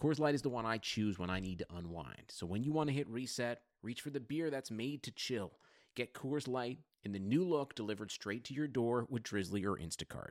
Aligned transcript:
Coors 0.00 0.18
Light 0.18 0.34
is 0.34 0.40
the 0.40 0.48
one 0.48 0.64
I 0.64 0.78
choose 0.78 1.18
when 1.18 1.28
I 1.28 1.40
need 1.40 1.58
to 1.58 1.66
unwind. 1.76 2.22
So 2.28 2.46
when 2.46 2.62
you 2.64 2.72
want 2.72 2.88
to 2.88 2.94
hit 2.94 3.06
reset, 3.06 3.60
reach 3.82 4.00
for 4.00 4.08
the 4.08 4.18
beer 4.18 4.48
that's 4.48 4.70
made 4.70 5.02
to 5.02 5.10
chill. 5.10 5.52
Get 5.94 6.14
Coors 6.14 6.48
Light 6.48 6.78
in 7.04 7.12
the 7.12 7.18
new 7.18 7.44
look 7.44 7.74
delivered 7.74 8.10
straight 8.10 8.44
to 8.44 8.54
your 8.54 8.66
door 8.66 9.06
with 9.10 9.24
Drizly 9.24 9.62
or 9.66 9.76
Instacart. 9.76 10.30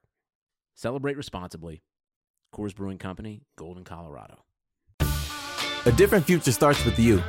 Celebrate 0.73 1.17
responsibly. 1.17 1.83
Coors 2.51 2.73
Brewing 2.73 2.97
Company, 2.97 3.43
Golden, 3.57 3.83
Colorado. 3.83 4.43
A 5.85 5.91
different 5.95 6.25
future 6.25 6.51
starts 6.51 6.83
with 6.83 6.97
you. 6.97 7.21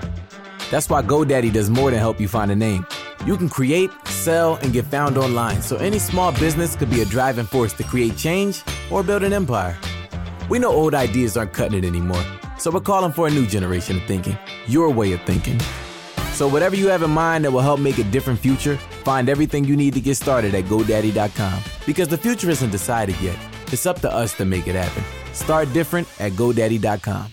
That's 0.71 0.89
why 0.89 1.03
GoDaddy 1.03 1.53
does 1.53 1.69
more 1.69 1.91
than 1.91 1.99
help 1.99 2.19
you 2.19 2.29
find 2.29 2.51
a 2.51 2.57
name. 2.57 2.87
You 3.27 3.37
can 3.37 3.51
create, 3.51 3.91
sell, 4.07 4.55
and 4.63 4.73
get 4.73 4.87
found 4.87 5.19
online, 5.19 5.61
so 5.61 5.77
any 5.77 5.99
small 5.99 6.33
business 6.33 6.75
could 6.75 6.89
be 6.89 7.03
a 7.03 7.05
driving 7.05 7.45
force 7.45 7.75
to 7.75 7.83
create 7.83 8.17
change 8.17 8.63
or 8.91 9.03
build 9.03 9.25
an 9.25 9.35
empire. 9.35 9.77
We 10.51 10.59
know 10.59 10.73
old 10.73 10.97
ideas 10.97 11.37
aren't 11.37 11.53
cutting 11.53 11.79
it 11.79 11.87
anymore, 11.87 12.25
so 12.59 12.73
we're 12.73 12.81
calling 12.81 13.13
for 13.13 13.29
a 13.29 13.31
new 13.31 13.47
generation 13.47 13.99
of 13.99 14.03
thinking, 14.03 14.37
your 14.67 14.91
way 14.91 15.13
of 15.13 15.23
thinking. 15.23 15.61
So, 16.33 16.49
whatever 16.49 16.75
you 16.75 16.89
have 16.89 17.05
in 17.05 17.11
mind 17.13 17.45
that 17.45 17.53
will 17.53 17.61
help 17.61 17.79
make 17.79 17.99
a 17.99 18.03
different 18.03 18.41
future, 18.41 18.77
find 19.05 19.29
everything 19.29 19.65
you 19.65 19.77
need 19.77 19.95
to 19.95 20.01
get 20.01 20.17
started 20.17 20.57
at 20.57 20.65
GoDaddy.com. 20.65 21.63
Because 21.87 22.09
the 22.09 22.19
future 22.19 22.51
isn't 22.51 22.71
decided 22.71 23.15
yet, 23.21 23.39
it's 23.71 23.87
up 23.87 24.01
to 24.01 24.13
us 24.13 24.35
to 24.39 24.45
make 24.45 24.67
it 24.67 24.75
happen. 24.75 25.05
Start 25.35 25.73
different 25.73 26.09
at 26.19 26.33
GoDaddy.com. 26.33 27.33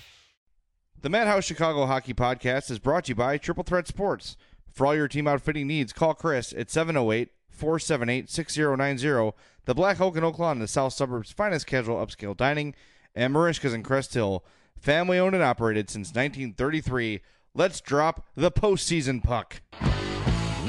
The 1.01 1.09
Madhouse 1.09 1.45
Chicago 1.45 1.87
Hockey 1.87 2.13
Podcast 2.13 2.69
is 2.69 2.77
brought 2.77 3.05
to 3.05 3.09
you 3.09 3.15
by 3.15 3.39
Triple 3.39 3.63
Threat 3.63 3.87
Sports. 3.87 4.37
For 4.71 4.85
all 4.85 4.95
your 4.95 5.07
team 5.07 5.27
outfitting 5.27 5.65
needs, 5.65 5.91
call 5.91 6.13
Chris 6.13 6.53
at 6.55 6.69
708 6.69 7.29
478 7.49 8.29
6090. 8.29 9.35
The 9.65 9.73
Black 9.73 9.99
Oak 9.99 10.15
in 10.17 10.23
Oaklawn, 10.23 10.59
the 10.59 10.67
South 10.67 10.93
Suburbs' 10.93 11.31
finest 11.31 11.65
casual 11.65 11.97
upscale 11.97 12.37
dining, 12.37 12.75
and 13.17 13.33
Merichka's 13.33 13.73
in 13.73 13.81
Crest 13.81 14.13
Hill. 14.13 14.45
Family 14.79 15.17
owned 15.17 15.33
and 15.33 15.43
operated 15.43 15.89
since 15.89 16.09
1933. 16.09 17.21
Let's 17.55 17.81
drop 17.81 18.27
the 18.35 18.51
postseason 18.51 19.23
puck. 19.23 19.61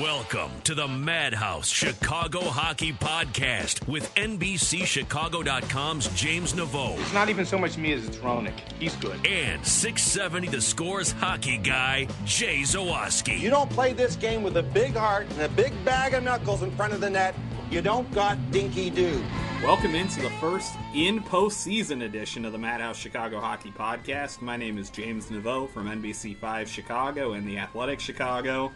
Welcome 0.00 0.50
to 0.64 0.74
the 0.74 0.86
Madhouse 0.86 1.68
Chicago 1.68 2.40
Hockey 2.40 2.92
Podcast 2.92 3.88
with 3.88 4.14
NBCChicago.com's 4.16 6.08
James 6.08 6.52
Neveau 6.52 6.98
It's 6.98 7.14
not 7.14 7.30
even 7.30 7.46
so 7.46 7.58
much 7.58 7.78
me 7.78 7.92
as 7.94 8.06
it's 8.06 8.18
Ronick. 8.18 8.52
He's 8.78 8.94
good. 8.96 9.26
and 9.26 9.64
670 9.66 10.48
The 10.48 10.60
Scores 10.60 11.12
hockey 11.12 11.56
guy, 11.56 12.06
Jay 12.26 12.60
Zawaski. 12.60 13.40
You 13.40 13.48
don't 13.50 13.70
play 13.70 13.92
this 13.94 14.14
game 14.14 14.42
with 14.42 14.58
a 14.58 14.62
big 14.62 14.94
heart 14.94 15.26
and 15.30 15.40
a 15.40 15.48
big 15.48 15.72
bag 15.84 16.12
of 16.14 16.22
knuckles 16.22 16.62
in 16.62 16.70
front 16.72 16.92
of 16.92 17.00
the 17.00 17.08
net. 17.08 17.34
You 17.70 17.80
don't 17.80 18.10
got 18.12 18.38
dinky 18.50 18.90
do. 18.90 19.22
Welcome 19.62 19.94
into 19.94 20.20
the 20.20 20.30
first 20.40 20.74
in 20.94 21.20
postseason 21.20 22.04
edition 22.04 22.44
of 22.44 22.52
the 22.52 22.58
Madhouse 22.58 22.96
Chicago 22.96 23.40
Hockey 23.40 23.70
Podcast. 23.72 24.40
My 24.42 24.56
name 24.56 24.78
is 24.78 24.90
James 24.90 25.26
Neveau 25.26 25.68
from 25.68 25.86
NBC5 25.86 26.66
Chicago 26.68 27.32
and 27.32 27.48
the 27.48 27.58
Athletic 27.58 28.00
Chicago. 28.00 28.70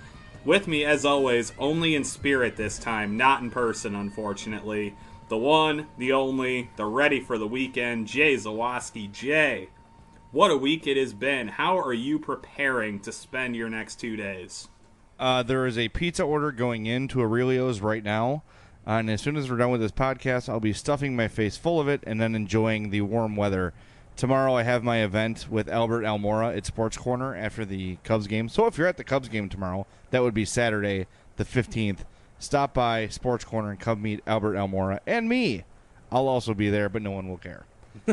With 0.44 0.66
me, 0.66 0.84
as 0.84 1.04
always, 1.04 1.52
only 1.56 1.94
in 1.94 2.02
spirit 2.02 2.56
this 2.56 2.76
time, 2.76 3.16
not 3.16 3.42
in 3.42 3.50
person, 3.50 3.94
unfortunately. 3.94 4.96
The 5.28 5.38
one, 5.38 5.86
the 5.98 6.12
only, 6.12 6.68
the 6.76 6.84
ready 6.84 7.20
for 7.20 7.38
the 7.38 7.46
weekend, 7.46 8.08
Jay 8.08 8.34
Zawaski. 8.34 9.10
Jay, 9.10 9.68
what 10.32 10.50
a 10.50 10.56
week 10.56 10.88
it 10.88 10.96
has 10.96 11.14
been. 11.14 11.46
How 11.46 11.78
are 11.78 11.92
you 11.92 12.18
preparing 12.18 12.98
to 13.00 13.12
spend 13.12 13.54
your 13.54 13.70
next 13.70 14.00
two 14.00 14.16
days? 14.16 14.68
Uh, 15.16 15.44
there 15.44 15.64
is 15.64 15.78
a 15.78 15.88
pizza 15.90 16.24
order 16.24 16.50
going 16.50 16.86
into 16.86 17.20
Aurelio's 17.20 17.80
right 17.80 18.02
now. 18.02 18.42
Uh, 18.84 18.94
and 18.94 19.10
as 19.10 19.20
soon 19.20 19.36
as 19.36 19.48
we're 19.48 19.58
done 19.58 19.70
with 19.70 19.80
this 19.80 19.92
podcast, 19.92 20.48
I'll 20.48 20.58
be 20.58 20.72
stuffing 20.72 21.14
my 21.14 21.28
face 21.28 21.56
full 21.56 21.78
of 21.78 21.86
it 21.86 22.02
and 22.04 22.20
then 22.20 22.34
enjoying 22.34 22.90
the 22.90 23.02
warm 23.02 23.36
weather. 23.36 23.74
Tomorrow, 24.22 24.54
I 24.54 24.62
have 24.62 24.84
my 24.84 24.98
event 24.98 25.48
with 25.50 25.68
Albert 25.68 26.02
Almora 26.02 26.56
at 26.56 26.64
Sports 26.64 26.96
Corner 26.96 27.34
after 27.34 27.64
the 27.64 27.96
Cubs 28.04 28.28
game. 28.28 28.48
So 28.48 28.66
if 28.66 28.78
you're 28.78 28.86
at 28.86 28.96
the 28.96 29.02
Cubs 29.02 29.28
game 29.28 29.48
tomorrow, 29.48 29.84
that 30.12 30.22
would 30.22 30.32
be 30.32 30.44
Saturday, 30.44 31.08
the 31.38 31.44
15th. 31.44 32.04
Stop 32.38 32.72
by 32.72 33.08
Sports 33.08 33.44
Corner 33.44 33.70
and 33.70 33.80
come 33.80 34.00
meet 34.00 34.20
Albert 34.24 34.54
Almora 34.54 35.00
and 35.08 35.28
me. 35.28 35.64
I'll 36.12 36.28
also 36.28 36.54
be 36.54 36.70
there, 36.70 36.88
but 36.88 37.02
no 37.02 37.10
one 37.10 37.28
will 37.28 37.36
care. 37.36 37.64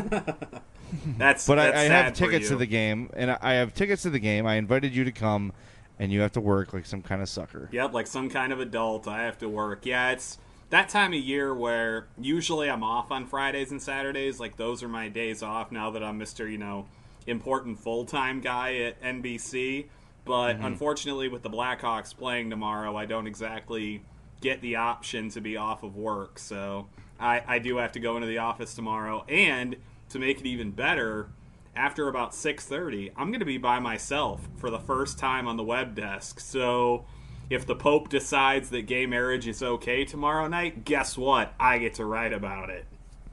That's 1.20 1.46
But 1.46 1.59
I, 1.59 1.66
that's 1.66 1.78
I 1.78 1.88
sad 1.88 2.06
have 2.06 2.14
tickets 2.16 2.47
to 2.47 2.56
the 2.56 2.66
game, 2.66 3.12
and 3.14 3.30
I 3.30 3.38
I 3.40 3.53
have 3.53 3.76
tickets 3.76 4.02
to 4.02 4.09
the 4.09 4.18
game. 4.18 4.47
I 4.47 4.56
invited 4.56 4.96
you 4.96 5.03
to 5.03 5.12
come, 5.12 5.53
and 6.00 6.12
you 6.12 6.22
have 6.22 6.31
to 6.31 6.41
work 6.41 6.74
like 6.74 6.88
some 6.88 7.03
kind 7.03 7.22
of 7.22 7.30
sucker. 7.30 7.70
Yep, 7.72 7.94
like 7.94 8.08
some 8.08 8.31
kind 8.31 8.52
of 8.52 8.59
adult. 8.59 9.08
I 9.08 9.26
have 9.26 9.38
to 9.38 9.47
work. 9.47 9.86
Yeah, 9.86 10.09
it's 10.09 10.40
that 10.69 10.90
time 10.90 11.13
of 11.13 11.19
year 11.19 11.53
where 11.53 12.07
usually 12.19 12.69
I'm 12.69 12.84
off 12.84 13.12
on 13.12 13.25
Fridays 13.25 13.72
and 13.72 13.81
Saturdays. 13.81 14.40
Like 14.40 14.57
those 14.57 14.84
are 14.84 14.88
my 14.88 15.09
days 15.09 15.41
off 15.41 15.72
now 15.72 15.91
that 15.91 16.03
I'm 16.03 16.19
Mr. 16.19 16.50
You 16.50 16.57
know, 16.57 16.88
important 17.28 17.80
full 17.80 18.06
time 18.06 18.41
guy 18.41 18.75
at 18.78 19.02
NBC. 19.02 19.88
But 20.25 20.56
Mm-hmm. 20.56 20.66
unfortunately, 20.66 21.28
with 21.28 21.41
the 21.41 21.50
Blackhawks 21.50 22.16
playing 22.16 22.50
tomorrow, 22.52 22.96
I 22.96 23.06
don't 23.06 23.25
exactly 23.25 24.03
get 24.41 24.62
the 24.62 24.75
option 24.75 25.29
to 25.29 25.41
be 25.41 25.58
off 25.58 25.81
of 25.84 25.96
work. 25.96 26.38
So 26.38 26.88
I, 27.19 27.41
I 27.47 27.59
do 27.59 27.78
have 27.78 27.91
to 27.94 28.00
go 28.00 28.16
into 28.16 28.28
the 28.28 28.38
office 28.38 28.75
tomorrow. 28.75 29.25
And 29.28 29.78
to 30.09 30.19
make 30.19 30.40
it 30.40 30.46
even 30.46 30.72
better, 30.72 31.29
after 31.75 32.08
about 32.08 32.31
6.30 32.31 33.12
i'm 33.16 33.29
going 33.29 33.40
to 33.40 33.46
be 33.46 33.58
by 33.58 33.79
myself 33.79 34.50
for 34.58 34.69
the 34.69 34.79
first 34.79 35.19
time 35.19 35.47
on 35.47 35.56
the 35.56 35.63
web 35.63 35.96
desk 35.96 36.40
so 36.40 37.06
if 37.49 37.65
the 37.65 37.75
pope 37.75 38.09
decides 38.09 38.69
that 38.69 38.83
gay 38.83 39.05
marriage 39.05 39.47
is 39.47 39.63
okay 39.63 40.05
tomorrow 40.05 40.47
night 40.47 40.85
guess 40.85 41.17
what 41.17 41.53
i 41.59 41.77
get 41.77 41.93
to 41.93 42.05
write 42.05 42.33
about 42.33 42.69
it 42.69 42.85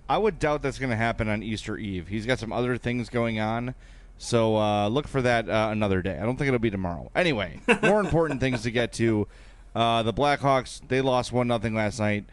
I 0.09 0.19
would 0.19 0.39
doubt 0.39 0.63
that's 0.63 0.79
going 0.79 0.91
to 0.91 0.97
happen 0.97 1.29
on 1.29 1.43
Easter 1.43 1.77
Eve. 1.77 2.09
He's 2.09 2.27
got 2.27 2.39
some 2.39 2.53
other 2.53 2.77
things 2.77 3.09
going 3.09 3.41
on, 3.41 3.75
so 4.19 4.57
uh, 4.57 4.89
look 4.89 5.09
for 5.09 5.21
that 5.23 5.49
uh, 5.49 5.69
another 5.71 6.01
day. 6.01 6.17
I 6.17 6.25
don't 6.25 6.37
think 6.37 6.49
it'll 6.49 6.61
be 6.61 6.71
tomorrow. 6.71 7.11
Anyway, 7.15 7.61
more 7.83 8.01
important 8.01 8.41
things 8.41 8.63
to 8.63 8.71
get 8.71 8.93
to. 8.95 9.27
Uh, 9.75 10.03
the 10.03 10.13
Blackhawks 10.13 10.81
they 10.89 11.01
lost 11.01 11.33
one 11.33 11.49
nothing 11.49 11.75
last 11.75 11.99
night, 11.99 12.25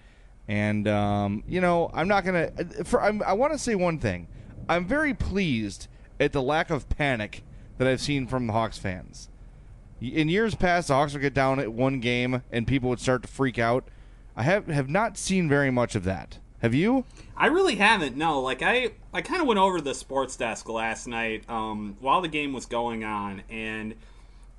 and 0.48 0.88
um, 0.88 1.44
you 1.48 1.60
know 1.60 1.90
I'm 1.94 2.08
not 2.08 2.24
gonna. 2.24 2.52
For 2.86 3.02
I'm, 3.02 3.22
I 3.24 3.34
want 3.34 3.54
to 3.54 3.60
say 3.60 3.76
one 3.76 4.00
thing. 4.00 4.28
I'm 4.70 4.86
very 4.86 5.14
pleased 5.14 5.88
at 6.20 6.32
the 6.32 6.42
lack 6.42 6.70
of 6.70 6.88
panic 6.90 7.44
that 7.80 7.88
I've 7.88 8.00
seen 8.00 8.28
from 8.28 8.48
the 8.48 8.54
Hawks 8.54 8.78
fans. 8.78 9.30
In 10.04 10.28
years 10.28 10.54
past, 10.54 10.90
the 10.90 10.96
Hawks 10.96 11.14
would 11.14 11.22
get 11.22 11.34
down 11.34 11.60
at 11.60 11.72
one 11.72 12.02
game 12.02 12.44
and 12.52 12.68
people 12.68 12.90
would 12.90 13.00
start 13.00 13.22
to 13.22 13.28
freak 13.30 13.58
out. 13.58 13.88
I 14.36 14.44
have 14.44 14.68
have 14.68 14.90
not 14.90 15.18
seen 15.18 15.48
very 15.48 15.72
much 15.72 15.96
of 15.96 16.04
that. 16.04 16.40
Have 16.62 16.74
you? 16.74 17.06
I 17.38 17.48
really 17.48 17.76
haven't. 17.76 18.18
No, 18.18 18.40
like 18.42 18.62
I, 18.62 18.92
I 19.14 19.22
kind 19.22 19.42
of 19.42 19.48
went 19.48 19.60
over 19.60 19.80
the 19.80 19.94
sports 19.94 20.36
desk 20.36 20.68
last 20.68 21.08
night 21.08 21.50
um, 21.50 21.98
while 22.00 22.22
the 22.22 22.28
game 22.28 22.52
was 22.54 22.66
going 22.66 23.04
on, 23.04 23.44
and 23.50 23.96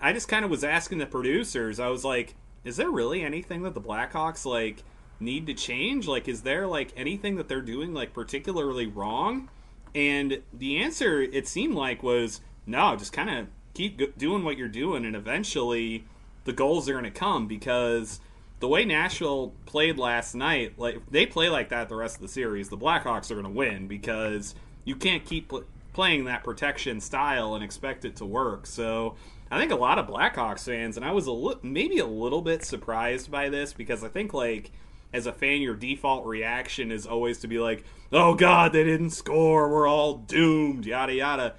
I 0.01 0.13
just 0.13 0.29
kind 0.29 0.45
of 0.45 0.51
was 0.51 0.65
asking 0.65 0.99
the 0.99 1.07
producers. 1.07 1.81
I 1.81 1.89
was 1.89 2.05
like, 2.05 2.35
"Is 2.63 2.77
there 2.77 2.91
really 2.91 3.23
anything 3.23 3.63
that 3.63 3.75
the 3.75 3.81
Blackhawks 3.81 4.47
like 4.47 4.83
need 5.21 5.47
to 5.47 5.55
change? 5.55 6.07
Like, 6.07 6.29
is 6.29 6.43
there 6.43 6.67
like 6.67 6.93
anything 6.97 7.37
that 7.37 7.49
they're 7.49 7.63
doing 7.63 7.93
like 7.93 8.13
particularly 8.13 8.87
wrong?" 8.87 9.49
And 9.95 10.43
the 10.53 10.79
answer 10.79 11.21
it 11.23 11.49
seemed 11.49 11.75
like 11.75 12.03
was 12.03 12.41
no, 12.67 12.97
just 12.97 13.13
kind 13.13 13.31
of 13.31 13.47
keep 13.75 14.17
doing 14.17 14.45
what 14.45 14.57
you're 14.57 14.69
doing, 14.69 15.05
and 15.05 15.15
eventually 15.15 16.05
the 16.45 16.53
goals 16.53 16.89
are 16.89 16.93
going 16.93 17.05
to 17.05 17.11
come 17.11 17.47
because 17.47 18.21
the 18.61 18.69
way 18.69 18.85
Nashville 18.85 19.53
played 19.67 19.99
last 19.99 20.35
night, 20.35 20.79
like 20.79 20.99
they 21.11 21.27
play 21.27 21.49
like 21.49 21.69
that 21.69 21.89
the 21.89 21.97
rest 21.97 22.17
of 22.17 22.23
the 22.23 22.29
series, 22.29 22.69
the 22.69 22.79
Blackhawks 22.79 23.31
are 23.31 23.35
going 23.35 23.45
to 23.45 23.51
win 23.51 23.89
because 23.89 24.55
you 24.85 24.97
can't 24.97 25.25
keep 25.25 25.49
pl- 25.49 25.65
playing 25.93 26.25
that 26.25 26.45
protection 26.45 27.01
style 27.01 27.55
and 27.55 27.65
expect 27.65 28.05
it 28.05 28.17
to 28.17 28.25
work. 28.25 28.67
So 28.67 29.17
I 29.51 29.59
think 29.59 29.73
a 29.73 29.77
lot 29.77 29.99
of 29.99 30.07
Blackhawks 30.07 30.65
fans, 30.65 30.97
and 30.97 31.05
I 31.05 31.13
was 31.13 31.27
a 31.27 31.33
li- 31.33 31.59
maybe 31.63 31.99
a 31.99 32.07
little 32.07 32.43
bit 32.43 32.65
surprised 32.65 33.31
by 33.31 33.49
this 33.49 33.73
because 33.73 34.03
I 34.03 34.09
think 34.09 34.33
like 34.33 34.71
as 35.13 35.27
a 35.27 35.33
fan, 35.33 35.61
your 35.61 35.75
default 35.75 36.27
reaction 36.27 36.91
is 36.91 37.07
always 37.07 37.39
to 37.41 37.47
be 37.47 37.59
like, 37.59 37.85
"Oh 38.13 38.35
God, 38.35 38.73
they 38.73 38.83
didn't 38.83 39.11
score. 39.11 39.69
We're 39.69 39.87
all 39.87 40.15
doomed." 40.15 40.87
Yada 40.87 41.15
yada. 41.15 41.55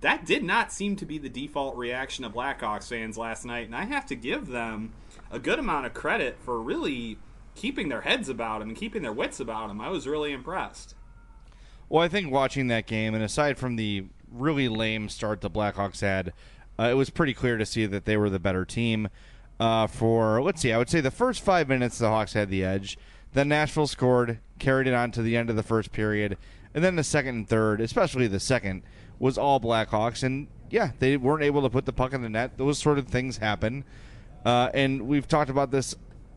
That 0.00 0.26
did 0.26 0.42
not 0.42 0.72
seem 0.72 0.96
to 0.96 1.06
be 1.06 1.18
the 1.18 1.28
default 1.28 1.76
reaction 1.76 2.24
of 2.24 2.32
Blackhawks 2.32 2.88
fans 2.88 3.16
last 3.16 3.44
night, 3.44 3.66
and 3.66 3.74
I 3.74 3.84
have 3.84 4.06
to 4.06 4.16
give 4.16 4.48
them 4.48 4.92
a 5.30 5.38
good 5.38 5.58
amount 5.58 5.86
of 5.86 5.94
credit 5.94 6.38
for 6.40 6.60
really 6.60 7.18
keeping 7.54 7.88
their 7.88 8.02
heads 8.02 8.28
about 8.28 8.60
them 8.60 8.68
and 8.68 8.76
keeping 8.76 9.02
their 9.02 9.12
wits 9.12 9.40
about 9.40 9.68
them. 9.68 9.80
I 9.80 9.88
was 9.88 10.06
really 10.06 10.32
impressed. 10.32 10.94
Well, 11.88 12.02
I 12.02 12.08
think 12.08 12.32
watching 12.32 12.66
that 12.68 12.86
game, 12.86 13.14
and 13.14 13.22
aside 13.22 13.58
from 13.58 13.76
the 13.76 14.06
really 14.30 14.68
lame 14.68 15.08
start 15.08 15.40
the 15.40 15.50
Blackhawks 15.50 16.00
had, 16.00 16.32
uh, 16.78 16.88
it 16.90 16.94
was 16.94 17.10
pretty 17.10 17.32
clear 17.32 17.56
to 17.56 17.64
see 17.64 17.86
that 17.86 18.04
they 18.04 18.16
were 18.16 18.28
the 18.28 18.38
better 18.38 18.64
team. 18.64 19.08
Uh, 19.58 19.86
for 19.86 20.42
let's 20.42 20.60
see, 20.60 20.72
I 20.72 20.78
would 20.78 20.90
say 20.90 21.00
the 21.00 21.10
first 21.10 21.40
five 21.42 21.68
minutes 21.68 21.98
the 21.98 22.08
Hawks 22.08 22.34
had 22.34 22.50
the 22.50 22.64
edge. 22.64 22.98
Then 23.32 23.48
Nashville 23.48 23.86
scored, 23.86 24.38
carried 24.58 24.86
it 24.86 24.94
on 24.94 25.10
to 25.12 25.22
the 25.22 25.36
end 25.36 25.48
of 25.48 25.56
the 25.56 25.62
first 25.62 25.92
period, 25.92 26.36
and 26.74 26.84
then 26.84 26.96
the 26.96 27.04
second 27.04 27.34
and 27.36 27.48
third, 27.48 27.80
especially 27.80 28.26
the 28.26 28.40
second, 28.40 28.82
was 29.18 29.38
all 29.38 29.60
Blackhawks. 29.60 30.22
And 30.22 30.48
yeah, 30.70 30.92
they 30.98 31.16
weren't 31.16 31.42
able 31.42 31.62
to 31.62 31.70
put 31.70 31.84
the 31.86 31.92
puck 31.92 32.12
in 32.12 32.22
the 32.22 32.28
net. 32.28 32.58
Those 32.58 32.78
sort 32.78 32.98
of 32.98 33.08
things 33.08 33.38
happen. 33.38 33.84
Uh, 34.44 34.70
and 34.74 35.08
we've 35.08 35.26
talked 35.26 35.50
about 35.50 35.70
this 35.70 35.94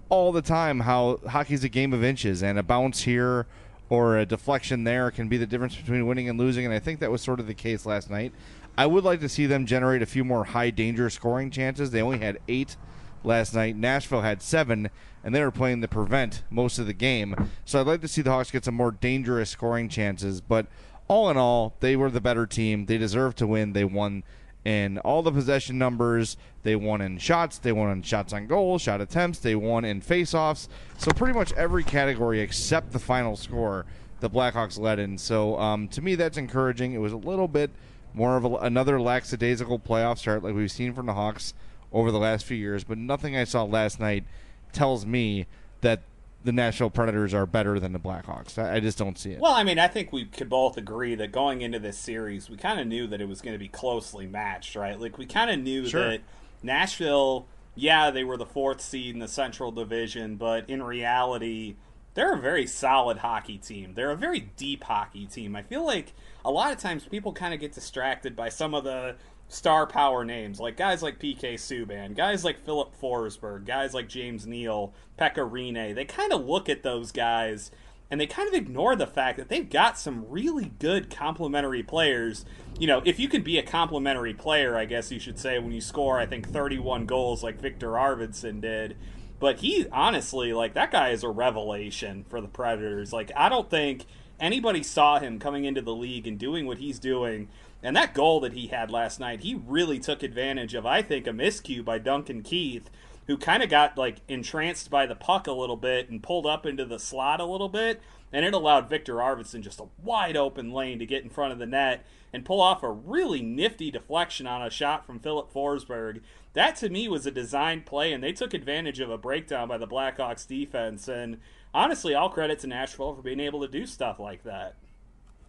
all 0.10 0.31
the 0.31 0.42
time 0.42 0.81
how 0.81 1.20
hockey's 1.28 1.64
a 1.64 1.70
game 1.70 1.94
of 1.94 2.04
inches, 2.04 2.42
and 2.42 2.58
a 2.58 2.64
bounce 2.64 3.04
here 3.04 3.46
or 3.90 4.18
a 4.18 4.26
deflection 4.26 4.84
there 4.84 5.12
can 5.12 5.28
be 5.28 5.38
the 5.38 5.48
difference 5.48 5.76
between 5.76 6.06
winning 6.06 6.30
and 6.30 6.40
losing. 6.40 6.66
And 6.66 6.74
I 6.74 6.80
think 6.80 7.00
that 7.00 7.12
was 7.12 7.22
sort 7.22 7.40
of 7.40 7.48
the 7.48 7.54
case 7.54 7.86
last 7.86 8.10
night. 8.10 8.34
I 8.78 8.86
would 8.86 9.04
like 9.04 9.20
to 9.22 9.30
see 9.30 9.46
them 9.46 9.66
generate 9.66 10.02
a 10.02 10.06
few 10.06 10.24
more 10.24 10.46
high 10.46 10.70
danger 10.70 11.10
scoring 11.10 11.52
chances. 11.52 11.92
They 11.92 12.02
only 12.02 12.20
had 12.20 12.40
eight 12.48 12.78
last 13.24 13.54
night. 13.54 13.75
Nashville 13.75 14.22
had 14.22 14.42
seven, 14.42 14.90
and 15.24 15.34
they 15.36 15.44
were 15.44 15.52
playing 15.52 15.82
the 15.82 15.88
prevent 15.88 16.44
most 16.50 16.80
of 16.80 16.86
the 16.86 16.94
game. 16.94 17.50
So 17.66 17.80
I'd 17.82 17.88
like 17.88 18.02
to 18.02 18.08
see 18.08 18.22
the 18.22 18.32
Hawks 18.32 18.52
get 18.52 18.66
some 18.66 18.75
more 18.75 18.92
dangerous 18.92 19.50
scoring 19.50 19.90
chances. 19.90 20.40
But 20.40 20.68
all 21.10 21.30
in 21.30 21.36
all, 21.36 21.76
they 21.82 21.98
were 21.98 22.10
the 22.10 22.22
better 22.22 22.46
team. 22.46 22.86
They 22.86 22.98
deserved 22.98 23.38
to 23.40 23.48
win. 23.48 23.74
They 23.74 23.84
won 23.84 24.24
in 24.64 25.00
all 25.00 25.24
the 25.24 25.32
possession 25.32 25.78
numbers. 25.78 26.38
They 26.64 26.76
won 26.76 27.02
in 27.02 27.18
shots. 27.18 27.58
They 27.58 27.72
won 27.72 27.92
in 27.92 28.04
shots 28.04 28.32
on 28.32 28.48
goal, 28.48 28.78
shot 28.78 29.02
attempts. 29.02 29.40
They 29.40 29.56
won 29.56 29.84
in 29.84 30.02
faceoffs. 30.02 30.68
So 30.98 31.12
pretty 31.12 31.34
much 31.34 31.52
every 31.54 31.84
category 31.84 32.40
except 32.40 32.92
the 32.92 33.00
final 33.00 33.36
score, 33.36 33.86
the 34.20 34.30
Blackhawks 34.30 34.80
led 34.80 35.00
in. 35.00 35.18
So 35.18 35.60
um, 35.60 35.88
to 35.90 36.02
me, 36.02 36.16
that's 36.16 36.38
encouraging. 36.38 36.94
It 36.94 37.00
was 37.00 37.14
a 37.14 37.18
little 37.18 37.48
bit 37.48 37.72
more 38.14 38.38
of 38.38 38.46
a, 38.46 38.56
another 38.58 39.02
lackadaisical 39.02 39.80
playoff 39.80 40.20
start 40.20 40.44
like 40.44 40.54
we've 40.54 40.72
seen 40.72 40.94
from 40.94 41.08
the 41.08 41.14
Hawks 41.14 41.54
over 41.92 42.12
the 42.12 42.20
last 42.20 42.46
few 42.46 42.58
years, 42.58 42.84
but 42.84 42.98
nothing 42.98 43.36
I 43.36 43.46
saw 43.46 43.64
last 43.64 44.00
night 44.00 44.24
tells 44.72 45.06
me 45.06 45.48
that 45.82 46.04
the 46.44 46.51
Nashville 46.51 46.89
Predators 46.89 47.33
are 47.33 47.45
better 47.45 47.80
than 47.80 47.91
the 47.91 48.00
Blackhawks. 48.00 48.57
I, 48.57 48.75
I 48.75 48.80
just 48.80 48.97
don't 48.97 49.18
see 49.18 49.31
it. 49.31 49.39
Well, 49.39 49.51
I 49.53 49.63
mean, 49.63 49.77
I 49.80 49.88
think 49.88 50.13
we 50.13 50.25
could 50.25 50.50
both 50.50 50.77
agree 50.77 51.15
that 51.15 51.31
going 51.31 51.62
into 51.62 51.80
this 51.80 51.97
series, 51.97 52.50
we 52.50 52.56
kind 52.57 52.80
of 52.80 52.88
knew 52.88 53.07
that 53.07 53.19
it 53.19 53.27
was 53.27 53.41
going 53.41 53.53
to 53.53 53.59
be 53.59 53.68
closely 53.68 54.25
matched, 54.27 54.75
right? 54.75 55.00
Like 55.00 55.18
we 55.18 55.25
kind 55.25 55.50
of 55.51 55.59
knew 55.59 55.86
Sure. 55.88 56.12
that 56.12 56.21
Nashville, 56.63 57.47
yeah, 57.75 58.12
they 58.12 58.24
were 58.24 58.38
the 58.38 58.45
fourth 58.45 58.80
seed 58.81 59.13
in 59.15 59.19
the 59.19 59.27
Central 59.27 59.71
Division, 59.71 60.36
but 60.38 60.69
in 60.69 60.81
reality, 60.83 61.75
they're 62.13 62.33
a 62.33 62.39
very 62.39 62.68
solid 62.68 63.18
hockey 63.19 63.57
team. 63.57 63.94
They're 63.94 64.12
a 64.12 64.15
very 64.18 64.39
deep 64.57 64.83
hockey 64.86 65.25
team. 65.25 65.56
I 65.56 65.63
feel 65.63 65.86
like 65.86 66.13
a 66.45 66.51
lot 66.51 66.71
of 66.71 66.77
times 66.77 67.06
people 67.06 67.33
kind 67.33 67.53
of 67.53 67.59
get 67.59 67.74
distracted 67.74 68.36
by 68.36 68.50
some 68.50 68.74
of 68.74 68.83
the 68.83 69.15
star 69.50 69.86
power 69.86 70.24
names, 70.24 70.60
like 70.60 70.78
guys 70.78 71.04
like 71.04 71.19
PK 71.19 71.56
Subban, 71.56 72.16
guys 72.16 72.46
like 72.46 72.63
Filip 72.63 72.94
Forsberg, 73.01 73.66
guys 73.66 73.94
like 73.94 74.07
James 74.07 74.48
Neal, 74.48 74.94
Pekka 75.19 75.50
Rinne. 75.50 75.94
They 75.96 76.06
kind 76.06 76.31
of 76.31 76.46
look 76.46 76.69
at 76.69 76.84
those 76.84 77.12
guys 77.12 77.72
and 78.12 78.22
they 78.22 78.28
kind 78.28 78.48
of 78.48 78.54
ignore 78.54 78.96
the 78.96 79.07
fact 79.07 79.38
that 79.38 79.50
they've 79.50 79.69
got 79.69 79.98
some 79.98 80.25
really 80.30 80.72
good 80.80 81.10
complementary 81.10 81.84
players. 81.84 82.46
You 82.80 82.88
know, 82.88 83.01
if 83.06 83.19
you 83.19 83.28
could 83.28 83.44
be 83.44 83.57
a 83.57 83.63
complementary 83.63 84.34
player, 84.34 84.78
I 84.78 84.86
guess 84.86 85.12
you 85.12 85.19
should 85.19 85.38
say 85.38 85.60
when 85.60 85.72
you 85.72 85.81
score, 85.81 86.19
I 86.19 86.25
think 86.25 86.50
31 86.50 87.06
goals 87.06 87.44
like 87.44 87.60
Viktor 87.60 87.92
Arvidsson 87.92 88.62
did. 88.62 88.96
But 89.40 89.60
he 89.60 89.88
honestly, 89.92 90.54
like 90.54 90.74
that 90.75 90.92
guy 90.92 91.10
is 91.10 91.24
a 91.24 91.30
revelation 91.30 92.24
for 92.30 92.42
the 92.42 92.48
Predators. 92.48 93.13
Like 93.13 93.31
I 93.36 93.50
don't 93.50 93.69
think 93.69 94.06
anybody 94.40 94.84
saw 94.84 95.19
him 95.19 95.40
coming 95.40 95.66
into 95.66 95.81
the 95.81 95.96
league 95.96 96.28
and 96.28 96.38
doing 96.38 96.66
what 96.66 96.80
he's 96.80 97.00
doing. 97.00 97.48
And 97.81 97.96
that 97.96 98.14
goal 98.14 98.42
that 98.42 98.54
he 98.54 98.68
had 98.68 98.92
last 98.92 99.20
night, 99.20 99.42
he 99.42 99.56
really 99.56 100.00
took 100.00 100.22
advantage 100.22 100.74
of, 100.74 100.86
I 100.86 101.02
think, 101.02 101.28
a 101.28 101.31
miscue 101.31 101.84
by 101.84 101.98
Duncan 101.98 102.42
Keith, 102.42 102.90
who 103.28 103.38
kind 103.38 103.64
of 103.64 103.70
got 103.70 103.98
like 103.98 104.18
entranced 104.28 104.90
by 104.90 105.06
the 105.06 105.16
puck 105.16 105.48
a 105.48 105.54
little 105.54 105.78
bit 105.78 106.10
and 106.10 106.22
pulled 106.22 106.46
up 106.46 106.66
into 106.66 106.86
the 106.86 107.00
slot 107.00 107.40
a 107.40 107.46
little 107.46 107.70
bit. 107.70 108.02
And 108.31 108.46
it 108.46 108.54
allowed 108.54 108.90
Viktor 108.90 109.16
Arvidsson 109.16 109.62
just 109.62 109.80
a 109.80 109.88
wide 110.04 110.38
open 110.38 110.72
lane 110.72 111.00
to 111.00 111.06
get 111.06 111.24
in 111.24 111.30
front 111.30 111.54
of 111.54 111.60
the 111.60 111.66
net 111.66 112.06
and 112.31 112.46
pull 112.46 112.62
off 112.62 112.84
a 112.84 112.92
really 112.92 113.42
nifty 113.42 113.90
deflection 113.90 114.46
on 114.46 114.62
a 114.62 114.70
shot 114.70 115.06
from 115.06 115.20
Filip 115.20 115.52
Forsberg. 115.52 116.22
That 116.54 116.75
to 116.78 116.90
me 116.90 117.08
was 117.08 117.25
a 117.25 117.32
designed 117.32 117.86
play, 117.86 118.12
and 118.12 118.24
they 118.24 118.34
took 118.34 118.54
advantage 118.54 119.00
of 119.00 119.10
a 119.10 119.18
breakdown 119.18 119.68
by 119.68 119.78
the 119.78 119.88
Blackhawks 119.88 120.48
defense. 120.48 121.08
And 121.08 121.40
honestly, 121.74 122.14
all 122.14 122.30
credit 122.30 122.60
to 122.60 122.68
Nashville 122.68 123.16
for 123.16 123.22
being 123.22 123.40
able 123.40 123.62
to 123.62 123.68
do 123.68 123.86
stuff 123.86 124.20
like 124.20 124.44
that. 124.44 124.75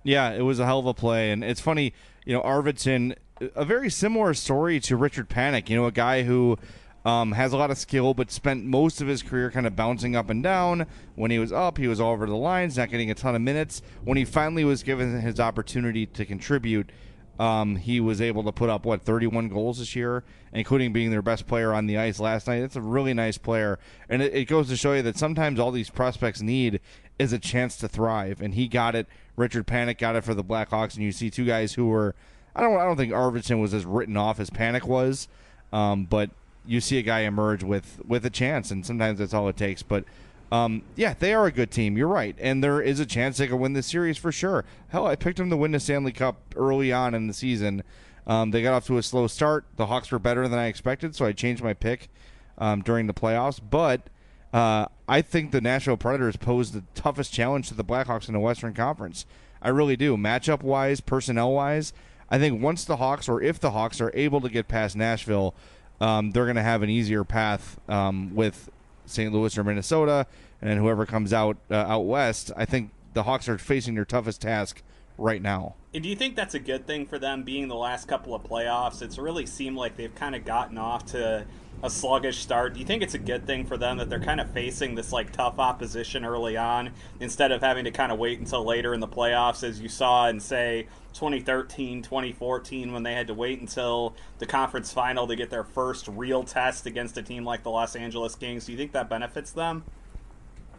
Yeah, 0.03 0.33
it 0.33 0.43
was 0.43 0.59
a 0.59 0.67
hell 0.67 0.79
of 0.79 0.87
a 0.87 0.95
play, 0.95 1.31
and 1.31 1.45
it's 1.45 1.61
funny, 1.61 1.93
you 2.25 2.35
know, 2.35 2.43
Arvidsson, 2.43 3.15
a 3.55 3.65
very 3.65 3.91
similar 3.91 4.35
story 4.35 4.81
to 4.81 4.97
Richard 4.97 5.29
Panik. 5.29 5.69
You 5.69 5.77
know, 5.77 5.87
a 5.87 5.93
guy 5.93 6.23
who 6.23 6.59
um, 7.05 7.33
has 7.33 7.53
a 7.53 7.57
lot 7.57 7.71
of 7.71 7.79
skill, 7.79 8.15
but 8.15 8.31
spent 8.31 8.65
most 8.65 9.01
of 9.01 9.09
his 9.09 9.23
career 9.23 9.51
kind 9.51 9.67
of 9.67 9.77
bouncing 9.77 10.17
up 10.17 10.31
and 10.31 10.43
down. 10.43 10.87
When 11.15 11.31
he 11.31 11.39
was 11.39 11.53
up, 11.53 11.79
he 11.79 11.89
was 11.89 12.01
all 12.01 12.13
over 12.13 12.27
the 12.27 12.37
lines, 12.37 12.77
not 12.77 12.91
getting 12.91 13.11
a 13.11 13.15
ton 13.15 13.35
of 13.35 13.43
minutes. 13.43 13.83
When 14.05 14.17
he 14.17 14.25
finally 14.25 14.65
was 14.65 14.83
given 14.83 15.21
his 15.21 15.41
opportunity 15.41 16.07
to 16.07 16.25
contribute, 16.25 16.91
um, 17.39 17.77
he 17.77 18.01
was 18.01 18.21
able 18.21 18.45
to 18.45 18.53
put 18.53 18.69
up 18.69 18.85
what 18.85 19.03
31 19.03 19.49
goals 19.49 19.79
this 19.79 19.97
year, 19.97 20.25
including 20.53 20.93
being 20.93 21.11
their 21.11 21.23
best 21.23 21.47
player 21.47 21.73
on 21.73 21.87
the 21.87 21.97
ice 21.97 22.21
last 22.21 22.47
night. 22.47 22.61
That's 22.61 22.77
a 22.77 22.83
really 22.83 23.15
nice 23.15 23.39
player, 23.39 23.79
and 24.11 24.21
it, 24.21 24.35
it 24.35 24.45
goes 24.45 24.69
to 24.69 24.77
show 24.77 24.93
you 24.93 25.01
that 25.03 25.17
sometimes 25.17 25.59
all 25.59 25.71
these 25.71 25.89
prospects 25.89 26.43
need 26.43 26.81
is 27.21 27.35
a 27.35 27.39
chance 27.39 27.77
to 27.77 27.87
thrive, 27.87 28.41
and 28.41 28.55
he 28.55 28.67
got 28.67 28.95
it. 28.95 29.07
Richard 29.37 29.67
Panik 29.67 29.99
got 29.99 30.17
it 30.17 30.25
for 30.25 30.33
the 30.33 30.43
Blackhawks, 30.43 30.95
and 30.95 31.05
you 31.05 31.13
see 31.13 31.29
two 31.31 31.45
guys 31.45 31.75
who 31.75 31.87
were. 31.87 32.15
I 32.57 32.63
don't. 32.63 32.77
I 32.81 32.85
don't 32.85 32.97
think 32.97 33.13
Arvidsson 33.13 33.61
was 33.61 33.75
as 33.75 33.85
written 33.85 34.17
off 34.17 34.41
as 34.41 34.49
Panik 34.49 34.85
was, 34.85 35.29
um, 35.73 36.07
but 36.07 36.31
you 36.67 36.81
see 36.81 36.99
a 36.99 37.03
guy 37.03 37.21
emerge 37.21 37.63
with 37.63 38.01
with 38.07 38.25
a 38.25 38.31
chance, 38.31 38.71
and 38.71 38.85
sometimes 38.85 39.19
that's 39.19 39.35
all 39.35 39.49
it 39.49 39.57
takes. 39.59 39.83
But 39.83 40.05
um, 40.51 40.83
yeah, 40.97 41.15
they 41.19 41.35
are 41.35 41.45
a 41.45 41.53
good 41.53 41.71
team. 41.71 41.99
You're 41.99 42.09
right, 42.09 42.35
and 42.41 42.65
there 42.65 42.81
is 42.81 43.01
a 43.01 43.07
chance 43.07 43.37
they 43.37 43.47
could 43.47 43.61
win 43.61 43.75
this 43.75 43.87
series 43.87 44.17
for 44.17 44.33
sure. 44.33 44.65
Hell, 44.89 45.07
I 45.07 45.15
picked 45.15 45.37
them 45.37 45.51
to 45.51 45.57
win 45.59 45.73
the 45.73 45.81
Stanley 45.81 46.13
Cup 46.13 46.37
early 46.57 46.91
on 46.91 47.15
in 47.15 47.27
the 47.27 47.35
season. 47.35 47.83
Um, 48.27 48.51
they 48.51 48.63
got 48.63 48.73
off 48.73 48.87
to 48.87 48.97
a 48.97 49.03
slow 49.03 49.27
start. 49.27 49.67
The 49.77 49.87
Hawks 49.87 50.11
were 50.11 50.19
better 50.19 50.49
than 50.49 50.59
I 50.59 50.67
expected, 50.67 51.15
so 51.15 51.27
I 51.27 51.33
changed 51.33 51.63
my 51.63 51.75
pick 51.75 52.09
um, 52.57 52.81
during 52.81 53.07
the 53.07 53.15
playoffs. 53.15 53.61
But 53.63 54.09
uh, 54.53 54.87
I 55.09 55.23
think 55.23 55.51
the 55.51 55.61
Nashville 55.61 55.97
Predators 55.97 56.37
pose 56.37 56.73
the 56.73 56.85
toughest 56.95 57.33
challenge 57.33 57.69
to 57.69 57.75
the 57.75 57.85
Blackhawks 57.85 58.29
in 58.29 58.35
the 58.35 58.41
Western 58.41 58.75
Conference. 58.75 59.27
I 59.63 59.69
really 59.69 59.97
do. 59.97 60.17
Matchup 60.17 60.63
wise, 60.63 61.01
personnel 61.01 61.53
wise, 61.53 61.93
I 62.31 62.39
think 62.39 62.63
once 62.63 62.85
the 62.85 62.97
Hawks, 62.97 63.29
or 63.29 63.43
if 63.43 63.59
the 63.59 63.73
Hawks 63.73 64.01
are 64.01 64.13
able 64.15 64.41
to 64.41 64.49
get 64.49 64.69
past 64.69 64.97
Nashville, 64.97 65.55
um, 66.01 66.31
they're 66.31 66.45
going 66.45 66.57
to 66.57 66.63
have 66.63 66.83
an 66.83 66.91
easier 66.91 67.25
path 67.25 67.79
um, 67.89 68.35
with 68.35 68.71
St. 69.05 69.33
Louis 69.33 69.57
or 69.59 69.65
Minnesota, 69.65 70.27
and 70.63 70.79
whoever 70.79 71.05
comes 71.07 71.33
out 71.33 71.57
uh, 71.71 71.75
out 71.75 72.07
west. 72.07 72.53
I 72.57 72.65
think 72.65 72.93
the 73.15 73.25
Hawks 73.25 73.49
are 73.49 73.59
facing 73.59 73.97
their 73.97 74.05
toughest 74.05 74.41
task 74.43 74.83
right 75.19 75.43
now. 75.43 75.75
And 75.93 76.05
do 76.05 76.09
you 76.09 76.15
think 76.15 76.37
that's 76.37 76.55
a 76.55 76.61
good 76.61 76.87
thing 76.87 77.07
for 77.07 77.19
them 77.19 77.43
being 77.43 77.67
the 77.67 77.75
last 77.75 78.07
couple 78.07 78.35
of 78.35 78.45
playoffs? 78.45 79.03
It's 79.03 79.19
really 79.19 79.45
seemed 79.45 79.77
like 79.77 79.97
they've 79.97 80.15
kind 80.15 80.37
of 80.37 80.45
gotten 80.45 80.79
off 80.79 81.07
to 81.07 81.45
a 81.83 81.91
sluggish 81.91 82.39
start. 82.39 82.75
Do 82.75 82.81
you 82.81 82.87
think 82.87 83.03
it's 83.03 83.15
a 83.15 83.19
good 83.19 83.47
thing 83.47 83.65
for 83.65 83.77
them 83.77 83.99
that 83.99 84.11
they're 84.11 84.21
kind 84.21 84.41
of 84.41 84.51
facing 84.51 84.95
this 84.95 85.13
like 85.13 85.33
tough 85.33 85.59
opposition 85.59 86.25
early 86.25 86.57
on 86.57 86.91
instead 87.21 87.53
of 87.53 87.63
having 87.63 87.85
to 87.85 87.91
kind 87.91 88.13
of 88.13 88.19
wait 88.19 88.39
until 88.39 88.65
later 88.65 88.93
in 88.93 89.01
the 89.01 89.09
playoffs 89.09 89.63
as 89.63 89.81
you 89.81 89.89
saw 89.89 90.29
in 90.29 90.41
say 90.41 90.87
2013, 91.15 92.03
2014 92.03 92.93
when 92.93 93.03
they 93.03 93.15
had 93.15 93.27
to 93.27 93.35
wait 93.35 93.61
until 93.61 94.15
the 94.39 94.47
conference 94.47 94.93
final 94.93 95.27
to 95.27 95.37
get 95.37 95.51
their 95.51 95.65
first 95.65 96.07
real 96.09 96.45
test 96.45 96.87
against 96.87 97.17
a 97.17 97.23
team 97.23 97.45
like 97.45 97.63
the 97.63 97.71
Los 97.71 97.97
Angeles 97.97 98.35
Kings? 98.35 98.67
Do 98.67 98.73
you 98.73 98.79
think 98.79 98.93
that 98.93 99.09
benefits 99.09 99.53
them? 99.53 99.85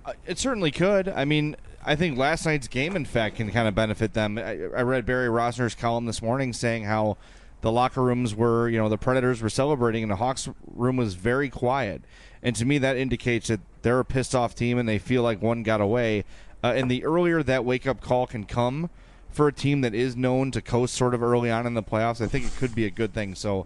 Uh, 0.05 0.13
It 0.25 0.37
certainly 0.37 0.71
could. 0.71 1.09
I 1.09 1.25
mean, 1.25 1.55
I 1.83 1.95
think 1.95 2.17
last 2.17 2.45
night's 2.45 2.67
game, 2.67 2.95
in 2.95 3.05
fact, 3.05 3.37
can 3.37 3.51
kind 3.51 3.67
of 3.67 3.73
benefit 3.73 4.13
them. 4.13 4.37
I, 4.37 4.51
I 4.51 4.81
read 4.83 5.05
Barry 5.05 5.27
Rozner's 5.27 5.75
column 5.75 6.05
this 6.05 6.21
morning 6.21 6.53
saying 6.53 6.83
how 6.83 7.17
the 7.61 7.71
locker 7.71 8.01
rooms 8.01 8.35
were, 8.35 8.67
you 8.69 8.77
know, 8.77 8.89
the 8.89 8.97
Predators 8.97 9.41
were 9.41 9.49
celebrating, 9.49 10.03
and 10.03 10.11
the 10.11 10.17
Hawks 10.17 10.49
room 10.67 10.97
was 10.97 11.13
very 11.13 11.49
quiet. 11.49 12.01
And 12.43 12.55
to 12.55 12.65
me, 12.65 12.77
that 12.79 12.97
indicates 12.97 13.47
that 13.47 13.59
they're 13.83 13.99
a 13.99 14.05
pissed 14.05 14.33
off 14.33 14.55
team 14.55 14.77
and 14.77 14.89
they 14.89 14.97
feel 14.99 15.21
like 15.21 15.41
one 15.41 15.63
got 15.63 15.79
away. 15.79 16.25
Uh, 16.63 16.73
and 16.75 16.89
the 16.89 17.03
earlier 17.03 17.43
that 17.43 17.65
wake 17.65 17.85
up 17.85 18.01
call 18.01 18.27
can 18.27 18.45
come 18.45 18.89
for 19.29 19.47
a 19.47 19.53
team 19.53 19.81
that 19.81 19.93
is 19.93 20.15
known 20.15 20.51
to 20.51 20.61
coast 20.61 20.93
sort 20.95 21.13
of 21.13 21.23
early 21.23 21.49
on 21.49 21.65
in 21.65 21.73
the 21.73 21.83
playoffs. 21.83 22.21
I 22.21 22.27
think 22.27 22.45
it 22.45 22.55
could 22.57 22.75
be 22.75 22.85
a 22.85 22.89
good 22.89 23.13
thing. 23.13 23.35
So 23.35 23.65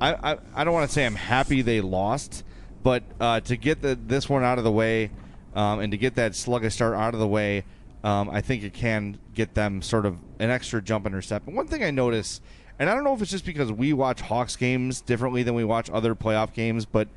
I 0.00 0.14
I, 0.14 0.38
I 0.54 0.64
don't 0.64 0.74
want 0.74 0.88
to 0.88 0.92
say 0.92 1.06
I'm 1.06 1.14
happy 1.14 1.62
they 1.62 1.80
lost, 1.80 2.44
but 2.82 3.02
uh, 3.20 3.40
to 3.40 3.56
get 3.56 3.82
the, 3.82 3.94
this 3.94 4.28
one 4.28 4.42
out 4.42 4.58
of 4.58 4.64
the 4.64 4.72
way 4.72 5.10
um, 5.54 5.80
and 5.80 5.90
to 5.92 5.98
get 5.98 6.16
that 6.16 6.34
sluggish 6.34 6.74
start 6.74 6.94
out 6.94 7.14
of 7.14 7.20
the 7.20 7.28
way, 7.28 7.64
um, 8.02 8.28
I 8.28 8.40
think 8.40 8.64
it 8.64 8.74
can 8.74 9.18
get 9.34 9.54
them 9.54 9.82
sort 9.82 10.04
of 10.04 10.18
an 10.38 10.50
extra 10.50 10.82
jump 10.82 11.06
in 11.06 11.22
step. 11.22 11.46
And 11.46 11.56
one 11.56 11.68
thing 11.68 11.84
I 11.84 11.90
notice, 11.90 12.40
and 12.78 12.90
I 12.90 12.94
don't 12.94 13.04
know 13.04 13.14
if 13.14 13.22
it's 13.22 13.30
just 13.30 13.46
because 13.46 13.70
we 13.70 13.92
watch 13.92 14.20
Hawks 14.22 14.56
games 14.56 15.00
differently 15.00 15.42
than 15.42 15.54
we 15.54 15.64
watch 15.64 15.90
other 15.90 16.14
playoff 16.14 16.52
games, 16.52 16.84
but 16.84 17.08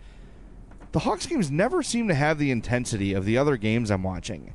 the 0.92 1.00
Hawks 1.00 1.26
games 1.26 1.50
never 1.52 1.84
seem 1.84 2.08
to 2.08 2.16
have 2.16 2.38
the 2.38 2.52
intensity 2.52 3.14
of 3.14 3.26
the 3.26 3.38
other 3.38 3.58
games 3.58 3.90
I'm 3.90 4.04
watching, 4.04 4.54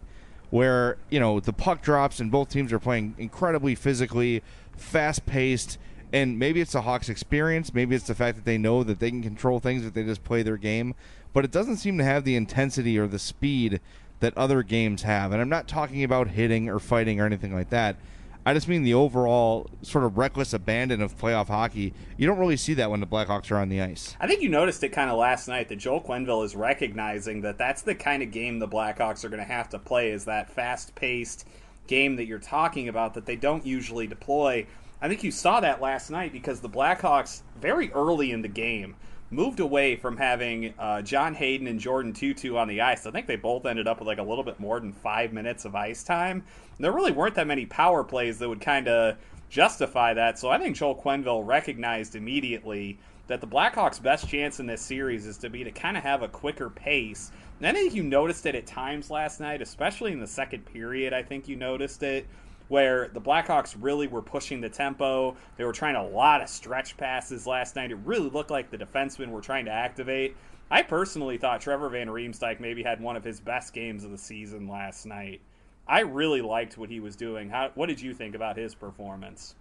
where 0.50 0.96
you 1.10 1.20
know 1.20 1.40
the 1.40 1.52
puck 1.52 1.82
drops 1.82 2.20
and 2.20 2.30
both 2.30 2.48
teams 2.48 2.72
are 2.72 2.78
playing 2.78 3.14
incredibly 3.18 3.74
physically, 3.74 4.42
fast 4.76 5.26
paced. 5.26 5.78
And 6.14 6.38
maybe 6.38 6.60
it's 6.60 6.72
the 6.72 6.82
Hawks' 6.82 7.08
experience. 7.08 7.72
Maybe 7.72 7.96
it's 7.96 8.06
the 8.06 8.14
fact 8.14 8.36
that 8.36 8.44
they 8.44 8.58
know 8.58 8.82
that 8.84 8.98
they 8.98 9.08
can 9.08 9.22
control 9.22 9.60
things 9.60 9.86
if 9.86 9.94
they 9.94 10.04
just 10.04 10.22
play 10.24 10.42
their 10.42 10.58
game. 10.58 10.94
But 11.32 11.46
it 11.46 11.50
doesn't 11.50 11.78
seem 11.78 11.96
to 11.96 12.04
have 12.04 12.24
the 12.24 12.36
intensity 12.36 12.98
or 12.98 13.06
the 13.06 13.18
speed 13.18 13.80
that 14.20 14.36
other 14.36 14.62
games 14.62 15.02
have. 15.02 15.32
And 15.32 15.40
I'm 15.40 15.48
not 15.48 15.68
talking 15.68 16.04
about 16.04 16.28
hitting 16.28 16.68
or 16.68 16.78
fighting 16.78 17.18
or 17.18 17.24
anything 17.24 17.54
like 17.54 17.70
that. 17.70 17.96
I 18.44 18.54
just 18.54 18.66
mean 18.66 18.82
the 18.82 18.94
overall 18.94 19.70
sort 19.82 20.04
of 20.04 20.18
reckless 20.18 20.52
abandon 20.52 21.00
of 21.00 21.16
playoff 21.16 21.46
hockey. 21.46 21.94
You 22.16 22.26
don't 22.26 22.38
really 22.38 22.56
see 22.56 22.74
that 22.74 22.90
when 22.90 22.98
the 22.98 23.06
Blackhawks 23.06 23.52
are 23.52 23.56
on 23.56 23.68
the 23.68 23.80
ice. 23.80 24.16
I 24.18 24.26
think 24.26 24.42
you 24.42 24.48
noticed 24.48 24.82
it 24.82 24.88
kind 24.88 25.10
of 25.10 25.16
last 25.16 25.46
night 25.46 25.68
that 25.68 25.76
Joel 25.76 26.00
Quenneville 26.00 26.44
is 26.44 26.56
recognizing 26.56 27.42
that 27.42 27.56
that's 27.56 27.82
the 27.82 27.94
kind 27.94 28.20
of 28.20 28.32
game 28.32 28.58
the 28.58 28.66
Blackhawks 28.66 29.24
are 29.24 29.28
going 29.28 29.38
to 29.38 29.46
have 29.46 29.68
to 29.70 29.78
play 29.78 30.10
is 30.10 30.24
that 30.24 30.50
fast-paced 30.50 31.46
game 31.86 32.16
that 32.16 32.26
you're 32.26 32.40
talking 32.40 32.88
about 32.88 33.14
that 33.14 33.26
they 33.26 33.36
don't 33.36 33.64
usually 33.64 34.08
deploy. 34.08 34.66
I 35.00 35.08
think 35.08 35.22
you 35.22 35.30
saw 35.30 35.60
that 35.60 35.80
last 35.80 36.10
night 36.10 36.32
because 36.32 36.60
the 36.60 36.68
Blackhawks 36.68 37.42
very 37.60 37.92
early 37.92 38.32
in 38.32 38.42
the 38.42 38.48
game 38.48 38.96
moved 39.32 39.60
away 39.60 39.96
from 39.96 40.16
having 40.16 40.74
uh, 40.78 41.00
John 41.02 41.34
Hayden 41.34 41.66
and 41.66 41.80
Jordan 41.80 42.12
Tootoo 42.12 42.56
on 42.56 42.68
the 42.68 42.82
ice. 42.82 43.06
I 43.06 43.10
think 43.10 43.26
they 43.26 43.36
both 43.36 43.64
ended 43.64 43.88
up 43.88 43.98
with 43.98 44.06
like 44.06 44.18
a 44.18 44.22
little 44.22 44.44
bit 44.44 44.60
more 44.60 44.78
than 44.78 44.92
five 44.92 45.32
minutes 45.32 45.64
of 45.64 45.74
ice 45.74 46.04
time. 46.04 46.44
And 46.76 46.84
there 46.84 46.92
really 46.92 47.12
weren't 47.12 47.34
that 47.36 47.46
many 47.46 47.64
power 47.64 48.04
plays 48.04 48.38
that 48.38 48.48
would 48.48 48.60
kind 48.60 48.88
of 48.88 49.16
justify 49.48 50.14
that. 50.14 50.38
So 50.38 50.50
I 50.50 50.58
think 50.58 50.76
Joel 50.76 50.94
Quenneville 50.94 51.46
recognized 51.46 52.14
immediately 52.14 52.98
that 53.26 53.40
the 53.40 53.46
Blackhawks' 53.46 54.02
best 54.02 54.28
chance 54.28 54.60
in 54.60 54.66
this 54.66 54.82
series 54.82 55.26
is 55.26 55.38
to 55.38 55.48
be 55.48 55.64
to 55.64 55.70
kind 55.70 55.96
of 55.96 56.02
have 56.02 56.22
a 56.22 56.28
quicker 56.28 56.68
pace. 56.68 57.30
And 57.58 57.66
I 57.66 57.72
think 57.72 57.94
you 57.94 58.02
noticed 58.02 58.44
it 58.44 58.54
at 58.54 58.66
times 58.66 59.10
last 59.10 59.40
night, 59.40 59.62
especially 59.62 60.12
in 60.12 60.20
the 60.20 60.26
second 60.26 60.66
period. 60.66 61.12
I 61.12 61.22
think 61.22 61.48
you 61.48 61.56
noticed 61.56 62.02
it 62.02 62.26
where 62.72 63.10
the 63.12 63.20
Blackhawks 63.20 63.76
really 63.78 64.06
were 64.06 64.22
pushing 64.22 64.62
the 64.62 64.68
tempo. 64.70 65.36
They 65.58 65.64
were 65.64 65.74
trying 65.74 65.94
a 65.94 66.06
lot 66.08 66.40
of 66.40 66.48
stretch 66.48 66.96
passes 66.96 67.46
last 67.46 67.76
night. 67.76 67.90
It 67.90 67.98
really 68.02 68.30
looked 68.30 68.50
like 68.50 68.70
the 68.70 68.78
defensemen 68.78 69.28
were 69.28 69.42
trying 69.42 69.66
to 69.66 69.70
activate. 69.70 70.34
I 70.70 70.80
personally 70.80 71.36
thought 71.36 71.60
Trevor 71.60 71.90
Van 71.90 72.06
Riemsdyk 72.06 72.60
maybe 72.60 72.82
had 72.82 72.98
one 72.98 73.14
of 73.14 73.24
his 73.24 73.40
best 73.40 73.74
games 73.74 74.04
of 74.04 74.10
the 74.10 74.16
season 74.16 74.68
last 74.68 75.04
night. 75.04 75.42
I 75.86 76.00
really 76.00 76.40
liked 76.40 76.78
what 76.78 76.88
he 76.88 76.98
was 76.98 77.14
doing. 77.14 77.50
How, 77.50 77.72
what 77.74 77.90
did 77.90 78.00
you 78.00 78.14
think 78.14 78.34
about 78.34 78.56
his 78.56 78.74
performance? 78.74 79.54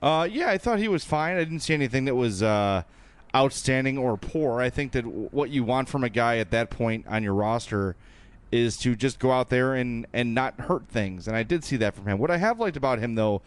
Uh, 0.00 0.26
yeah, 0.30 0.48
I 0.48 0.56
thought 0.56 0.78
he 0.78 0.88
was 0.88 1.04
fine. 1.04 1.36
I 1.36 1.40
didn't 1.40 1.60
see 1.60 1.74
anything 1.74 2.06
that 2.06 2.14
was 2.14 2.42
uh, 2.42 2.82
outstanding 3.36 3.98
or 3.98 4.16
poor. 4.16 4.62
I 4.62 4.70
think 4.70 4.92
that 4.92 5.04
what 5.04 5.50
you 5.50 5.64
want 5.64 5.90
from 5.90 6.02
a 6.02 6.08
guy 6.08 6.38
at 6.38 6.50
that 6.52 6.70
point 6.70 7.06
on 7.08 7.22
your 7.22 7.34
roster– 7.34 7.94
is 8.50 8.76
to 8.78 8.96
just 8.96 9.18
go 9.18 9.30
out 9.30 9.50
there 9.50 9.74
and 9.74 10.06
and 10.12 10.34
not 10.34 10.60
hurt 10.60 10.88
things. 10.88 11.28
And 11.28 11.36
I 11.36 11.42
did 11.42 11.64
see 11.64 11.76
that 11.78 11.94
from 11.94 12.06
him. 12.06 12.18
What 12.18 12.30
I 12.30 12.38
have 12.38 12.58
liked 12.60 12.76
about 12.76 12.98
him 12.98 13.14
though, 13.14 13.42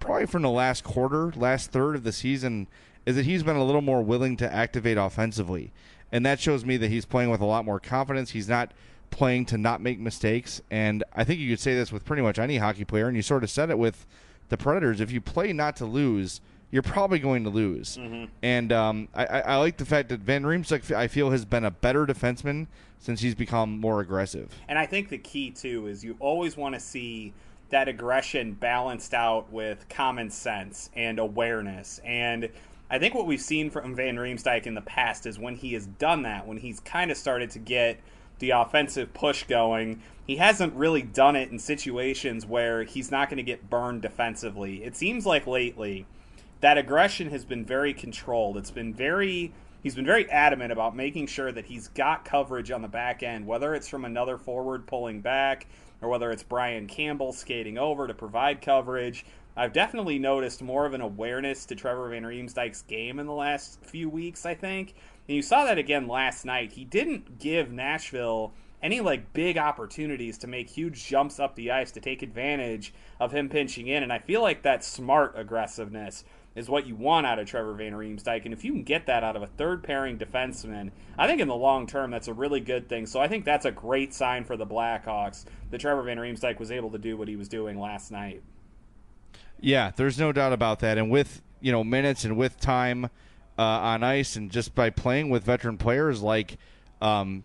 probably 0.00 0.26
from 0.26 0.42
the 0.42 0.50
last 0.50 0.84
quarter, 0.84 1.32
last 1.36 1.70
third 1.70 1.94
of 1.94 2.04
the 2.04 2.12
season, 2.12 2.66
is 3.06 3.16
that 3.16 3.24
he's 3.24 3.42
been 3.42 3.56
a 3.56 3.64
little 3.64 3.80
more 3.80 4.02
willing 4.02 4.36
to 4.38 4.52
activate 4.52 4.98
offensively. 4.98 5.72
And 6.10 6.26
that 6.26 6.40
shows 6.40 6.64
me 6.64 6.76
that 6.76 6.90
he's 6.90 7.06
playing 7.06 7.30
with 7.30 7.40
a 7.40 7.46
lot 7.46 7.64
more 7.64 7.80
confidence. 7.80 8.30
He's 8.30 8.48
not 8.48 8.72
playing 9.10 9.46
to 9.46 9.58
not 9.58 9.80
make 9.80 9.98
mistakes. 9.98 10.60
And 10.70 11.04
I 11.14 11.24
think 11.24 11.40
you 11.40 11.48
could 11.50 11.60
say 11.60 11.74
this 11.74 11.92
with 11.92 12.04
pretty 12.04 12.22
much 12.22 12.38
any 12.38 12.58
hockey 12.58 12.84
player, 12.84 13.06
and 13.08 13.16
you 13.16 13.22
sort 13.22 13.44
of 13.44 13.50
said 13.50 13.70
it 13.70 13.78
with 13.78 14.06
the 14.48 14.56
Predators. 14.56 15.00
If 15.00 15.10
you 15.10 15.20
play 15.20 15.52
not 15.52 15.76
to 15.76 15.86
lose, 15.86 16.40
you're 16.72 16.82
probably 16.82 17.20
going 17.20 17.44
to 17.44 17.50
lose. 17.50 17.98
Mm-hmm. 17.98 18.24
And 18.42 18.72
um, 18.72 19.08
I, 19.14 19.24
I, 19.26 19.56
like 19.58 19.76
the 19.76 19.84
fact 19.84 20.08
that 20.08 20.20
Van 20.20 20.42
Riemsdyk, 20.42 20.90
I 20.92 21.06
feel, 21.06 21.30
has 21.30 21.44
been 21.44 21.64
a 21.64 21.70
better 21.70 22.06
defenseman 22.06 22.66
since 22.98 23.20
he's 23.20 23.34
become 23.34 23.78
more 23.78 24.00
aggressive. 24.00 24.48
And 24.68 24.78
I 24.78 24.86
think 24.86 25.10
the 25.10 25.18
key 25.18 25.50
too 25.50 25.86
is 25.86 26.02
you 26.02 26.16
always 26.18 26.56
want 26.56 26.74
to 26.74 26.80
see 26.80 27.34
that 27.68 27.88
aggression 27.88 28.54
balanced 28.54 29.12
out 29.12 29.52
with 29.52 29.86
common 29.90 30.30
sense 30.30 30.90
and 30.96 31.18
awareness. 31.18 32.00
And 32.04 32.48
I 32.90 32.98
think 32.98 33.14
what 33.14 33.26
we've 33.26 33.40
seen 33.40 33.70
from 33.70 33.94
Van 33.94 34.16
Riemsdyk 34.16 34.66
in 34.66 34.74
the 34.74 34.80
past 34.82 35.26
is 35.26 35.38
when 35.38 35.56
he 35.56 35.74
has 35.74 35.86
done 35.86 36.22
that, 36.22 36.46
when 36.46 36.56
he's 36.56 36.80
kind 36.80 37.10
of 37.10 37.18
started 37.18 37.50
to 37.50 37.58
get 37.58 38.00
the 38.38 38.50
offensive 38.50 39.12
push 39.12 39.44
going, 39.44 40.02
he 40.26 40.36
hasn't 40.36 40.74
really 40.74 41.02
done 41.02 41.36
it 41.36 41.50
in 41.50 41.58
situations 41.58 42.46
where 42.46 42.82
he's 42.82 43.10
not 43.10 43.28
going 43.28 43.36
to 43.36 43.42
get 43.42 43.68
burned 43.68 44.00
defensively. 44.02 44.84
It 44.84 44.96
seems 44.96 45.26
like 45.26 45.46
lately 45.46 46.06
that 46.62 46.78
aggression 46.78 47.28
has 47.30 47.44
been 47.44 47.64
very 47.64 47.92
controlled. 47.92 48.56
It's 48.56 48.70
been 48.70 48.94
very 48.94 49.52
he's 49.82 49.96
been 49.96 50.06
very 50.06 50.30
adamant 50.30 50.72
about 50.72 50.96
making 50.96 51.26
sure 51.26 51.52
that 51.52 51.66
he's 51.66 51.88
got 51.88 52.24
coverage 52.24 52.70
on 52.70 52.82
the 52.82 52.88
back 52.88 53.22
end, 53.22 53.46
whether 53.46 53.74
it's 53.74 53.88
from 53.88 54.04
another 54.04 54.38
forward 54.38 54.86
pulling 54.86 55.20
back 55.20 55.66
or 56.00 56.08
whether 56.08 56.30
it's 56.30 56.42
Brian 56.42 56.86
Campbell 56.86 57.32
skating 57.32 57.78
over 57.78 58.06
to 58.06 58.14
provide 58.14 58.62
coverage. 58.62 59.26
I've 59.56 59.72
definitely 59.72 60.18
noticed 60.18 60.62
more 60.62 60.86
of 60.86 60.94
an 60.94 61.00
awareness 61.00 61.66
to 61.66 61.74
Trevor 61.74 62.08
Van 62.08 62.22
Riemsdyk's 62.22 62.82
game 62.82 63.18
in 63.18 63.26
the 63.26 63.32
last 63.32 63.84
few 63.84 64.08
weeks, 64.08 64.46
I 64.46 64.54
think. 64.54 64.94
And 65.28 65.36
you 65.36 65.42
saw 65.42 65.64
that 65.64 65.78
again 65.78 66.08
last 66.08 66.44
night. 66.44 66.72
He 66.72 66.84
didn't 66.84 67.38
give 67.38 67.70
Nashville 67.70 68.54
any 68.82 69.00
like 69.00 69.32
big 69.32 69.58
opportunities 69.58 70.38
to 70.38 70.46
make 70.46 70.68
huge 70.68 71.06
jumps 71.06 71.38
up 71.38 71.54
the 71.54 71.70
ice 71.70 71.92
to 71.92 72.00
take 72.00 72.22
advantage 72.22 72.92
of 73.20 73.32
him 73.32 73.48
pinching 73.48 73.86
in 73.86 74.02
and 74.02 74.12
I 74.12 74.18
feel 74.18 74.42
like 74.42 74.62
that 74.62 74.84
smart 74.84 75.34
aggressiveness 75.36 76.24
is 76.54 76.68
what 76.68 76.86
you 76.86 76.94
want 76.94 77.26
out 77.26 77.38
of 77.38 77.46
Trevor 77.46 77.72
Van 77.74 77.92
Riemsdyk. 77.92 78.44
And 78.44 78.52
if 78.52 78.64
you 78.64 78.72
can 78.72 78.82
get 78.82 79.06
that 79.06 79.24
out 79.24 79.36
of 79.36 79.42
a 79.42 79.46
third 79.46 79.82
pairing 79.82 80.18
defenseman, 80.18 80.90
I 81.16 81.26
think 81.26 81.40
in 81.40 81.48
the 81.48 81.54
long 81.54 81.86
term 81.86 82.10
that's 82.10 82.28
a 82.28 82.34
really 82.34 82.60
good 82.60 82.88
thing. 82.88 83.06
So 83.06 83.20
I 83.20 83.28
think 83.28 83.44
that's 83.44 83.64
a 83.64 83.70
great 83.70 84.12
sign 84.12 84.44
for 84.44 84.56
the 84.56 84.66
Blackhawks 84.66 85.44
that 85.70 85.80
Trevor 85.80 86.02
Van 86.02 86.18
Riemsdyk 86.18 86.58
was 86.58 86.70
able 86.70 86.90
to 86.90 86.98
do 86.98 87.16
what 87.16 87.28
he 87.28 87.36
was 87.36 87.48
doing 87.48 87.80
last 87.80 88.10
night. 88.10 88.42
Yeah, 89.60 89.92
there's 89.96 90.18
no 90.18 90.32
doubt 90.32 90.52
about 90.52 90.80
that. 90.80 90.98
And 90.98 91.10
with 91.10 91.40
you 91.60 91.72
know 91.72 91.84
minutes 91.84 92.24
and 92.24 92.36
with 92.36 92.60
time 92.60 93.06
uh, 93.58 93.62
on 93.62 94.02
ice, 94.02 94.36
and 94.36 94.50
just 94.50 94.74
by 94.74 94.90
playing 94.90 95.30
with 95.30 95.44
veteran 95.44 95.78
players 95.78 96.20
like 96.20 96.58
um, 97.00 97.44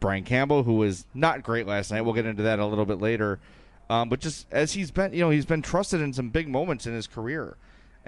Brian 0.00 0.24
Campbell, 0.24 0.62
who 0.62 0.74
was 0.74 1.06
not 1.14 1.42
great 1.42 1.66
last 1.66 1.90
night. 1.90 2.02
We'll 2.02 2.14
get 2.14 2.26
into 2.26 2.42
that 2.44 2.58
a 2.58 2.66
little 2.66 2.86
bit 2.86 3.00
later. 3.00 3.38
Um, 3.90 4.08
but 4.08 4.20
just 4.20 4.46
as 4.50 4.72
he's 4.72 4.90
been, 4.90 5.12
you 5.12 5.20
know, 5.20 5.30
he's 5.30 5.46
been 5.46 5.62
trusted 5.62 6.00
in 6.00 6.12
some 6.12 6.28
big 6.28 6.48
moments 6.48 6.86
in 6.86 6.94
his 6.94 7.06
career 7.06 7.56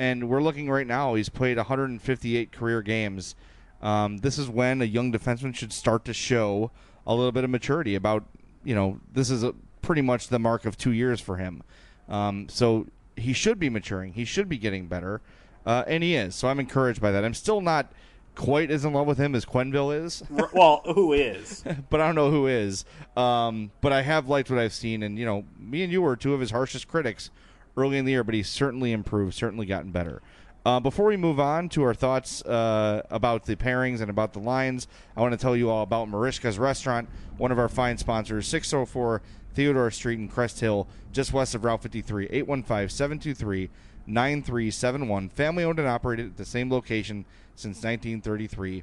and 0.01 0.31
we're 0.31 0.43
looking 0.43 0.71
right 0.71 0.87
now. 0.87 1.13
He's 1.15 1.29
played 1.29 1.59
158 1.59 2.53
career 2.53 2.81
games. 2.81 3.35
Um, 3.83 4.17
this 4.19 4.39
is 4.39 4.49
when 4.49 4.81
a 4.81 4.87
young 4.87 5.13
defenseman 5.13 5.55
should 5.55 5.75
start 5.75 6.07
to 6.07 6.15
show 6.15 6.71
a 7.07 7.15
little 7.15 7.33
bit 7.33 7.45
of 7.45 7.51
maturity. 7.51 7.95
About 7.95 8.25
you 8.65 8.75
know, 8.75 8.99
this 9.13 9.31
is 9.31 9.43
a, 9.43 9.55
pretty 9.83 10.01
much 10.01 10.29
the 10.29 10.39
mark 10.39 10.65
of 10.65 10.79
two 10.79 10.93
years 10.93 11.21
for 11.21 11.37
him. 11.37 11.63
Um, 12.09 12.49
so 12.49 12.87
he 13.15 13.35
should 13.35 13.59
be 13.59 13.69
maturing. 13.69 14.15
He 14.15 14.25
should 14.25 14.49
be 14.49 14.57
getting 14.57 14.87
better, 14.87 15.21
uh, 15.67 15.85
and 15.87 16.03
he 16.03 16.15
is. 16.15 16.35
So 16.35 16.49
I'm 16.49 16.61
encouraged 16.61 17.03
by 17.03 17.11
that. 17.11 17.23
I'm 17.23 17.35
still 17.35 17.61
not 17.61 17.93
quite 18.35 18.71
as 18.71 18.85
in 18.85 18.93
love 18.93 19.07
with 19.07 19.19
him 19.19 19.35
as 19.35 19.45
Quenneville 19.45 20.05
is. 20.05 20.23
well, 20.53 20.83
who 20.85 21.13
is? 21.13 21.63
but 21.91 22.01
I 22.01 22.07
don't 22.07 22.15
know 22.15 22.31
who 22.31 22.47
is. 22.47 22.85
Um, 23.17 23.71
but 23.81 23.93
I 23.93 24.03
have 24.03 24.29
liked 24.29 24.51
what 24.51 24.59
I've 24.59 24.73
seen, 24.73 25.03
and 25.03 25.19
you 25.19 25.25
know, 25.25 25.45
me 25.59 25.83
and 25.83 25.93
you 25.93 26.03
were 26.03 26.17
two 26.17 26.35
of 26.35 26.41
his 26.41 26.51
harshest 26.51 26.89
critics 26.89 27.31
early 27.77 27.99
in 27.99 28.05
the 28.05 28.13
year, 28.13 28.25
but 28.25 28.35
he's 28.35 28.49
certainly 28.49 28.93
improved, 28.93 29.35
certainly 29.35 29.67
gotten 29.67 29.91
better. 29.91 30.23
Uh, 30.65 30.79
before 30.79 31.07
we 31.07 31.17
move 31.17 31.41
on 31.41 31.71
to 31.71 31.83
our 31.83 31.95
thoughts 31.95 32.43
uh, 32.43 33.03
about 33.11 33.47
the 33.47 33.57
pairings 33.57 34.01
and 34.03 34.11
about 34.11 34.35
the 34.35 34.39
lines, 34.39 34.89
I 35.17 35.23
want 35.23 35.33
to 35.33 35.39
tell 35.39 35.57
you 35.57 35.71
all 35.71 35.83
about 35.83 36.09
Merichka's 36.09 36.59
Restaurant, 36.59 37.09
one 37.39 37.51
of 37.51 37.59
our 37.59 37.69
fine 37.69 37.97
sponsors, 37.97 38.47
604 38.47 39.23
Theodore 39.55 39.91
Street 39.91 40.19
in 40.19 40.29
Crest 40.29 40.61
Hill, 40.61 40.87
just 41.13 41.33
west 41.33 41.55
of 41.55 41.65
Route 41.65 41.83
53, 41.83 42.27
815 42.27 42.89
723 42.91 43.71
9371. 44.07 45.29
Family 45.31 45.65
owned 45.65 45.79
and 45.79 45.89
operated 45.89 46.27
at 46.27 46.37
the 46.37 46.45
same 46.45 46.71
location 46.71 47.25
since 47.61 47.77
1933. 47.77 48.83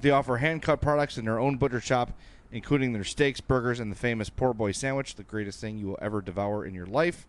They 0.00 0.10
offer 0.10 0.38
hand 0.38 0.62
cut 0.62 0.80
products 0.80 1.16
in 1.18 1.24
their 1.24 1.38
own 1.38 1.56
butcher 1.56 1.80
shop, 1.80 2.12
including 2.50 2.92
their 2.92 3.04
steaks, 3.04 3.40
burgers, 3.40 3.80
and 3.80 3.90
the 3.90 3.96
famous 3.96 4.30
Poor 4.30 4.52
Boy 4.52 4.72
sandwich, 4.72 5.14
the 5.14 5.22
greatest 5.22 5.60
thing 5.60 5.78
you 5.78 5.88
will 5.88 5.98
ever 6.00 6.20
devour 6.20 6.64
in 6.64 6.74
your 6.74 6.86
life. 6.86 7.26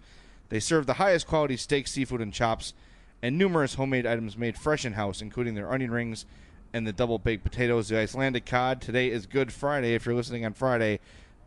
They 0.49 0.59
serve 0.59 0.85
the 0.85 0.93
highest 0.93 1.27
quality 1.27 1.57
steak, 1.57 1.87
seafood, 1.87 2.21
and 2.21 2.33
chops, 2.33 2.73
and 3.21 3.37
numerous 3.37 3.75
homemade 3.75 4.05
items 4.05 4.37
made 4.37 4.57
fresh 4.57 4.85
in 4.85 4.93
house, 4.93 5.21
including 5.21 5.55
their 5.55 5.71
onion 5.71 5.91
rings 5.91 6.25
and 6.73 6.85
the 6.85 6.93
double 6.93 7.17
baked 7.17 7.43
potatoes. 7.43 7.87
The 7.87 7.97
Icelandic 7.97 8.45
cod. 8.45 8.81
Today 8.81 9.09
is 9.09 9.25
Good 9.25 9.51
Friday. 9.53 9.95
If 9.95 10.05
you're 10.05 10.13
listening 10.13 10.45
on 10.45 10.53
Friday, 10.53 10.99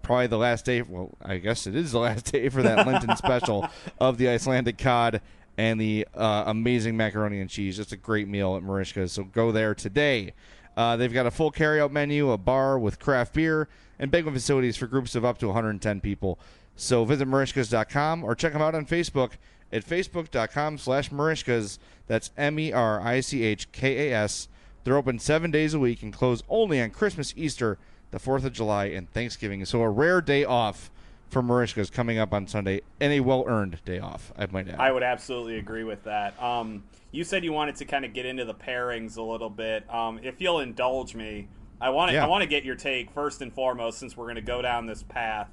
probably 0.03 0.27
the 0.27 0.39
last 0.39 0.65
day. 0.65 0.83
Well, 0.83 1.11
I 1.23 1.37
guess 1.37 1.67
it 1.67 1.77
is 1.77 1.93
the 1.93 1.99
last 1.99 2.25
day 2.33 2.49
for 2.49 2.63
that 2.63 2.87
Lenten 2.87 3.15
special 3.17 3.69
of 4.01 4.19
the 4.19 4.29
Icelandic 4.29 4.79
cod 4.79 5.21
and 5.59 5.81
the 5.81 6.07
uh, 6.15 6.45
amazing 6.47 6.97
macaroni 6.97 7.41
and 7.41 7.51
cheese. 7.51 7.77
Just 7.77 7.93
a 7.93 7.97
great 7.97 8.29
meal 8.29 8.57
at 8.57 8.63
Merichka's. 8.63 9.13
So 9.13 9.25
go 9.25 9.51
there 9.51 9.75
today. 9.75 10.33
Uh, 10.77 10.97
they've 10.97 11.13
got 11.13 11.27
a 11.27 11.33
full 11.33 11.51
carryout 11.51 11.91
menu, 11.91 12.31
a 12.31 12.39
bar 12.39 12.79
with 12.79 13.01
craft 13.01 13.35
beer, 13.35 13.69
and 13.99 14.13
banquet 14.13 14.33
facilities 14.33 14.77
for 14.77 14.87
groups 14.87 15.17
of 15.17 15.25
up 15.25 15.37
to 15.39 15.49
110 15.49 16.01
people. 16.01 16.39
So 16.77 17.05
visit 17.05 17.27
Merichkas.com 17.27 18.23
or 18.23 18.37
check 18.37 18.53
them 18.53 18.63
out 18.63 18.77
on 18.77 18.87
Facebook 18.87 19.33
at 19.73 19.85
facebook.com 19.85 20.79
slash 20.79 21.11
Merichkas. 21.11 21.79
That's 22.07 22.31
M 22.39 22.61
E 22.61 22.73
R 22.73 23.01
I 23.01 23.19
C 23.19 23.43
H 23.43 23.71
K 23.73 24.11
A 24.11 24.17
S. 24.17 24.47
They're 24.85 24.97
open 24.97 25.19
seven 25.19 25.51
days 25.51 25.75
a 25.75 25.81
week 25.81 26.05
and 26.05 26.13
close 26.13 26.45
only 26.49 26.81
on 26.81 26.91
Christmas, 26.91 27.35
Easter, 27.37 27.79
the 28.13 28.19
4th 28.19 28.45
of 28.45 28.53
July, 28.53 28.87
and 28.87 29.11
Thanksgiving. 29.11 29.65
So 29.65 29.83
a 29.83 29.91
rare 29.91 30.21
day 30.21 30.45
off 30.45 30.93
for 31.31 31.43
Merichkas 31.43 31.93
coming 31.93 32.19
up 32.19 32.33
on 32.33 32.47
Sunday, 32.47 32.81
and 33.01 33.13
a 33.13 33.21
well 33.21 33.45
earned 33.47 33.83
day 33.85 33.99
off, 33.99 34.33
I 34.37 34.47
might 34.47 34.69
add. 34.69 34.81
I 34.81 34.91
would 34.91 35.03
absolutely 35.03 35.59
agree 35.59 35.85
with 35.85 36.05
that. 36.05 36.41
Um, 36.43 36.85
you 37.11 37.25
said 37.25 37.45
you 37.45 37.53
wanted 37.53 37.77
to 37.77 37.85
kind 37.85 38.05
of 38.05 38.13
get 38.13 38.27
into 38.27 38.45
the 38.45 38.55
pairings 38.55 39.17
a 39.17 39.23
little 39.23 39.51
bit. 39.51 39.89
Um, 39.93 40.21
if 40.23 40.41
you'll 40.41 40.61
indulge 40.61 41.15
me, 41.15 41.49
I 41.81 41.91
want 41.91 42.11
to 42.11 42.15
Yeah. 42.15 42.25
I 42.25 42.29
want 42.29 42.43
to 42.43 42.49
get 42.49 42.65
your 42.65 42.75
take 42.75 43.11
first 43.11 43.43
and 43.43 43.53
foremost, 43.53 43.99
since 43.99 44.17
we're 44.17 44.27
going 44.27 44.37
to 44.37 44.43
go 44.43 44.63
down 44.63 44.87
this 44.87 45.03
path. 45.03 45.49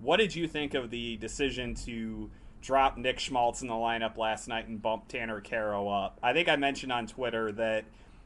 What 0.00 0.16
did 0.16 0.34
you 0.34 0.48
think 0.48 0.74
of 0.74 0.90
the 0.90 1.16
decision 1.18 1.74
to 1.86 2.30
drop 2.60 2.96
Nick 2.96 3.18
Schmaltz 3.18 3.62
in 3.62 3.68
the 3.68 3.74
lineup 3.74 4.16
last 4.16 4.48
night 4.48 4.66
and 4.66 4.80
bump 4.82 5.08
Tanner 5.08 5.40
Kero 5.40 6.04
up? 6.06 6.18
I 6.22 6.32
think 6.32 6.48
I 6.48 6.56
mentioned 6.56 6.90
on 6.92 7.06
Twitter 7.06 7.52
that 7.52 7.84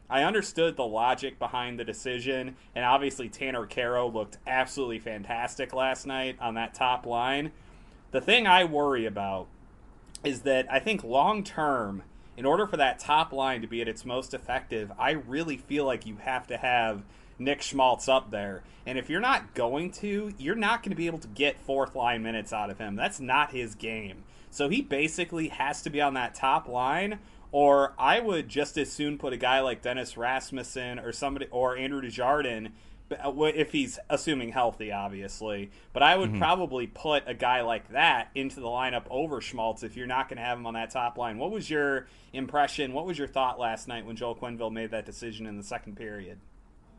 I 0.08 0.22
understood 0.22 0.76
the 0.76 0.86
logic 0.86 1.38
behind 1.38 1.78
the 1.78 1.84
decision, 1.84 2.56
and 2.75 2.84
obviously 2.84 3.28
Tanner 3.28 3.66
Kero 3.66 4.12
looked 4.12 4.38
absolutely 4.46 5.00
fantastic 5.00 5.75
last 5.75 6.06
night 6.06 6.36
on 6.40 6.54
that 6.54 6.75
top 6.75 7.06
line. 7.06 7.52
The 8.12 8.20
thing 8.20 8.46
I 8.46 8.64
worry 8.64 9.04
about 9.04 9.48
is 10.25 10.42
that 10.42 10.66
I 10.70 10.78
think 10.78 11.02
long 11.02 11.42
term, 11.42 12.02
in 12.36 12.44
order 12.44 12.66
for 12.66 12.76
that 12.76 12.98
top 12.98 13.32
line 13.32 13.62
to 13.62 13.66
be 13.66 13.80
at 13.80 13.88
its 13.88 14.04
most 14.04 14.32
effective, 14.32 14.92
I 14.98 15.12
really 15.12 15.56
feel 15.56 15.84
like 15.84 16.06
you 16.06 16.16
have 16.16 16.46
to 16.48 16.56
have 16.56 17.02
Nick 17.38 17.60
Schmaltz 17.60 18.08
up 18.08 18.30
there. 18.30 18.62
And 18.86 18.98
if 18.98 19.10
you're 19.10 19.20
not 19.20 19.54
going 19.54 19.90
to, 19.92 20.32
you're 20.38 20.54
not 20.54 20.82
going 20.82 20.90
to 20.90 20.96
be 20.96 21.06
able 21.06 21.18
to 21.18 21.28
get 21.28 21.60
fourth 21.60 21.94
line 21.94 22.22
minutes 22.22 22.52
out 22.52 22.70
of 22.70 22.78
him. 22.78 22.94
That's 22.94 23.20
not 23.20 23.50
his 23.50 23.75
game. 23.75 24.25
So 24.50 24.68
he 24.68 24.80
basically 24.80 25.48
has 25.48 25.82
to 25.82 25.90
be 25.90 26.00
on 26.00 26.14
that 26.14 26.34
top 26.34 26.68
line, 26.68 27.18
or 27.52 27.94
I 27.98 28.20
would 28.20 28.48
just 28.48 28.76
as 28.78 28.90
soon 28.90 29.18
put 29.18 29.32
a 29.32 29.36
guy 29.36 29.60
like 29.60 29.82
Dennis 29.82 30.16
Rasmussen 30.16 30.98
or 30.98 31.12
somebody 31.12 31.46
or 31.50 31.76
Andrew 31.76 32.00
Desjardins 32.00 32.70
uh, 33.10 33.32
if 33.42 33.72
he's 33.72 33.98
assuming 34.10 34.50
healthy, 34.50 34.90
obviously. 34.90 35.70
But 35.92 36.02
I 36.02 36.16
would 36.16 36.34
probably 36.38 36.88
put 36.88 37.22
a 37.26 37.34
guy 37.34 37.60
like 37.60 37.88
that 37.90 38.28
into 38.34 38.60
the 38.60 38.66
lineup 38.66 39.04
over 39.10 39.40
Schmaltz 39.40 39.84
if 39.84 39.96
you're 39.96 40.08
not 40.08 40.28
going 40.28 40.38
to 40.38 40.42
have 40.42 40.58
him 40.58 40.66
on 40.66 40.74
that 40.74 40.90
top 40.90 41.16
line. 41.16 41.38
What 41.38 41.50
was 41.52 41.70
your 41.70 42.08
impression? 42.32 42.92
What 42.92 43.06
was 43.06 43.16
your 43.16 43.28
thought 43.28 43.60
last 43.60 43.86
night 43.86 44.04
when 44.04 44.16
Joel 44.16 44.34
Quenneville 44.34 44.72
made 44.72 44.90
that 44.90 45.06
decision 45.06 45.46
in 45.46 45.56
the 45.56 45.62
second 45.62 45.96
period? 45.96 46.38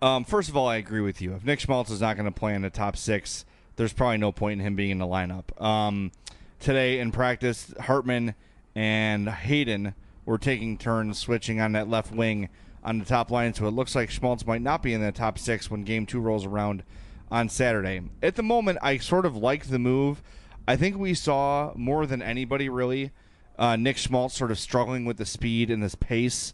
Um, 0.01 0.23
first 0.23 0.47
of 0.47 0.55
all, 0.55 0.67
I 0.67 0.77
agree 0.77 1.01
with 1.01 1.21
you. 1.21 1.33
If 1.33 1.43
Nick 1.43 1.59
Schmaltz 1.59 1.91
is 1.91 2.01
not 2.01 2.15
going 2.15 2.25
to 2.25 2.31
play 2.31 2.53
in 2.55 2.61
the 2.61 2.69
top 2.69 2.95
six, 2.95 3.43
there's 3.75 3.93
probably 3.93 4.17
no 4.17 4.31
point 4.31 4.61
in 4.61 4.65
him 4.65 4.75
being 4.75 4.91
in 4.91 4.99
the 4.99 5.07
lineup. 5.07 5.59
Um, 5.61 6.11
today 6.59 6.99
in 6.99 7.11
practice, 7.11 7.73
Hartman 7.81 8.35
and 8.75 9.27
Hayden 9.27 9.93
were 10.27 10.37
taking 10.37 10.77
turns 10.77 11.17
switching 11.17 11.59
on 11.59 11.71
that 11.71 11.89
left 11.89 12.11
wing 12.11 12.49
on 12.83 12.99
the 12.99 13.05
top 13.05 13.31
line, 13.31 13.53
so 13.53 13.65
it 13.65 13.71
looks 13.71 13.95
like 13.95 14.11
Schmaltz 14.11 14.45
might 14.45 14.61
not 14.61 14.83
be 14.83 14.93
in 14.93 15.01
the 15.01 15.11
top 15.11 15.39
six 15.39 15.71
when 15.71 15.83
game 15.83 16.05
two 16.05 16.19
rolls 16.19 16.45
around 16.45 16.83
on 17.31 17.49
Saturday. 17.49 18.01
At 18.21 18.35
the 18.35 18.43
moment, 18.43 18.77
I 18.81 18.97
sort 18.97 19.25
of 19.25 19.35
like 19.35 19.67
the 19.67 19.79
move. 19.79 20.21
I 20.67 20.75
think 20.75 20.97
we 20.97 21.13
saw 21.13 21.71
more 21.75 22.05
than 22.05 22.21
anybody 22.21 22.67
really 22.67 23.11
uh, 23.57 23.77
Nick 23.77 23.97
Schmaltz 23.97 24.35
sort 24.35 24.51
of 24.51 24.59
struggling 24.59 25.05
with 25.05 25.17
the 25.17 25.25
speed 25.25 25.71
and 25.71 25.81
this 25.81 25.95
pace 25.95 26.53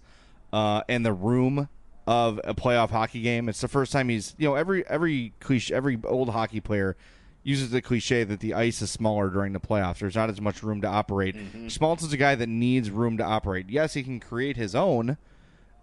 uh, 0.53 0.83
and 0.87 1.03
the 1.03 1.11
room 1.11 1.67
of 2.05 2.39
a 2.43 2.53
playoff 2.53 2.91
hockey 2.91 3.21
game. 3.21 3.49
It's 3.49 3.61
the 3.61 3.67
first 3.67 3.91
time 3.91 4.09
he's 4.09 4.35
you 4.37 4.47
know 4.47 4.55
every 4.55 4.87
every 4.87 5.33
cliche 5.39 5.73
every 5.73 5.99
old 6.03 6.29
hockey 6.29 6.59
player 6.59 6.95
uses 7.43 7.71
the 7.71 7.81
cliche 7.81 8.23
that 8.23 8.39
the 8.39 8.53
ice 8.53 8.81
is 8.81 8.89
smaller 8.89 9.29
during 9.29 9.53
the 9.53 9.59
playoffs. 9.59 9.99
There's 9.99 10.15
not 10.15 10.29
as 10.29 10.39
much 10.39 10.63
room 10.63 10.81
to 10.81 10.87
operate. 10.87 11.35
Schmaltz 11.67 12.03
is 12.03 12.13
a 12.13 12.17
guy 12.17 12.35
that 12.35 12.47
needs 12.47 12.89
room 12.89 13.17
to 13.17 13.23
operate. 13.23 13.69
Yes, 13.69 13.93
he 13.93 14.03
can 14.03 14.19
create 14.19 14.55
his 14.55 14.73
own 14.75 15.17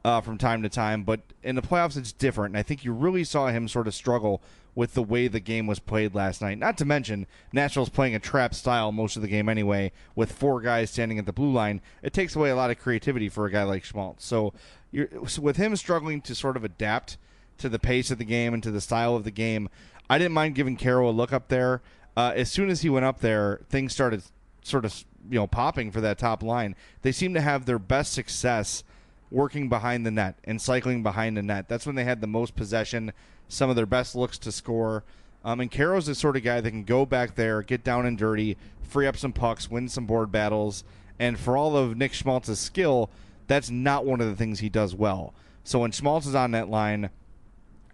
uh, 0.04 0.20
from 0.20 0.38
time 0.38 0.62
to 0.62 0.68
time, 0.68 1.04
but 1.04 1.20
in 1.42 1.56
the 1.56 1.62
playoffs 1.62 1.96
it's 1.96 2.12
different. 2.12 2.54
And 2.54 2.58
I 2.58 2.62
think 2.62 2.84
you 2.84 2.92
really 2.92 3.24
saw 3.24 3.48
him 3.48 3.68
sort 3.68 3.86
of 3.86 3.94
struggle 3.94 4.40
with 4.74 4.94
the 4.94 5.02
way 5.02 5.28
the 5.28 5.40
game 5.40 5.66
was 5.66 5.78
played 5.78 6.14
last 6.14 6.40
night. 6.40 6.56
Not 6.56 6.78
to 6.78 6.84
mention, 6.84 7.26
Nashville's 7.52 7.88
playing 7.88 8.14
a 8.14 8.20
trap 8.20 8.54
style 8.54 8.92
most 8.92 9.16
of 9.16 9.22
the 9.22 9.28
game 9.28 9.48
anyway, 9.48 9.92
with 10.14 10.32
four 10.32 10.60
guys 10.60 10.90
standing 10.90 11.18
at 11.18 11.26
the 11.26 11.32
blue 11.32 11.52
line. 11.52 11.82
It 12.02 12.12
takes 12.12 12.36
away 12.36 12.50
a 12.50 12.56
lot 12.56 12.70
of 12.70 12.78
creativity 12.78 13.28
for 13.28 13.44
a 13.46 13.50
guy 13.50 13.64
like 13.64 13.84
Schmaltz. 13.84 14.24
So, 14.24 14.54
you're, 14.92 15.08
so 15.26 15.42
with 15.42 15.56
him 15.56 15.74
struggling 15.76 16.20
to 16.22 16.34
sort 16.34 16.56
of 16.56 16.64
adapt 16.64 17.18
to 17.58 17.68
the 17.68 17.78
pace 17.78 18.10
of 18.10 18.18
the 18.18 18.24
game 18.24 18.54
and 18.54 18.62
to 18.62 18.70
the 18.70 18.80
style 18.80 19.14
of 19.16 19.24
the 19.24 19.30
game, 19.30 19.68
I 20.10 20.18
didn't 20.18 20.32
mind 20.32 20.56
giving 20.56 20.76
Kero 20.76 21.06
a 21.06 21.10
look 21.10 21.32
up 21.32 21.48
there. 21.48 21.80
Uh, 22.16 22.32
as 22.34 22.50
soon 22.50 22.68
as 22.68 22.82
he 22.82 22.90
went 22.90 23.06
up 23.06 23.20
there, 23.20 23.60
things 23.70 23.92
started 23.92 24.24
sort 24.62 24.84
of 24.84 25.04
you 25.30 25.38
know 25.38 25.46
popping 25.46 25.92
for 25.92 26.00
that 26.00 26.18
top 26.18 26.42
line. 26.42 26.74
They 27.02 27.12
seem 27.12 27.32
to 27.34 27.40
have 27.40 27.64
their 27.64 27.78
best 27.78 28.12
success 28.12 28.82
working 29.30 29.68
behind 29.68 30.04
the 30.04 30.10
net 30.10 30.36
and 30.42 30.60
cycling 30.60 31.04
behind 31.04 31.36
the 31.36 31.42
net. 31.42 31.68
That's 31.68 31.86
when 31.86 31.94
they 31.94 32.02
had 32.02 32.20
the 32.20 32.26
most 32.26 32.56
possession, 32.56 33.12
some 33.48 33.70
of 33.70 33.76
their 33.76 33.86
best 33.86 34.16
looks 34.16 34.36
to 34.38 34.50
score. 34.50 35.04
Um, 35.44 35.60
and 35.60 35.70
Kero's 35.70 36.06
the 36.06 36.16
sort 36.16 36.36
of 36.36 36.42
guy 36.42 36.60
that 36.60 36.70
can 36.70 36.82
go 36.82 37.06
back 37.06 37.36
there, 37.36 37.62
get 37.62 37.84
down 37.84 38.04
and 38.04 38.18
dirty, 38.18 38.56
free 38.82 39.06
up 39.06 39.16
some 39.16 39.32
pucks, 39.32 39.70
win 39.70 39.88
some 39.88 40.06
board 40.06 40.32
battles. 40.32 40.82
And 41.20 41.38
for 41.38 41.56
all 41.56 41.76
of 41.76 41.96
Nick 41.96 42.12
Schmaltz's 42.12 42.58
skill, 42.58 43.10
that's 43.46 43.70
not 43.70 44.04
one 44.04 44.20
of 44.20 44.26
the 44.26 44.36
things 44.36 44.58
he 44.58 44.68
does 44.68 44.92
well. 44.92 45.32
So 45.62 45.78
when 45.78 45.92
Schmaltz 45.92 46.26
is 46.26 46.34
on 46.34 46.50
that 46.50 46.68
line, 46.68 47.10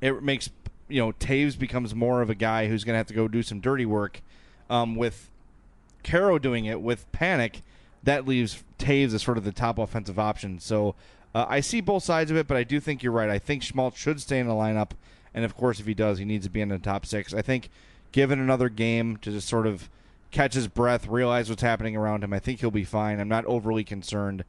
it 0.01 0.23
makes 0.23 0.49
you 0.89 1.01
know 1.01 1.13
Toews 1.13 1.59
becomes 1.59 1.95
more 1.95 2.23
of 2.23 2.31
a 2.31 2.35
guy 2.35 2.69
who's 2.69 2.85
going 2.85 2.95
to 2.95 2.99
have 2.99 3.07
to 3.09 3.15
go 3.15 3.29
do 3.29 3.43
some 3.43 3.61
dirty 3.61 3.87
work. 3.87 4.23
Um, 4.69 4.97
with 4.97 5.31
Kero 6.03 6.41
doing 6.41 6.65
it 6.65 6.81
with 6.81 7.11
Panik, 7.13 7.63
that 8.03 8.27
leaves 8.27 8.65
Toews 8.79 9.15
as 9.15 9.23
sort 9.23 9.39
of 9.39 9.45
the 9.45 9.53
top 9.53 9.79
offensive 9.79 10.19
option. 10.19 10.59
So 10.59 10.95
uh, 11.35 11.47
I 11.49 11.61
see 11.61 11.81
both 11.81 12.03
sides 12.03 12.31
of 12.31 12.37
it, 12.37 12.47
but 12.47 12.57
I 12.57 12.65
do 12.65 12.81
think 12.81 13.03
you're 13.03 13.13
right. 13.13 13.31
I 13.31 13.39
think 13.39 13.63
Schmaltz 13.63 13.99
should 13.99 14.21
stay 14.21 14.39
in 14.39 14.47
the 14.49 14.55
lineup, 14.55 14.93
and 15.35 15.45
of 15.45 15.57
course, 15.57 15.81
if 15.81 15.87
he 15.87 15.95
does, 15.95 16.19
he 16.19 16.25
needs 16.25 16.47
to 16.47 16.51
be 16.51 16.61
in 16.61 16.69
the 16.69 16.79
top 16.79 17.05
six. 17.07 17.35
I 17.35 17.43
think 17.43 17.69
given 18.13 18.41
another 18.41 18.69
game 18.69 19.19
to 19.19 19.31
just 19.31 19.49
sort 19.49 19.67
of 19.67 19.91
catch 20.31 20.55
his 20.55 20.69
breath, 20.69 21.07
realize 21.07 21.49
what's 21.49 21.63
happening 21.63 21.97
around 21.97 22.25
him, 22.25 22.33
I 22.33 22.39
think 22.39 22.61
he'll 22.61 22.71
be 22.71 22.85
fine. 22.85 23.21
I'm 23.21 23.29
not 23.29 23.45
overly 23.45 23.85
concerned. 23.85 24.45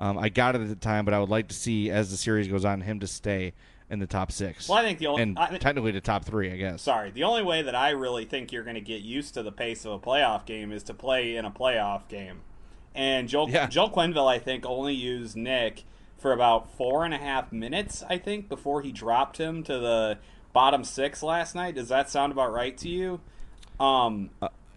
Um, 0.00 0.18
I 0.18 0.28
got 0.28 0.56
it 0.56 0.60
at 0.60 0.68
the 0.68 0.74
time, 0.74 1.04
but 1.04 1.14
I 1.14 1.20
would 1.20 1.28
like 1.28 1.48
to 1.48 1.54
see 1.54 1.90
as 1.90 2.10
the 2.10 2.16
series 2.16 2.48
goes 2.48 2.64
on 2.64 2.80
him 2.80 2.98
to 3.00 3.06
stay 3.06 3.52
in 3.92 3.98
the 3.98 4.06
top 4.06 4.32
six. 4.32 4.68
Well, 4.68 4.78
I 4.78 4.82
think 4.82 4.98
the 4.98 5.06
only 5.06 5.22
and 5.22 5.38
I 5.38 5.58
technically 5.58 5.92
the 5.92 6.00
top 6.00 6.24
three, 6.24 6.50
I 6.50 6.56
guess. 6.56 6.82
Sorry, 6.82 7.10
the 7.10 7.24
only 7.24 7.42
way 7.42 7.62
that 7.62 7.74
I 7.76 7.90
really 7.90 8.24
think 8.24 8.50
you're 8.50 8.64
going 8.64 8.74
to 8.74 8.80
get 8.80 9.02
used 9.02 9.34
to 9.34 9.42
the 9.42 9.52
pace 9.52 9.84
of 9.84 9.92
a 9.92 9.98
playoff 9.98 10.46
game 10.46 10.72
is 10.72 10.82
to 10.84 10.94
play 10.94 11.36
in 11.36 11.44
a 11.44 11.50
playoff 11.50 12.08
game. 12.08 12.40
And 12.94 13.28
Joel, 13.28 13.50
Yeah. 13.50 13.66
Joel 13.66 13.90
Quenneville, 13.90 14.26
I 14.26 14.38
think, 14.38 14.64
only 14.66 14.94
used 14.94 15.36
Nick 15.36 15.84
for 16.18 16.32
about 16.32 16.74
four 16.74 17.04
and 17.04 17.12
a 17.12 17.18
half 17.18 17.52
minutes, 17.52 18.02
I 18.08 18.16
think, 18.16 18.48
before 18.48 18.80
he 18.80 18.92
dropped 18.92 19.36
him 19.38 19.62
to 19.64 19.78
the 19.78 20.18
bottom 20.52 20.84
six 20.84 21.22
last 21.22 21.54
night. 21.54 21.74
Does 21.74 21.88
that 21.88 22.08
sound 22.08 22.32
about 22.32 22.52
right 22.52 22.76
to 22.78 22.88
you? 22.88 23.20
Um, 23.78 24.30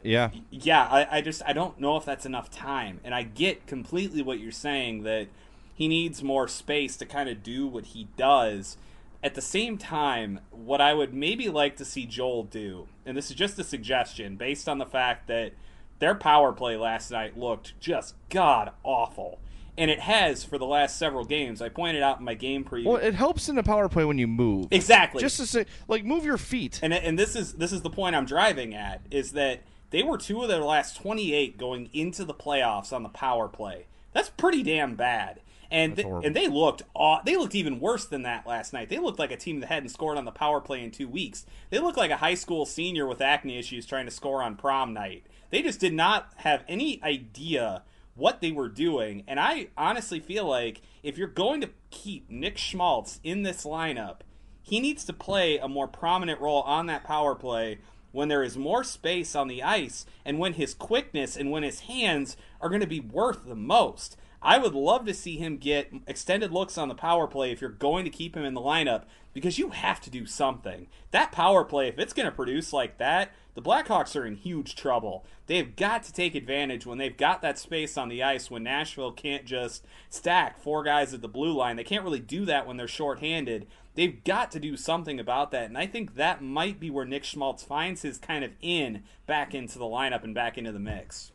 Yeah, 0.04 0.30
yeah, 0.52 0.84
I, 0.84 1.18
I 1.18 1.22
just 1.22 1.42
I 1.48 1.54
don't 1.54 1.80
know 1.80 1.98
if 1.98 2.06
that's 2.06 2.26
enough 2.26 2.52
time, 2.52 3.00
and 3.04 3.16
I 3.16 3.24
get 3.24 3.66
completely 3.66 4.22
what 4.22 4.40
you're 4.40 4.52
saying 4.52 5.04
that 5.04 5.28
he 5.74 5.88
needs 5.88 6.22
more 6.24 6.48
space 6.48 6.96
to 6.98 7.06
kind 7.06 7.28
of 7.28 7.44
do 7.44 7.66
what 7.68 7.86
he 7.88 8.08
does. 8.16 8.78
At 9.26 9.34
the 9.34 9.42
same 9.42 9.80
time, 9.80 10.40
what 10.52 10.80
I 10.80 10.94
would 10.94 11.12
maybe 11.12 11.50
like 11.50 11.78
to 11.78 11.86
see 11.86 12.06
Joel 12.06 12.44
do, 12.44 12.88
and 13.08 13.18
this 13.18 13.32
is 13.32 13.36
just 13.36 13.58
a 13.58 13.64
suggestion 13.64 14.36
based 14.36 14.70
on 14.70 14.78
the 14.78 14.86
fact 14.86 15.26
that 15.30 15.54
their 15.98 16.14
power 16.14 16.54
play 16.54 16.78
last 16.78 17.10
night 17.10 17.36
looked 17.36 17.74
just 17.80 18.14
god 18.30 18.70
awful, 18.84 19.40
and 19.80 19.90
it 19.90 20.02
has 20.02 20.44
for 20.44 20.60
the 20.60 20.68
last 20.68 21.00
several 21.00 21.26
games. 21.26 21.60
I 21.60 21.70
pointed 21.70 22.04
out 22.04 22.20
in 22.20 22.26
my 22.26 22.36
game 22.36 22.64
preview. 22.64 22.86
well, 22.86 22.98
it 22.98 23.16
helps 23.16 23.50
in 23.50 23.56
the 23.56 23.64
power 23.64 23.90
play 23.90 24.06
when 24.06 24.20
you 24.20 24.28
move. 24.28 24.68
exactly. 24.70 25.22
Just 25.22 25.38
to 25.38 25.48
say, 25.48 25.66
like, 25.88 26.06
move 26.06 26.24
your 26.24 26.38
feet. 26.38 26.80
and 26.84 26.94
and 26.94 27.18
this 27.18 27.36
is 27.36 27.54
this 27.54 27.72
is 27.72 27.82
the 27.82 27.90
point 27.90 28.16
I'm 28.16 28.26
driving 28.26 28.76
at 28.76 29.02
is 29.10 29.32
that 29.32 29.64
they 29.90 30.04
were 30.04 30.20
two 30.20 30.44
of 30.44 30.50
their 30.50 30.60
last 30.60 30.98
28 30.98 31.58
going 31.58 31.90
into 31.94 32.26
the 32.26 32.36
playoffs 32.36 32.94
on 32.94 33.02
the 33.02 33.10
power 33.10 33.48
play. 33.48 33.88
That's 34.14 34.30
pretty 34.30 34.62
damn 34.62 34.94
bad. 34.94 35.40
And 35.72 35.96
th- 35.96 36.08
and 36.24 36.36
they 36.36 36.48
looked 36.48 36.84
aw- 36.94 37.22
they 37.24 37.38
looked 37.38 37.56
even 37.56 37.80
worse 37.80 38.06
than 38.06 38.24
that 38.24 38.46
last 38.46 38.74
night. 38.74 38.90
They 38.90 39.00
looked 39.00 39.20
like 39.20 39.32
a 39.32 39.38
team 39.38 39.60
that 39.60 39.68
hadn't 39.68 39.90
scored 39.90 40.18
on 40.18 40.26
the 40.26 40.32
power 40.32 40.62
play 40.62 40.84
in 40.84 40.92
2 40.92 41.08
weeks. 41.08 41.46
They 41.70 41.80
looked 41.80 41.98
like 41.98 42.12
a 42.12 42.18
high 42.18 42.36
school 42.36 42.66
senior 42.66 43.08
with 43.08 43.22
acne 43.22 43.58
issues 43.58 43.86
trying 43.86 44.06
to 44.06 44.12
score 44.12 44.44
on 44.44 44.56
prom 44.56 44.94
night. 44.94 45.26
They 45.50 45.62
just 45.62 45.80
did 45.80 45.94
not 45.94 46.32
have 46.38 46.64
any 46.68 47.02
idea 47.04 47.84
what 48.16 48.42
they 48.42 48.52
were 48.52 48.70
doing. 48.70 49.24
And 49.28 49.40
I 49.40 49.68
honestly 49.78 50.20
feel 50.20 50.46
like 50.46 50.82
if 51.04 51.18
you're 51.18 51.28
going 51.28 51.62
to 51.62 51.70
keep 51.92 52.30
Nick 52.30 52.58
Schmaltz 52.58 53.20
in 53.24 53.44
this 53.44 53.66
lineup, 53.66 54.18
he 54.62 54.80
needs 54.80 55.06
to 55.06 55.14
play 55.14 55.58
a 55.58 55.68
more 55.68 55.88
prominent 55.88 56.42
role 56.42 56.62
on 56.64 56.88
that 56.88 57.04
power 57.04 57.36
play 57.36 57.80
when 58.12 58.30
there 58.30 58.44
is 58.44 58.58
more 58.58 58.84
space 58.84 59.36
on 59.36 59.48
the 59.48 59.62
ice 59.62 60.06
and 60.24 60.40
when 60.40 60.54
his 60.54 60.74
quickness 60.74 61.36
and 61.36 61.52
when 61.52 61.64
his 61.64 61.82
hands 61.82 62.38
are 62.62 62.70
going 62.70 62.82
to 62.82 62.88
be 62.88 63.00
worth 63.00 63.46
the 63.46 63.56
most. 63.56 64.16
I 64.46 64.60
would 64.60 64.76
love 64.76 65.08
to 65.08 65.14
see 65.16 65.38
him 65.38 65.58
get 65.58 65.92
extended 66.06 66.52
looks 66.52 66.78
on 66.78 66.88
the 66.88 66.94
power 66.94 67.26
play 67.26 67.52
if 67.52 67.62
you're 67.62 67.70
going 67.72 68.06
to 68.06 68.12
keep 68.12 68.38
him 68.38 68.46
in 68.46 68.54
the 68.54 68.62
lineup 68.62 69.06
because 69.34 69.58
you 69.58 69.72
have 69.72 70.00
to 70.02 70.12
do 70.12 70.28
something. 70.28 70.86
That 71.10 71.32
power 71.32 71.64
play, 71.64 71.88
if 71.88 71.98
it's 71.98 72.14
going 72.14 72.28
to 72.28 72.32
produce 72.32 72.72
like 72.72 73.00
that, 73.00 73.32
the 73.56 73.64
Blackhawks 73.64 74.16
are 74.16 74.24
in 74.24 74.36
huge 74.36 74.76
trouble. 74.76 75.26
They've 75.48 75.76
got 75.76 76.04
to 76.04 76.14
take 76.14 76.36
advantage 76.36 76.86
when 76.86 77.00
they've 77.00 77.18
got 77.18 77.42
that 77.42 77.58
space 77.58 77.98
on 77.98 78.08
the 78.08 78.22
ice 78.22 78.52
when 78.52 78.62
Nashville 78.62 79.12
can't 79.12 79.46
just 79.46 79.84
stack 80.12 80.62
four 80.62 80.84
guys 80.84 81.12
at 81.12 81.24
the 81.24 81.28
blue 81.28 81.52
line. 81.52 81.76
They 81.76 81.84
can't 81.84 82.04
really 82.04 82.20
do 82.20 82.46
that 82.46 82.68
when 82.68 82.78
they're 82.78 82.88
shorthanded. 82.88 83.66
They've 83.96 84.24
got 84.24 84.52
to 84.52 84.60
do 84.60 84.78
something 84.78 85.20
about 85.20 85.50
that, 85.52 85.66
and 85.66 85.78
I 85.78 85.88
think 85.88 86.18
that 86.18 86.44
might 86.44 86.80
be 86.80 86.92
where 86.92 87.06
Nick 87.06 87.24
Schmaltz 87.24 87.64
finds 87.64 88.04
his 88.04 88.20
kind 88.20 88.44
of 88.44 88.52
in 88.62 89.02
back 89.26 89.56
into 89.56 89.80
the 89.80 89.86
lineup 89.86 90.24
and 90.24 90.36
back 90.36 90.56
into 90.56 90.72
the 90.72 90.78
mix. 90.78 91.32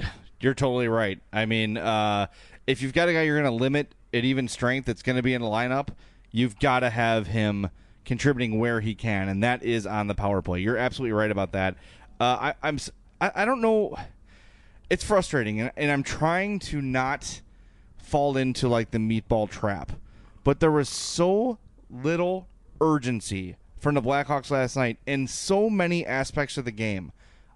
You're 0.40 0.54
totally 0.54 0.88
right. 0.88 1.18
I 1.32 1.46
mean, 1.46 1.76
uh, 1.76 2.26
if 2.66 2.82
you've 2.82 2.92
got 2.92 3.08
a 3.08 3.12
guy 3.12 3.22
you're 3.22 3.40
going 3.40 3.50
to 3.50 3.62
limit 3.62 3.94
at 4.12 4.24
even 4.24 4.48
strength 4.48 4.86
that's 4.86 5.02
going 5.02 5.16
to 5.16 5.22
be 5.22 5.34
in 5.34 5.42
the 5.42 5.48
lineup, 5.48 5.88
you've 6.30 6.58
got 6.58 6.80
to 6.80 6.90
have 6.90 7.28
him 7.28 7.70
contributing 8.04 8.58
where 8.58 8.80
he 8.80 8.94
can, 8.94 9.28
and 9.28 9.42
that 9.42 9.62
is 9.62 9.86
on 9.86 10.06
the 10.06 10.14
power 10.14 10.42
play. 10.42 10.60
You're 10.60 10.76
absolutely 10.76 11.12
right 11.12 11.30
about 11.30 11.52
that. 11.52 11.76
Uh, 12.20 12.52
I, 12.52 12.54
I'm 12.62 12.78
I, 13.20 13.32
I 13.34 13.44
don't 13.44 13.60
know. 13.60 13.96
It's 14.88 15.04
frustrating, 15.04 15.60
and, 15.60 15.72
and 15.76 15.90
I'm 15.90 16.02
trying 16.02 16.58
to 16.60 16.80
not 16.80 17.40
fall 17.98 18.36
into 18.36 18.68
like 18.68 18.92
the 18.92 18.98
meatball 18.98 19.50
trap, 19.50 19.92
but 20.44 20.60
there 20.60 20.70
was 20.70 20.88
so 20.88 21.58
little 21.90 22.46
urgency 22.80 23.56
from 23.78 23.94
the 23.94 24.02
Blackhawks 24.02 24.50
last 24.50 24.76
night 24.76 24.98
in 25.06 25.26
so 25.26 25.68
many 25.68 26.06
aspects 26.06 26.56
of 26.56 26.64
the 26.64 26.70
game. 26.70 27.12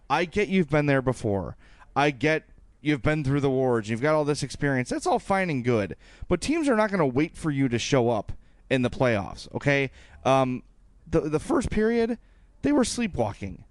I 0.09 0.25
get 0.25 0.49
you've 0.49 0.71
been 0.71 0.87
there 0.87 1.03
before. 1.03 1.57
I 1.95 2.11
get 2.11 2.49
you've 2.81 3.03
been 3.03 3.25
through 3.25 3.41
the 3.41 3.51
wars. 3.51 3.89
You've 3.89 4.03
got 4.03 4.15
all 4.15 4.25
this 4.25 4.43
experience. 4.43 4.89
That's 4.91 5.07
all 5.07 5.19
fine 5.19 5.51
and 5.51 5.65
good. 5.65 5.97
But 6.29 6.41
teams 6.41 6.69
are 6.69 6.77
not 6.77 6.91
going 6.91 7.01
to 7.01 7.07
wait 7.07 7.37
for 7.37 7.51
you 7.51 7.69
to 7.69 7.79
show 7.79 8.11
up 8.11 8.33
in 8.69 8.83
the 8.83 8.91
playoffs. 8.91 9.53
Okay, 9.55 9.91
um, 10.25 10.63
the 11.09 11.21
the 11.21 11.41
first 11.41 11.71
period 11.71 12.19
they 12.63 12.73
were 12.73 12.85
sleepwalking, 12.85 13.65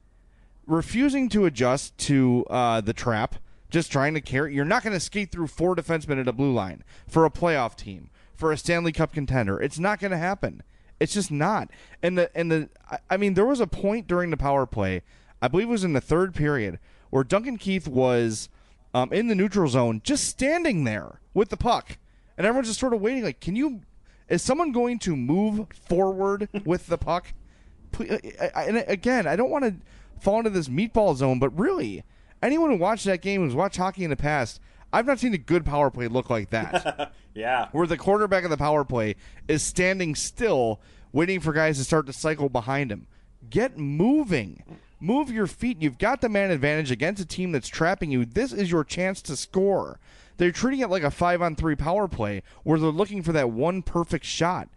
refusing 0.66 1.30
to 1.30 1.46
adjust 1.46 1.98
to 2.00 2.46
uh, 2.50 2.82
the 2.82 2.94
trap, 2.94 3.36
just 3.70 3.92
trying 3.92 4.14
to 4.14 4.22
carry. 4.22 4.54
You're 4.54 4.66
not 4.66 4.84
going 4.84 4.94
to 4.94 5.00
skate 5.00 5.32
through 5.32 5.48
four 5.48 5.76
defensemen 5.76 6.20
at 6.20 6.28
a 6.28 6.34
blue 6.34 6.54
line 6.54 6.84
for 7.08 7.26
a 7.26 7.32
playoff 7.32 7.76
team 7.76 8.10
for 8.36 8.52
a 8.52 8.58
Stanley 8.58 8.92
Cup 8.92 9.14
contender. 9.14 9.60
It's 9.60 9.80
not 9.80 10.00
going 10.00 10.12
to 10.12 10.18
happen. 10.18 10.64
It's 11.00 11.14
just 11.14 11.32
not. 11.32 11.70
And 12.02 12.18
the 12.18 12.36
and 12.36 12.52
the 12.52 12.70
I 13.10 13.18
mean 13.18 13.34
there 13.34 13.46
was 13.46 13.60
a 13.60 13.68
point 13.68 14.08
during 14.08 14.30
the 14.30 14.38
power 14.38 14.66
play, 14.66 15.02
I 15.42 15.48
believe 15.48 15.68
it 15.68 15.72
was 15.72 15.84
in 15.84 15.94
the 15.94 16.02
third 16.02 16.36
period, 16.36 16.80
where 17.10 17.24
Duncan 17.24 17.58
Keith 17.58 17.88
was 17.88 18.50
um, 18.94 19.14
in 19.14 19.28
the 19.28 19.36
neutral 19.36 19.68
zone, 19.68 20.02
just 20.04 20.28
standing 20.28 20.84
there 20.84 21.20
with 21.34 21.50
the 21.50 21.58
puck, 21.58 21.98
and 22.38 22.46
everyone's 22.46 22.68
just 22.68 22.80
sort 22.80 22.94
of 22.94 23.02
waiting. 23.02 23.24
Like, 23.24 23.40
can 23.40 23.56
you 23.56 23.82
is 24.30 24.44
someone 24.44 24.72
going 24.72 25.00
to 25.00 25.16
move 25.16 25.68
forward 25.74 26.48
with 26.66 26.88
the 26.88 26.98
puck? 26.98 27.34
And 28.00 28.84
again, 28.88 29.28
I 29.28 29.36
don't 29.36 29.50
want 29.50 29.66
to 29.66 29.76
fall 30.22 30.38
into 30.38 30.52
this 30.52 30.68
meatball 30.70 31.16
zone, 31.16 31.40
but 31.40 31.50
really, 31.58 32.04
anyone 32.42 32.70
who 32.70 32.78
watched 32.78 33.06
that 33.06 33.22
game, 33.22 33.42
who's 33.42 33.56
watched 33.56 33.78
hockey 33.78 34.04
in 34.04 34.10
the 34.12 34.16
past, 34.16 34.62
I've 34.94 35.06
not 35.06 35.20
seen 35.20 35.34
a 35.34 35.40
good 35.40 35.66
power 35.66 35.90
play 35.90 36.08
look 36.08 36.30
like 36.30 36.50
that. 36.52 37.14
yeah. 37.34 37.68
Where 37.72 37.88
the 37.88 37.98
quarterback 37.98 38.44
of 38.44 38.50
the 38.50 38.58
power 38.58 38.84
play 38.84 39.16
is 39.48 39.64
standing 39.64 40.16
still, 40.16 40.80
waiting 41.12 41.40
for 41.40 41.54
guys 41.54 41.78
to 41.78 41.84
start 41.84 42.06
to 42.08 42.14
cycle 42.14 42.50
behind 42.50 42.92
him. 42.92 43.08
Get 43.50 43.78
moving. 43.78 44.64
Move 45.00 45.32
your 45.32 45.48
feet. 45.48 45.82
You've 45.82 45.98
got 45.98 46.22
the 46.22 46.30
man 46.30 46.52
advantage 46.52 46.92
against 46.92 47.22
a 47.22 47.26
team 47.26 47.52
that's 47.52 47.70
trapping 47.70 48.12
you. 48.12 48.26
This 48.26 48.52
is 48.52 48.70
your 48.70 48.84
chance 48.84 49.22
to 49.24 49.36
score. 49.36 50.00
They're 50.38 50.52
treating 50.52 50.82
it 50.82 50.90
like 50.90 51.04
a 51.04 51.12
five 51.12 51.42
on 51.42 51.56
three 51.56 51.76
power 51.76 52.08
play 52.08 52.44
where 52.64 52.80
they're 52.80 52.90
looking 52.90 53.24
for 53.24 53.32
that 53.34 53.52
one 53.52 53.82
perfect 53.82 54.26
shot. 54.26 54.70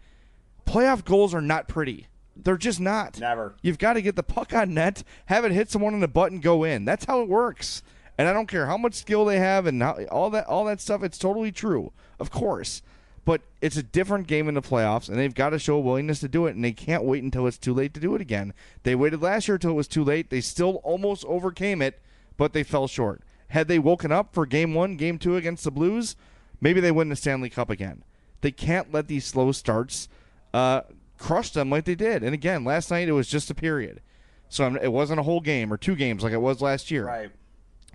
Playoff 0.66 1.04
goals 1.04 1.34
are 1.34 1.40
not 1.40 1.68
pretty. 1.68 2.06
They're 2.36 2.56
just 2.56 2.80
not. 2.80 3.20
Never. 3.20 3.54
You've 3.62 3.78
got 3.78 3.94
to 3.94 4.02
get 4.02 4.16
the 4.16 4.22
puck 4.22 4.54
on 4.54 4.74
net, 4.74 5.02
have 5.26 5.44
it 5.44 5.52
hit 5.52 5.70
someone 5.70 5.94
in 5.94 6.00
the 6.00 6.08
butt, 6.08 6.32
and 6.32 6.42
go 6.42 6.64
in. 6.64 6.84
That's 6.84 7.04
how 7.04 7.20
it 7.20 7.28
works. 7.28 7.82
And 8.16 8.28
I 8.28 8.32
don't 8.32 8.46
care 8.46 8.66
how 8.66 8.76
much 8.76 8.94
skill 8.94 9.24
they 9.24 9.38
have 9.38 9.66
and 9.66 9.82
how, 9.82 10.04
all 10.10 10.30
that 10.30 10.46
all 10.46 10.64
that 10.66 10.80
stuff. 10.80 11.02
It's 11.02 11.18
totally 11.18 11.50
true, 11.52 11.92
of 12.18 12.30
course. 12.30 12.82
But 13.24 13.42
it's 13.60 13.76
a 13.76 13.82
different 13.84 14.26
game 14.26 14.48
in 14.48 14.54
the 14.54 14.62
playoffs, 14.62 15.08
and 15.08 15.16
they've 15.16 15.34
got 15.34 15.50
to 15.50 15.58
show 15.58 15.76
a 15.76 15.80
willingness 15.80 16.20
to 16.20 16.28
do 16.28 16.46
it. 16.46 16.56
And 16.56 16.64
they 16.64 16.72
can't 16.72 17.04
wait 17.04 17.22
until 17.22 17.46
it's 17.46 17.58
too 17.58 17.72
late 17.72 17.94
to 17.94 18.00
do 18.00 18.14
it 18.16 18.20
again. 18.20 18.52
They 18.82 18.96
waited 18.96 19.22
last 19.22 19.46
year 19.46 19.54
until 19.54 19.70
it 19.70 19.74
was 19.74 19.86
too 19.88 20.02
late. 20.02 20.30
They 20.30 20.40
still 20.40 20.80
almost 20.82 21.24
overcame 21.26 21.80
it, 21.80 22.00
but 22.36 22.52
they 22.52 22.64
fell 22.64 22.88
short. 22.88 23.22
Had 23.48 23.68
they 23.68 23.78
woken 23.78 24.10
up 24.10 24.32
for 24.34 24.44
game 24.44 24.74
one, 24.74 24.96
game 24.96 25.18
two 25.18 25.36
against 25.36 25.62
the 25.62 25.70
Blues, 25.70 26.16
maybe 26.60 26.80
they 26.80 26.90
win 26.90 27.10
the 27.10 27.16
Stanley 27.16 27.50
Cup 27.50 27.70
again. 27.70 28.02
They 28.40 28.50
can't 28.50 28.92
let 28.92 29.06
these 29.06 29.24
slow 29.24 29.52
starts 29.52 30.08
uh, 30.52 30.82
crush 31.18 31.50
them 31.50 31.70
like 31.70 31.84
they 31.84 31.94
did. 31.94 32.22
And 32.22 32.34
again, 32.34 32.64
last 32.64 32.90
night 32.90 33.08
it 33.08 33.12
was 33.12 33.28
just 33.28 33.50
a 33.50 33.54
period. 33.54 34.00
So 34.48 34.74
it 34.76 34.92
wasn't 34.92 35.20
a 35.20 35.22
whole 35.22 35.40
game 35.40 35.72
or 35.72 35.76
two 35.76 35.94
games 35.94 36.22
like 36.24 36.32
it 36.32 36.40
was 36.40 36.60
last 36.60 36.90
year. 36.90 37.06
Right. 37.06 37.30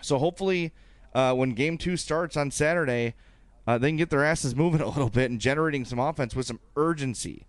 So 0.01 0.17
hopefully, 0.17 0.73
uh, 1.13 1.33
when 1.33 1.51
game 1.51 1.77
two 1.77 1.97
starts 1.97 2.37
on 2.37 2.51
Saturday, 2.51 3.15
uh, 3.67 3.77
they 3.77 3.89
can 3.89 3.97
get 3.97 4.09
their 4.09 4.23
asses 4.23 4.55
moving 4.55 4.81
a 4.81 4.87
little 4.87 5.09
bit 5.09 5.29
and 5.29 5.39
generating 5.39 5.85
some 5.85 5.99
offense 5.99 6.35
with 6.35 6.47
some 6.47 6.59
urgency. 6.75 7.45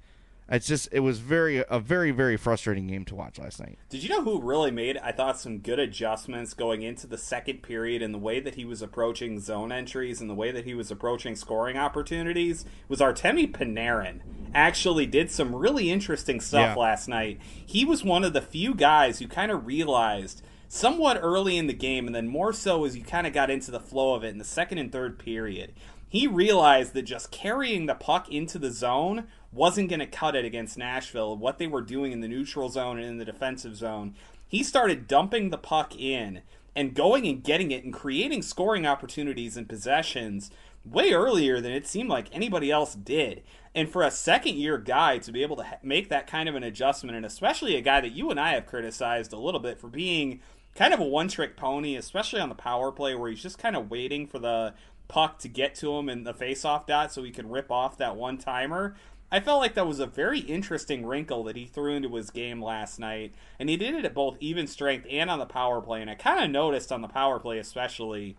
It's 0.51 0.67
just 0.67 0.89
it 0.93 1.01
was 1.01 1.19
very 1.19 1.63
a 1.69 1.79
very 1.79 2.11
very 2.11 2.39
frustrating 2.39 2.87
game 2.87 3.05
to 3.05 3.15
watch 3.15 3.39
last 3.39 3.61
night. 3.61 3.79
Did 3.91 4.03
you 4.03 4.09
know 4.09 4.23
who 4.23 4.41
really 4.41 4.71
made 4.71 4.97
I 4.97 5.13
thought 5.13 5.39
some 5.39 5.59
good 5.59 5.79
adjustments 5.79 6.55
going 6.55 6.81
into 6.81 7.07
the 7.07 7.19
second 7.19 7.63
period 7.63 8.01
and 8.01 8.15
the 8.15 8.19
way 8.19 8.41
that 8.41 8.55
he 8.55 8.65
was 8.65 8.81
approaching 8.81 9.41
zone 9.41 9.71
entries 9.71 10.23
and 10.23 10.31
the 10.31 10.35
way 10.35 10.51
that 10.51 10.65
he 10.65 10.73
was 10.73 10.91
approaching 10.91 11.37
scoring 11.37 11.77
opportunities 11.77 12.65
was 12.89 13.01
Artemi 13.01 13.53
Panarin. 13.53 14.21
Actually 14.55 15.05
did 15.05 15.31
some 15.31 15.55
really 15.55 15.91
interesting 15.91 16.41
stuff 16.41 16.75
Yeah. 16.75 16.81
last 16.81 17.09
night. 17.09 17.39
He 17.67 17.85
was 17.85 18.03
one 18.03 18.25
of 18.25 18.33
the 18.33 18.41
few 18.41 18.75
guys 18.75 19.19
who 19.19 19.29
kind 19.29 19.53
of 19.53 19.67
realized 19.67 20.41
somewhat 20.67 21.19
early 21.23 21.59
in 21.59 21.67
the 21.67 21.75
game 21.75 22.07
and 22.07 22.15
then 22.15 22.27
more 22.27 22.55
so 22.55 22.87
as 22.87 22.97
you 22.97 23.05
kind 23.05 23.27
of 23.27 23.35
got 23.35 23.51
into 23.51 23.71
the 23.71 23.81
flow 23.81 24.15
of 24.15 24.25
it 24.25 24.29
in 24.29 24.39
the 24.39 24.45
second 24.45 24.79
and 24.79 24.91
third 24.91 25.19
period. 25.19 25.75
He 26.09 26.27
realized 26.27 26.95
that 26.95 27.03
just 27.03 27.31
carrying 27.31 27.87
the 27.87 27.95
puck 27.95 28.31
into 28.31 28.59
the 28.59 28.71
zone 28.71 29.27
wasn't 29.53 29.91
going 29.91 30.01
to 30.01 30.07
cut 30.07 30.35
it 30.35 30.45
against 30.45 30.79
Nashville. 30.79 31.37
What 31.37 31.59
they 31.59 31.67
were 31.67 31.83
doing 31.83 32.13
in 32.13 32.21
the 32.21 32.29
neutral 32.29 32.71
zone 32.71 32.99
and 32.99 33.07
in 33.07 33.19
the 33.19 33.25
defensive 33.25 33.77
zone, 33.77 34.15
he 34.47 34.63
started 34.63 35.07
dumping 35.07 35.51
the 35.51 35.59
puck 35.59 35.95
in 35.99 36.43
and 36.75 36.95
going 36.95 37.27
and 37.27 37.43
getting 37.43 37.71
it 37.71 37.85
and 37.85 37.93
creating 37.93 38.41
scoring 38.43 38.87
opportunities 38.87 39.57
and 39.57 39.69
possessions 39.69 40.51
way 40.85 41.13
earlier 41.13 41.61
than 41.61 41.73
it 41.73 41.87
seemed 41.87 42.09
like 42.09 42.35
anybody 42.35 42.71
else 42.71 42.95
did. 42.95 43.43
And 43.75 43.91
for 43.91 44.03
a 44.03 44.11
second 44.11 44.55
year 44.55 44.79
guy 44.79 45.19
to 45.19 45.33
be 45.33 45.43
able 45.43 45.57
to 45.57 45.65
ha- 45.65 45.79
make 45.83 46.09
that 46.09 46.27
kind 46.27 46.49
of 46.49 46.55
an 46.55 46.63
adjustment, 46.63 47.17
and 47.17 47.27
especially 47.27 47.77
a 47.77 47.83
guy 47.83 48.01
that 48.01 48.13
you 48.13 48.31
and 48.31 48.41
I 48.41 48.55
have 48.55 48.67
criticized 48.67 49.33
a 49.33 49.39
little 49.39 49.61
bit 49.61 49.79
for 49.79 49.89
being 49.89 50.41
kind 50.75 50.95
of 50.95 51.01
a 51.01 51.05
one 51.05 51.29
trick 51.29 51.57
pony, 51.57 51.97
especially 51.97 52.41
on 52.41 52.49
the 52.49 52.55
power 52.55 52.93
play 52.93 53.15
where 53.15 53.29
he's 53.29 53.43
just 53.43 53.59
kind 53.59 53.77
of 53.77 53.91
waiting 53.91 54.27
for 54.27 54.39
the 54.39 54.75
puck 55.09 55.39
to 55.41 55.49
get 55.49 55.75
to 55.77 55.97
him 55.97 56.09
in 56.09 56.25
the 56.25 56.35
face-off 56.35 56.87
dot 56.87 57.13
so 57.13 57.25
he 57.25 57.31
can 57.31 57.49
rip 57.49 57.71
off 57.71 57.97
that 57.99 58.17
one 58.17 58.39
timer. 58.39 58.95
I 59.31 59.41
felt 59.41 59.61
like 59.61 59.75
that 59.75 59.87
was 59.87 60.01
a 60.01 60.07
very 60.07 60.41
interesting 60.41 61.05
wrinkle 61.05 61.45
that 61.45 61.57
he 61.57 61.67
threw 61.67 61.95
into 61.95 62.15
his 62.15 62.31
game 62.31 62.63
last 62.63 62.99
night, 62.99 63.35
and 63.59 63.69
he 63.69 63.77
did 63.77 63.95
it 63.95 64.07
at 64.07 64.15
both 64.15 64.39
even 64.41 64.67
strength 64.67 65.07
and 65.11 65.29
on 65.31 65.39
the 65.39 65.47
power 65.47 65.83
play. 65.83 66.01
And 66.01 66.11
I 66.11 66.15
kind 66.15 66.43
of 66.43 66.51
noticed 66.51 66.91
on 66.91 67.03
the 67.03 67.09
power 67.09 67.39
play, 67.39 67.59
especially, 67.59 68.37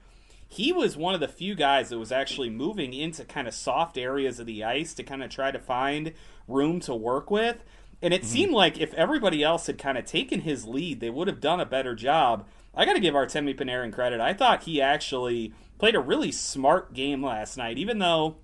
he 0.47 0.71
was 0.71 0.97
one 0.97 1.13
of 1.13 1.19
the 1.19 1.27
few 1.27 1.53
guys 1.53 1.89
that 1.89 1.99
was 1.99 2.11
actually 2.11 2.49
moving 2.49 2.93
into 2.93 3.23
kind 3.23 3.47
of 3.47 3.53
soft 3.53 3.99
areas 3.99 4.39
of 4.39 4.47
the 4.47 4.63
ice 4.63 4.95
to 4.95 5.03
kind 5.03 5.21
of 5.21 5.29
try 5.29 5.51
to 5.51 5.59
find 5.59 6.13
room 6.47 6.79
to 6.81 6.95
work 6.95 7.29
with. 7.29 7.63
And 8.01 8.13
it 8.13 8.21
mm-hmm. 8.21 8.31
seemed 8.31 8.53
like 8.53 8.79
if 8.79 8.93
everybody 8.95 9.43
else 9.43 9.67
had 9.67 9.77
kind 9.77 9.97
of 9.97 10.05
taken 10.05 10.41
his 10.41 10.65
lead, 10.65 11.01
they 11.01 11.11
would 11.11 11.27
have 11.27 11.39
done 11.39 11.59
a 11.59 11.65
better 11.65 11.93
job. 11.93 12.47
I 12.79 12.85
got 12.85 12.93
to 12.93 13.01
give 13.01 13.13
Artemi 13.13 13.53
Panarin 13.59 13.91
credit. 13.91 14.21
I 14.21 14.33
thought 14.33 14.63
he 14.63 14.81
actually 14.81 15.51
played 15.79 15.95
a 15.95 15.99
really 15.99 16.31
smart 16.31 16.93
game 16.93 17.21
last 17.21 17.57
night, 17.57 17.77
even 17.77 17.99
though 17.99 18.37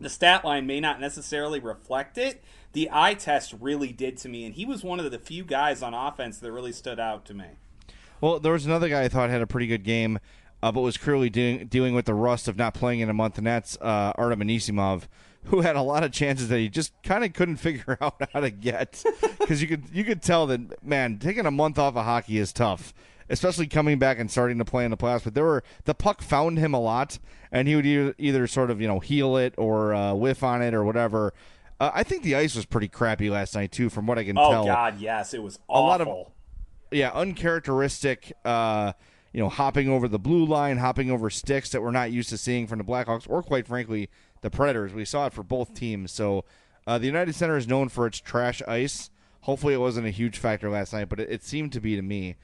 the 0.00 0.10
stat 0.10 0.44
line 0.44 0.66
may 0.66 0.80
not 0.80 1.00
necessarily 1.00 1.60
reflect 1.60 2.18
it. 2.18 2.42
The 2.72 2.88
eye 2.92 3.14
test 3.14 3.54
really 3.60 3.92
did 3.92 4.16
to 4.18 4.28
me, 4.28 4.44
and 4.44 4.56
he 4.56 4.64
was 4.64 4.82
one 4.82 4.98
of 4.98 5.08
the 5.08 5.18
few 5.20 5.44
guys 5.44 5.80
on 5.80 5.94
offense 5.94 6.38
that 6.38 6.50
really 6.50 6.72
stood 6.72 6.98
out 6.98 7.24
to 7.26 7.34
me. 7.34 7.44
Well, 8.20 8.40
there 8.40 8.52
was 8.52 8.66
another 8.66 8.88
guy 8.88 9.04
I 9.04 9.08
thought 9.08 9.30
had 9.30 9.42
a 9.42 9.46
pretty 9.46 9.68
good 9.68 9.84
game, 9.84 10.18
uh, 10.60 10.72
but 10.72 10.80
was 10.80 10.96
clearly 10.96 11.30
dealing 11.30 11.68
dealing 11.68 11.94
with 11.94 12.06
the 12.06 12.14
rust 12.14 12.48
of 12.48 12.56
not 12.56 12.74
playing 12.74 12.98
in 12.98 13.08
a 13.08 13.14
month, 13.14 13.38
and 13.38 13.46
that's 13.46 13.76
uh, 13.76 14.12
Artem 14.16 14.40
Anisimov, 14.40 15.04
who 15.44 15.60
had 15.60 15.76
a 15.76 15.82
lot 15.82 16.02
of 16.02 16.10
chances 16.10 16.48
that 16.48 16.58
he 16.58 16.68
just 16.68 16.92
kind 17.04 17.22
of 17.22 17.32
couldn't 17.32 17.56
figure 17.58 17.96
out 18.00 18.20
how 18.32 18.40
to 18.40 18.50
get. 18.50 19.04
Because 19.38 19.62
you 19.62 19.68
could 19.68 19.84
you 19.92 20.02
could 20.02 20.20
tell 20.20 20.48
that 20.48 20.84
man 20.84 21.20
taking 21.20 21.46
a 21.46 21.52
month 21.52 21.78
off 21.78 21.94
of 21.94 22.04
hockey 22.04 22.38
is 22.38 22.52
tough, 22.52 22.92
especially 23.30 23.66
coming 23.66 23.98
back 23.98 24.18
and 24.18 24.30
starting 24.30 24.58
to 24.58 24.64
play 24.64 24.84
in 24.84 24.90
the 24.90 24.96
playoffs. 24.96 25.24
But 25.24 25.34
there 25.34 25.44
were 25.44 25.62
the 25.84 25.94
puck 25.94 26.22
found 26.22 26.58
him 26.58 26.74
a 26.74 26.80
lot, 26.80 27.18
and 27.52 27.68
he 27.68 27.76
would 27.76 27.86
either, 27.86 28.14
either 28.18 28.46
sort 28.46 28.70
of 28.70 28.80
you 28.80 28.88
know 28.88 29.00
heel 29.00 29.36
it 29.36 29.54
or 29.56 29.94
uh, 29.94 30.14
whiff 30.14 30.42
on 30.42 30.62
it 30.62 30.74
or 30.74 30.84
whatever. 30.84 31.32
Uh, 31.80 31.90
I 31.94 32.02
think 32.02 32.22
the 32.22 32.34
ice 32.34 32.56
was 32.56 32.66
pretty 32.66 32.88
crappy 32.88 33.30
last 33.30 33.54
night 33.54 33.72
too, 33.72 33.88
from 33.88 34.06
what 34.06 34.18
I 34.18 34.24
can 34.24 34.36
Oh 34.36 34.50
tell. 34.50 34.62
Oh 34.64 34.66
God, 34.66 35.00
yes, 35.00 35.34
it 35.34 35.42
was 35.42 35.58
a 35.68 35.80
lot 35.80 36.00
of 36.00 36.08
yeah, 36.90 37.10
uncharacteristic. 37.12 38.32
Uh, 38.44 38.92
you 39.32 39.40
know, 39.40 39.48
hopping 39.50 39.88
over 39.88 40.08
the 40.08 40.18
blue 40.18 40.44
line, 40.44 40.78
hopping 40.78 41.10
over 41.10 41.28
sticks 41.28 41.70
that 41.70 41.82
we're 41.82 41.90
not 41.90 42.10
used 42.10 42.30
to 42.30 42.38
seeing 42.38 42.66
from 42.66 42.78
the 42.78 42.84
Blackhawks, 42.84 43.26
or 43.28 43.42
quite 43.42 43.66
frankly, 43.66 44.08
the 44.40 44.50
Predators. 44.50 44.94
We 44.94 45.04
saw 45.04 45.26
it 45.26 45.34
for 45.34 45.42
both 45.42 45.74
teams. 45.74 46.12
So 46.12 46.44
uh, 46.86 46.98
the 46.98 47.06
United 47.06 47.34
Center 47.34 47.56
is 47.56 47.68
known 47.68 47.88
for 47.90 48.06
its 48.06 48.18
trash 48.18 48.62
ice. 48.66 49.10
Hopefully, 49.42 49.74
it 49.74 49.78
wasn't 49.78 50.06
a 50.06 50.10
huge 50.10 50.38
factor 50.38 50.70
last 50.70 50.92
night, 50.92 51.08
but 51.08 51.20
it, 51.20 51.30
it 51.30 51.44
seemed 51.44 51.72
to 51.72 51.80
be 51.80 51.94
to 51.96 52.02
me. 52.02 52.36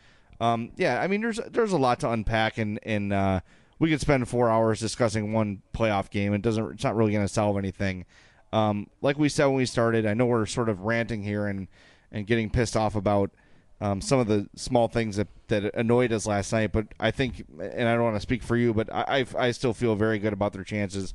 Um, 0.44 0.72
yeah, 0.76 1.00
I 1.00 1.06
mean, 1.06 1.22
there's 1.22 1.40
there's 1.50 1.72
a 1.72 1.78
lot 1.78 2.00
to 2.00 2.10
unpack, 2.10 2.58
and 2.58 2.78
and 2.82 3.12
uh, 3.12 3.40
we 3.78 3.90
could 3.90 4.00
spend 4.00 4.28
four 4.28 4.50
hours 4.50 4.78
discussing 4.78 5.32
one 5.32 5.62
playoff 5.72 6.10
game. 6.10 6.34
It 6.34 6.42
doesn't. 6.42 6.72
It's 6.72 6.84
not 6.84 6.96
really 6.96 7.12
going 7.12 7.24
to 7.24 7.32
solve 7.32 7.56
anything. 7.56 8.04
Um, 8.52 8.88
like 9.00 9.18
we 9.18 9.28
said 9.28 9.46
when 9.46 9.56
we 9.56 9.66
started, 9.66 10.06
I 10.06 10.14
know 10.14 10.26
we're 10.26 10.46
sort 10.46 10.68
of 10.68 10.80
ranting 10.82 11.22
here 11.22 11.46
and 11.46 11.68
and 12.12 12.26
getting 12.26 12.50
pissed 12.50 12.76
off 12.76 12.94
about 12.94 13.30
um, 13.80 14.00
some 14.00 14.20
of 14.20 14.26
the 14.26 14.48
small 14.54 14.86
things 14.86 15.16
that, 15.16 15.28
that 15.48 15.74
annoyed 15.74 16.12
us 16.12 16.26
last 16.26 16.52
night. 16.52 16.72
But 16.72 16.88
I 17.00 17.10
think, 17.10 17.44
and 17.58 17.88
I 17.88 17.94
don't 17.94 18.04
want 18.04 18.16
to 18.16 18.20
speak 18.20 18.42
for 18.42 18.56
you, 18.56 18.72
but 18.72 18.92
I, 18.92 19.26
I, 19.36 19.46
I 19.46 19.50
still 19.50 19.72
feel 19.72 19.96
very 19.96 20.18
good 20.18 20.32
about 20.32 20.52
their 20.52 20.62
chances 20.62 21.14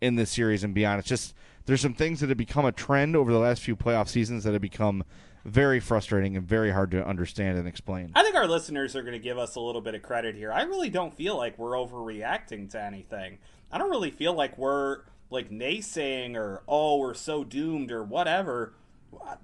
in 0.00 0.16
this 0.16 0.30
series 0.30 0.64
and 0.64 0.74
beyond. 0.74 0.98
It's 0.98 1.08
just 1.08 1.34
there's 1.66 1.80
some 1.80 1.94
things 1.94 2.20
that 2.20 2.30
have 2.30 2.38
become 2.38 2.64
a 2.64 2.72
trend 2.72 3.14
over 3.14 3.30
the 3.30 3.38
last 3.38 3.62
few 3.62 3.76
playoff 3.76 4.08
seasons 4.08 4.44
that 4.44 4.52
have 4.52 4.62
become 4.62 5.04
very 5.44 5.80
frustrating 5.80 6.36
and 6.36 6.46
very 6.46 6.70
hard 6.70 6.90
to 6.92 7.06
understand 7.06 7.58
and 7.58 7.66
explain. 7.66 8.12
I 8.14 8.22
think 8.22 8.34
our 8.34 8.46
listeners 8.46 8.94
are 8.94 9.02
going 9.02 9.12
to 9.12 9.18
give 9.18 9.38
us 9.38 9.54
a 9.54 9.60
little 9.60 9.80
bit 9.80 9.94
of 9.94 10.02
credit 10.02 10.34
here. 10.36 10.52
I 10.52 10.62
really 10.62 10.90
don't 10.90 11.14
feel 11.14 11.36
like 11.36 11.58
we're 11.58 11.72
overreacting 11.72 12.70
to 12.70 12.82
anything. 12.82 13.38
I 13.72 13.78
don't 13.78 13.90
really 13.90 14.10
feel 14.10 14.34
like 14.34 14.58
we're 14.58 15.02
like 15.30 15.50
naysaying 15.50 16.36
or 16.36 16.62
oh 16.68 16.98
we're 16.98 17.14
so 17.14 17.44
doomed 17.44 17.90
or 17.90 18.02
whatever 18.02 18.74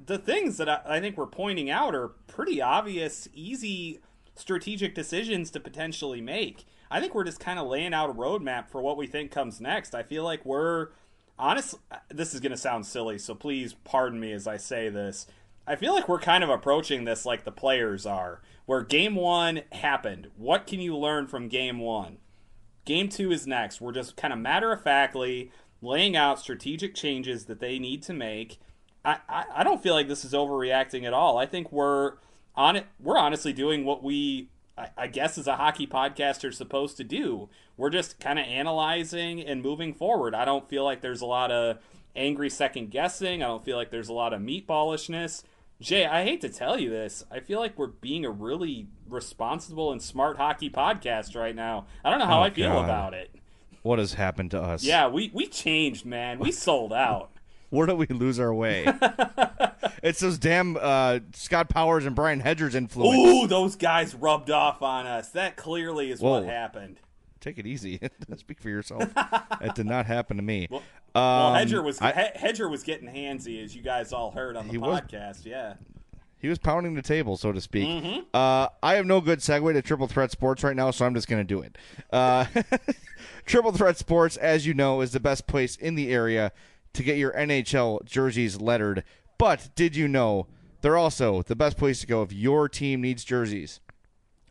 the 0.05 0.19
things 0.19 0.59
that 0.59 0.69
I, 0.69 0.81
I, 0.85 1.01
think 1.01 1.17
we're 1.17 1.27
pointing 1.27 1.71
out 1.71 1.95
are 1.95 2.09
pretty 2.27 2.61
obvious 2.61 3.29
easy 3.33 4.01
strategic 4.35 4.95
decisions 4.95 5.51
to 5.53 5.61
potentially 5.61 6.21
make 6.21 6.67
i 6.91 7.01
think 7.01 7.15
we're 7.15 7.25
just 7.25 7.41
kind 7.41 7.59
of 7.59 7.69
laying 7.69 7.95
out 7.95 8.11
a 8.11 8.15
roadmap 8.15 8.69
for 8.69 8.83
what 8.83 8.97
we 8.97 9.07
think 9.07 9.31
comes 9.31 9.61
next 9.61 9.95
i 9.95 10.03
feel 10.03 10.25
like 10.25 10.45
we're 10.45 10.89
honestly 11.39 11.79
this 12.09 12.35
is 12.35 12.41
going 12.41 12.51
to 12.51 12.59
sound 12.59 12.85
silly 12.85 13.19
so 13.19 13.35
please 13.35 13.75
pardon 13.85 14.19
me 14.21 14.33
as 14.33 14.47
i 14.47 14.57
say 14.57 14.89
this 14.89 15.27
i 15.66 15.76
feel 15.76 15.94
like 15.94 16.09
we're 16.09 16.18
kind 16.18 16.44
of 16.44 16.50
approaching 16.50 17.05
this 17.05 17.24
like 17.24 17.44
the 17.44 17.52
players 17.52 18.07
are 18.07 18.40
where 18.66 18.83
game 18.83 19.14
one 19.14 19.62
happened 19.72 20.29
what 20.37 20.66
can 20.66 20.81
you 20.81 20.96
learn 20.96 21.26
from 21.26 21.48
game 21.48 21.79
one 21.79 22.18
game 22.85 23.09
two 23.09 23.33
is 23.33 23.46
next 23.46 23.81
we're 23.81 23.92
just 23.92 24.16
kind 24.16 24.33
of 24.33 24.38
matter 24.38 24.72
of 24.72 24.83
factly 24.83 25.50
laying 25.83 26.16
out 26.16 26.40
strategic 26.40 26.94
changes 26.94 27.46
that 27.46 27.61
they 27.61 27.79
need 27.79 28.02
to 28.02 28.12
make. 28.12 28.59
I, 29.05 29.18
I, 29.29 29.44
I 29.57 29.64
don't 29.64 29.83
feel 29.83 29.94
like 29.94 30.09
this 30.09 30.24
is 30.24 30.33
overreacting 30.33 31.05
at 31.05 31.12
all. 31.12 31.38
I 31.38 31.46
think 31.46 31.70
we're 31.70 32.14
on 32.55 32.76
it. 32.76 32.87
We're 33.00 33.18
honestly 33.18 33.52
doing 33.52 33.85
what 33.85 34.02
we, 34.02 34.48
I, 34.96 35.07
guess, 35.07 35.38
as 35.38 35.46
a 35.46 35.57
hockey 35.57 35.87
podcast 35.87 36.44
are 36.44 36.52
supposed 36.52 36.96
to 36.98 37.05
do. 37.05 37.48
We're 37.76 37.90
just 37.90 38.18
kind 38.20 38.38
of 38.38 38.46
analyzing 38.46 39.40
and 39.40 39.62
moving 39.62 39.94
forward. 39.94 40.35
I 40.35 40.44
don't 40.44 40.68
feel 40.68 40.85
like 40.85 41.00
there's 41.00 41.20
a 41.20 41.26
lot 41.26 41.50
of 41.50 41.79
angry 42.14 42.50
second 42.50 42.90
guessing. 42.90 43.42
I 43.42 43.46
don't 43.46 43.64
feel 43.64 43.76
like 43.76 43.90
there's 43.90 44.09
a 44.09 44.14
lot 44.14 44.33
of 44.33 44.40
meatballishness. 44.40 45.44
Jay, 45.81 46.07
I 46.07 46.25
hate 46.25 46.41
to 46.41 46.49
tell 46.49 46.79
you 46.79 46.89
this. 46.89 47.25
I 47.31 47.41
feel 47.41 47.61
like 47.61 47.79
we're 47.79 47.89
being 47.89 48.25
a 48.25 48.31
really 48.31 48.87
responsible 49.09 49.93
and 49.93 50.01
smart 50.01 50.39
hockey 50.39 50.71
podcast 50.71 51.37
right 51.37 51.55
now. 51.55 51.87
I 52.05 52.11
don't 52.11 52.19
know 52.19 52.27
how 52.27 52.41
Oh, 52.41 52.45
I 52.45 52.51
feel 52.51 52.71
God. 52.71 52.85
about 52.85 53.15
it. 53.15 53.31
What 53.83 53.99
has 53.99 54.15
happened 54.15 54.51
to 54.53 54.61
us? 54.61 54.83
Yeah, 54.83 55.09
we 55.09 55.31
we 55.35 55.47
changed, 55.47 56.05
man. 56.07 56.39
We 56.39 56.51
sold 56.51 56.93
out. 56.93 57.31
Where 57.71 57.87
do 57.87 57.95
we 57.95 58.07
lose 58.07 58.41
our 58.41 58.55
way? 58.55 58.87
it's 60.03 60.21
those 60.21 60.39
damn 60.39 60.77
uh, 60.81 61.19
Scott 61.35 61.69
Powers 61.69 62.07
and 62.07 62.17
Brian 62.17 62.41
Hedgers 62.41 62.75
influence. 62.75 63.19
Ooh, 63.45 63.47
those 63.47 63.77
guys 63.77 64.15
rubbed 64.15 64.51
off 64.51 64.83
on 64.83 65.07
us. 65.07 65.29
That 65.31 65.57
clearly 65.57 66.11
is 66.11 66.21
what 66.21 66.45
happened. 66.45 67.01
Take 67.47 67.59
it 67.59 67.67
easy. 67.67 68.01
Speak 68.39 68.61
for 68.61 68.69
yourself. 68.69 69.05
that 69.15 69.77
did 69.77 69.87
not 69.87 70.05
happen 70.07 70.37
to 70.37 70.43
me. 70.43 70.67
Well, 70.69 70.81
Um, 71.15 71.23
well, 71.23 71.55
Hedger 71.55 71.81
was 71.81 72.01
I- 72.03 72.33
Hedger 72.35 72.69
was 72.69 72.83
getting 72.83 73.09
handsy, 73.09 73.63
as 73.63 73.77
you 73.77 73.83
guys 73.83 74.13
all 74.13 74.33
heard 74.33 74.57
on 74.57 74.67
the 74.67 74.73
He 74.73 74.79
was. 74.79 75.01
podcast. 75.01 75.45
Yeah. 75.45 75.75
He 76.39 76.49
was 76.49 76.59
pounding 76.59 76.95
the 76.95 77.03
table, 77.03 77.37
so 77.37 77.53
to 77.53 77.61
speak. 77.61 77.87
Mm-hmm. 77.89 78.21
Uh, 78.35 78.67
I 78.83 78.95
have 78.95 79.07
no 79.07 79.21
good 79.21 79.39
segue 79.39 79.73
to 79.73 79.81
Triple 79.81 80.09
Threat 80.09 80.33
Sports 80.33 80.65
right 80.65 80.75
now, 80.75 80.91
so 80.91 81.07
I'm 81.07 81.15
just 81.15 81.29
going 81.29 81.41
to 81.41 81.47
do 81.47 81.61
it. 81.63 81.79
Uh, 82.13 82.47
Triple 83.47 83.71
Threat 83.73 83.97
Sports, 83.97 84.37
as 84.37 84.67
you 84.67 84.75
know, 84.75 85.01
is 85.01 85.13
the 85.13 85.21
best 85.21 85.47
place 85.47 85.77
in 85.77 85.95
the 85.95 86.13
area 86.13 86.51
to 86.95 87.03
get 87.05 87.17
your 87.17 87.33
NHL 87.33 88.05
jerseys 88.05 88.61
lettered. 88.61 89.05
But 89.39 89.71
did 89.77 89.95
you 89.95 90.09
know 90.09 90.47
they're 90.81 90.97
also 90.97 91.43
the 91.43 91.57
best 91.57 91.77
place 91.79 92.01
to 92.01 92.07
go 92.09 92.23
if 92.23 92.33
your 92.33 92.69
team 92.69 93.01
needs 93.03 93.23
jerseys? 93.25 93.81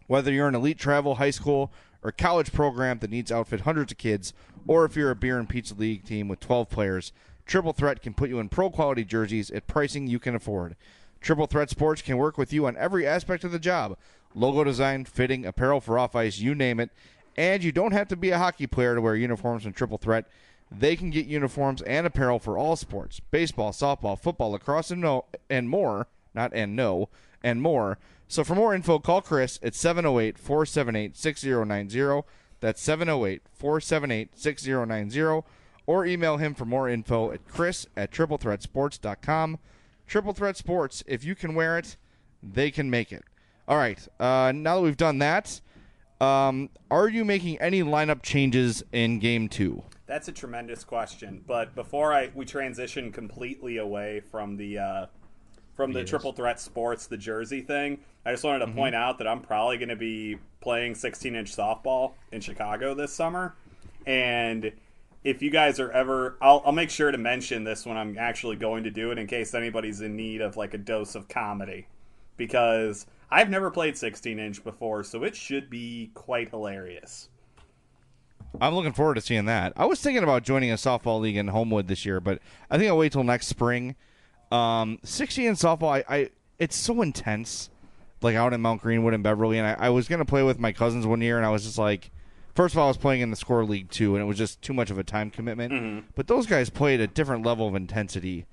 Whether 0.08 0.32
you're 0.32 0.48
an 0.48 0.56
elite 0.56 0.80
travel, 0.80 1.16
high 1.16 1.32
school, 1.32 1.72
or 2.06 2.12
college 2.12 2.54
program 2.54 3.00
that 3.00 3.10
needs 3.10 3.30
to 3.32 3.36
outfit 3.36 3.62
hundreds 3.62 3.92
of 3.92 3.98
kids, 3.98 4.32
or 4.68 4.86
if 4.86 4.96
you're 4.96 5.10
a 5.10 5.16
beer 5.16 5.40
and 5.40 5.50
pizza 5.50 5.74
league 5.74 6.06
team 6.06 6.28
with 6.28 6.40
12 6.40 6.70
players, 6.70 7.12
Triple 7.48 7.74
Threat 7.74 8.04
can 8.04 8.14
put 8.14 8.30
you 8.30 8.38
in 8.38 8.48
pro 8.48 8.70
quality 8.70 9.04
jerseys 9.04 9.50
at 9.50 9.66
pricing 9.66 10.06
you 10.06 10.20
can 10.20 10.36
afford. 10.36 10.76
Triple 11.20 11.48
Threat 11.48 11.72
Sports 11.72 12.04
can 12.04 12.18
work 12.18 12.38
with 12.38 12.54
you 12.54 12.68
on 12.68 12.78
every 12.78 13.08
aspect 13.08 13.44
of 13.44 13.52
the 13.52 13.58
job 13.58 13.98
logo 14.36 14.64
design, 14.64 15.06
fitting, 15.06 15.46
apparel 15.46 15.80
for 15.80 15.98
off 15.98 16.16
ice, 16.16 16.38
you 16.38 16.54
name 16.54 16.80
it. 16.80 16.92
And 17.38 17.64
you 17.64 17.72
don't 17.72 17.94
have 17.94 18.08
to 18.10 18.16
be 18.16 18.30
a 18.30 18.38
hockey 18.38 18.68
player 18.68 18.94
to 18.94 19.02
wear 19.02 19.16
uniforms 19.16 19.64
from 19.64 19.74
Triple 19.74 19.98
Threat. 19.98 20.26
They 20.70 20.96
can 20.96 21.10
get 21.10 21.26
uniforms 21.26 21.82
and 21.84 22.06
apparel 22.06 22.38
for 22.38 22.58
all 22.58 22.76
sports 22.76 23.20
baseball, 23.32 23.72
softball, 23.72 24.20
football, 24.20 24.52
lacrosse, 24.52 24.92
and, 24.92 25.02
no, 25.02 25.26
and 25.50 25.70
more. 25.70 26.08
Not 26.36 26.54
and 26.54 26.76
no, 26.76 27.10
and 27.42 27.62
more. 27.62 27.98
So 28.28 28.44
for 28.44 28.56
more 28.56 28.74
info, 28.74 29.00
call 29.00 29.22
Chris 29.22 29.60
at 29.62 29.76
708 29.76 30.38
478 30.38 31.16
6090. 31.16 32.28
That's 32.60 32.82
708 32.82 33.42
478 33.54 34.38
6090. 34.38 35.44
Or 35.88 36.06
email 36.06 36.38
him 36.38 36.56
for 36.56 36.66
more 36.66 36.90
info 36.90 37.32
at 37.32 37.48
chris 37.48 37.86
at 37.96 38.12
triplethreatsports.com. 38.12 39.60
Triple 40.08 40.34
Threat 40.34 40.58
Sports, 40.58 41.04
if 41.08 41.24
you 41.24 41.36
can 41.36 41.54
wear 41.54 41.78
it, 41.78 41.98
they 42.42 42.72
can 42.72 42.90
make 42.90 43.12
it. 43.12 43.24
All 43.68 43.78
right. 43.78 44.08
Uh, 44.20 44.52
now 44.56 44.76
that 44.76 44.82
we've 44.82 44.98
done 44.98 45.20
that, 45.20 45.62
um, 46.22 46.70
are 46.90 47.08
you 47.08 47.26
making 47.26 47.60
any 47.60 47.84
lineup 47.84 48.22
changes 48.22 48.84
in 48.92 49.20
game 49.20 49.48
two? 49.48 49.84
That's 50.06 50.28
a 50.28 50.32
tremendous 50.32 50.84
question. 50.84 51.44
But 51.46 51.76
before 51.76 52.14
I 52.14 52.32
we 52.34 52.46
transition 52.46 53.12
completely 53.12 53.78
away 53.78 54.22
from 54.32 54.58
the 54.58 54.78
uh, 54.78 55.06
from 55.76 55.92
the 55.92 56.04
triple 56.04 56.32
threat 56.32 56.60
sports, 56.60 57.08
the 57.08 57.18
jersey 57.18 57.62
thing, 57.62 58.00
I 58.26 58.32
just 58.32 58.44
wanted 58.44 58.60
to 58.60 58.66
Mm-hmm. 58.68 58.78
point 58.78 58.96
out 58.96 59.18
that 59.20 59.28
I'm 59.28 59.42
probably 59.42 59.78
going 59.78 59.90
to 59.90 59.96
be 59.96 60.38
playing 60.62 60.96
16 60.96 61.36
inch 61.36 61.56
softball 61.56 62.14
in 62.32 62.42
Chicago 62.42 62.94
this 62.94 63.14
summer, 63.14 63.56
and 64.06 64.72
if 65.24 65.42
you 65.42 65.50
guys 65.50 65.80
are 65.80 65.92
ever, 65.92 66.38
I'll, 66.42 66.62
I'll 66.66 66.72
make 66.72 66.90
sure 66.90 67.12
to 67.12 67.18
mention 67.18 67.64
this 67.64 67.86
when 67.86 67.98
I'm 67.98 68.18
actually 68.18 68.56
going 68.56 68.84
to 68.84 68.92
do 68.92 69.12
it 69.12 69.18
in 69.18 69.28
case 69.28 69.54
anybody's 69.54 70.02
in 70.02 70.16
need 70.16 70.42
of 70.42 70.56
like 70.56 70.74
a 70.74 70.78
dose 70.78 71.16
of 71.16 71.28
comedy, 71.28 71.88
because 72.38 73.06
I've 73.32 73.50
never 73.50 73.70
played 73.72 73.98
16 73.98 74.40
inch 74.40 74.64
before, 74.64 75.04
so 75.04 75.24
it 75.24 75.36
should 75.36 75.70
be 75.70 76.12
quite 76.14 76.50
hilarious. 76.50 77.30
I'm 78.62 78.74
looking 78.74 78.94
forward 78.94 79.16
to 79.16 79.22
seeing 79.22 79.46
that. 79.46 79.74
I 79.76 79.86
was 79.86 80.00
thinking 80.00 80.24
about 80.24 80.44
joining 80.44 80.72
a 80.72 80.76
softball 80.76 81.20
league 81.20 81.36
in 81.36 81.50
Homewood 81.50 81.88
this 81.88 82.06
year, 82.06 82.22
but 82.22 82.40
I 82.72 82.78
think 82.78 82.88
I'll 82.90 82.98
wait 82.98 83.12
till 83.12 83.24
next 83.24 83.48
spring. 83.48 83.96
Um, 84.52 85.00
60 85.04 85.48
in 85.48 85.56
softball, 85.56 86.04
I, 86.08 86.16
I 86.16 86.30
it's 86.60 86.76
so 86.76 87.02
intense, 87.02 87.70
like 88.22 88.36
out 88.36 88.54
in 88.54 88.62
Mount 88.62 88.82
Greenwood 88.82 89.14
and 89.14 89.24
Beverly. 89.24 89.58
And 89.58 89.68
I, 89.68 89.88
I 89.88 89.90
was 89.90 90.08
gonna 90.08 90.26
play 90.26 90.44
with 90.44 90.60
my 90.60 90.72
cousins 90.72 91.06
one 91.06 91.22
year, 91.22 91.38
and 91.38 91.46
I 91.46 91.50
was 91.50 91.64
just 91.64 91.78
like, 91.78 92.12
first 92.54 92.74
of 92.74 92.80
all, 92.80 92.86
I 92.86 92.88
was 92.90 92.98
playing 92.98 93.22
in 93.22 93.30
the 93.30 93.36
score 93.36 93.66
league 93.66 93.90
too, 93.90 94.16
and 94.16 94.24
it 94.24 94.26
was 94.26 94.38
just 94.38 94.62
too 94.62 94.74
much 94.74 94.90
of 94.90 94.98
a 94.98 95.04
time 95.04 95.30
commitment. 95.30 96.06
But 96.16 96.28
those 96.28 96.46
guys 96.48 96.70
played 96.70 97.00
a 97.02 97.08
different 97.08 97.46
level 97.46 97.68
of 97.68 97.76
intensity, 97.76 98.46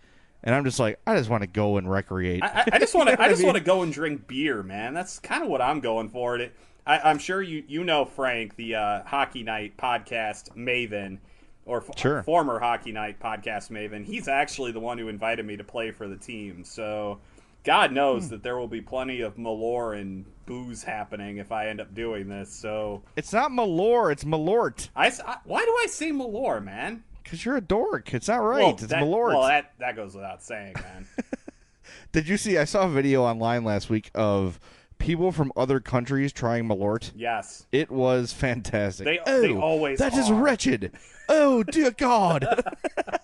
and 0.43 0.55
I'm 0.55 0.65
just 0.65 0.79
like, 0.79 0.99
I 1.07 1.17
just 1.17 1.31
want 1.31 1.43
to 1.43 1.47
go 1.47 1.77
and 1.77 1.91
recreate. 1.91 2.43
I, 2.43 2.79
just 2.79 2.95
want 2.95 3.11
to. 3.11 3.21
I 3.21 3.29
just 3.29 3.45
want 3.45 3.57
to 3.59 3.63
go 3.63 3.83
and 3.83 3.93
drink 3.93 4.27
beer, 4.27 4.63
man. 4.63 4.95
That's 4.95 5.19
kind 5.19 5.43
of 5.43 5.49
what 5.49 5.63
I'm 5.63 5.81
going 5.81 6.09
for. 6.09 6.37
It. 6.39 6.55
I, 6.87 6.99
I'm 6.99 7.19
sure 7.19 7.41
you 7.41 7.63
you 7.69 7.85
know 7.85 8.05
Frank, 8.05 8.57
the 8.57 8.75
uh, 8.75 9.03
Hockey 9.05 9.43
Night 9.43 9.77
podcast 9.77 10.57
maven, 10.57 11.19
or 11.65 11.79
f- 11.79 11.97
Sure. 11.99 12.23
former 12.23 12.59
Hockey 12.59 12.93
Night 12.93 13.21
podcast 13.21 13.71
maven. 13.71 14.05
He's 14.05 14.29
actually 14.29 14.73
the 14.73 14.81
one 14.81 14.99
who 14.99 15.09
invited 15.09 15.47
me 15.47 15.57
to 15.57 15.65
play 15.65 15.91
for 15.91 16.09
the 16.09 16.17
team. 16.17 16.65
So, 16.65 17.21
God 17.65 17.91
Hmm. 17.91 17.95
knows 17.97 18.29
that 18.31 18.43
there 18.43 18.57
will 18.59 18.67
be 18.69 18.81
plenty 18.81 19.21
of 19.21 19.37
malore 19.39 19.95
and 19.99 20.25
booze 20.47 20.83
happening 20.83 21.37
if 21.37 21.53
I 21.53 21.69
end 21.69 21.81
up 21.81 21.95
doing 21.95 22.29
this. 22.29 22.53
So, 22.53 23.03
it's 23.17 23.33
not 23.33 23.51
Malort, 23.53 24.13
it's 24.13 24.25
Malort. 24.25 24.89
I, 24.97 25.07
I- 25.27 25.39
why 25.45 25.65
do 25.65 25.77
I 25.83 25.87
say 25.87 26.11
malore, 26.11 26.61
man? 26.63 27.05
Because 27.23 27.45
you're 27.45 27.57
a 27.57 27.61
dork. 27.61 28.13
It's 28.13 28.27
not 28.27 28.39
right. 28.39 28.63
Well, 28.63 28.71
it's 28.71 28.83
that, 28.87 29.03
Malort. 29.03 29.29
Well, 29.29 29.47
that 29.47 29.73
that 29.79 29.95
goes 29.95 30.15
without 30.17 30.43
saying, 30.43 30.75
man. 30.83 31.07
Did 32.13 32.29
you 32.29 32.37
see? 32.37 32.59
I 32.59 32.65
saw 32.65 32.87
a 32.87 32.89
video 32.91 33.23
online 33.23 33.65
last 33.65 33.89
week 33.89 34.11
of 34.15 34.59
people 35.03 35.33
from 35.33 35.53
other 35.57 35.81
countries 35.81 36.33
trying 36.33 36.67
Malort. 36.69 37.11
yes. 37.15 37.67
It 37.73 37.91
was 37.91 38.33
fantastic. 38.33 39.05
They- 39.05 39.19
oh, 39.27 39.41
they 39.43 39.55
always 39.55 39.99
That 39.99 40.15
is 40.15 40.31
are. 40.31 40.35
wretched. 40.35 40.93
Oh 41.29 41.63
dear 41.63 41.91
God! 41.97 42.45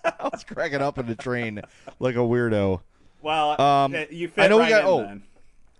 I 0.03 0.29
was 0.31 0.43
cracking 0.43 0.81
up 0.81 0.97
in 0.97 1.07
the 1.07 1.15
train 1.15 1.61
like 1.99 2.15
a 2.15 2.19
weirdo. 2.19 2.81
Well, 3.21 3.59
Um, 3.61 3.95
you 4.11 4.31
I 4.37 4.47
know 4.47 4.57
we 4.59 4.69
got- 4.69 4.81
in 4.81 4.87
oh. 4.87 5.01
then. 5.01 5.23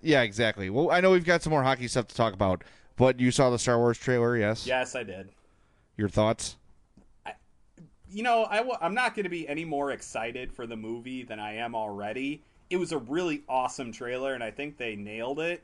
yeah, 0.01 0.21
exactly. 0.23 0.69
Well, 0.69 0.91
I 0.91 0.99
know 1.01 1.11
we've 1.11 1.23
got 1.25 1.41
some 1.43 1.51
more 1.51 1.63
hockey 1.63 1.87
stuff 1.87 2.07
to 2.07 2.15
talk 2.15 2.33
about, 2.33 2.63
but 2.97 3.19
you 3.19 3.31
saw 3.31 3.49
the 3.49 3.59
Star 3.59 3.77
Wars 3.77 3.97
trailer, 3.97 4.35
yes? 4.37 4.65
Yes, 4.67 4.95
I 4.95 5.03
did. 5.03 5.29
Your 5.97 6.09
thoughts? 6.09 6.55
You 8.11 8.23
know, 8.23 8.45
I 8.49 8.57
w- 8.57 8.77
I'm 8.81 8.95
not 8.95 9.13
going 9.13 9.25
to 9.25 9.29
be 9.29 9.47
any 9.47 9.63
more 9.65 9.91
excited 9.91 10.51
for 10.51 10.65
the 10.65 10.75
movie 10.75 11.23
than 11.23 11.39
I 11.39 11.55
am 11.57 11.75
already. 11.75 12.41
It 12.71 12.77
was 12.77 12.91
a 12.91 12.97
really 12.97 13.43
awesome 13.47 13.91
trailer, 13.91 14.33
and 14.33 14.43
I 14.43 14.49
think 14.51 14.77
they 14.77 14.95
nailed 14.95 15.39
it. 15.39 15.61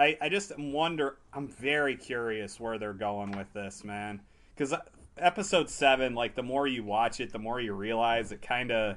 I, 0.00 0.16
I 0.18 0.28
just 0.30 0.58
wonder. 0.58 1.18
I'm 1.34 1.46
very 1.46 1.94
curious 1.94 2.58
where 2.58 2.78
they're 2.78 2.94
going 2.94 3.32
with 3.32 3.52
this, 3.52 3.84
man. 3.84 4.22
Because 4.54 4.72
uh, 4.72 4.80
episode 5.18 5.68
seven, 5.68 6.14
like 6.14 6.34
the 6.34 6.42
more 6.42 6.66
you 6.66 6.82
watch 6.82 7.20
it, 7.20 7.32
the 7.32 7.38
more 7.38 7.60
you 7.60 7.74
realize 7.74 8.32
it 8.32 8.40
kind 8.40 8.72
of 8.72 8.96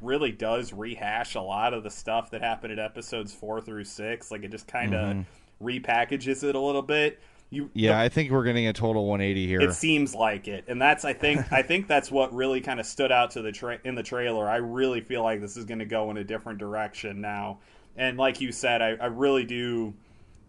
really 0.00 0.30
does 0.30 0.72
rehash 0.72 1.34
a 1.34 1.40
lot 1.40 1.74
of 1.74 1.82
the 1.82 1.90
stuff 1.90 2.30
that 2.30 2.40
happened 2.40 2.72
in 2.72 2.78
episodes 2.78 3.34
four 3.34 3.60
through 3.60 3.84
six. 3.84 4.30
Like 4.30 4.44
it 4.44 4.52
just 4.52 4.68
kind 4.68 4.94
of 4.94 5.16
mm-hmm. 5.16 5.66
repackages 5.66 6.44
it 6.44 6.54
a 6.54 6.60
little 6.60 6.82
bit. 6.82 7.20
You, 7.50 7.70
Yeah, 7.74 7.98
the- 7.98 8.04
I 8.04 8.08
think 8.08 8.30
we're 8.30 8.44
getting 8.44 8.68
a 8.68 8.72
total 8.72 9.06
180 9.06 9.46
here. 9.48 9.60
it 9.60 9.74
seems 9.74 10.14
like 10.14 10.46
it, 10.46 10.66
and 10.68 10.80
that's 10.80 11.04
I 11.04 11.14
think 11.14 11.52
I 11.52 11.62
think 11.68 11.88
that's 11.88 12.12
what 12.12 12.32
really 12.32 12.60
kind 12.60 12.78
of 12.78 12.86
stood 12.86 13.10
out 13.10 13.32
to 13.32 13.42
the 13.42 13.50
tra- 13.50 13.80
in 13.82 13.96
the 13.96 14.04
trailer. 14.04 14.48
I 14.48 14.56
really 14.56 15.00
feel 15.00 15.24
like 15.24 15.40
this 15.40 15.56
is 15.56 15.64
going 15.64 15.80
to 15.80 15.84
go 15.84 16.12
in 16.12 16.16
a 16.16 16.24
different 16.24 16.60
direction 16.60 17.20
now, 17.20 17.58
and 17.96 18.16
like 18.16 18.40
you 18.40 18.52
said, 18.52 18.82
I, 18.82 18.90
I 19.00 19.06
really 19.06 19.44
do. 19.44 19.94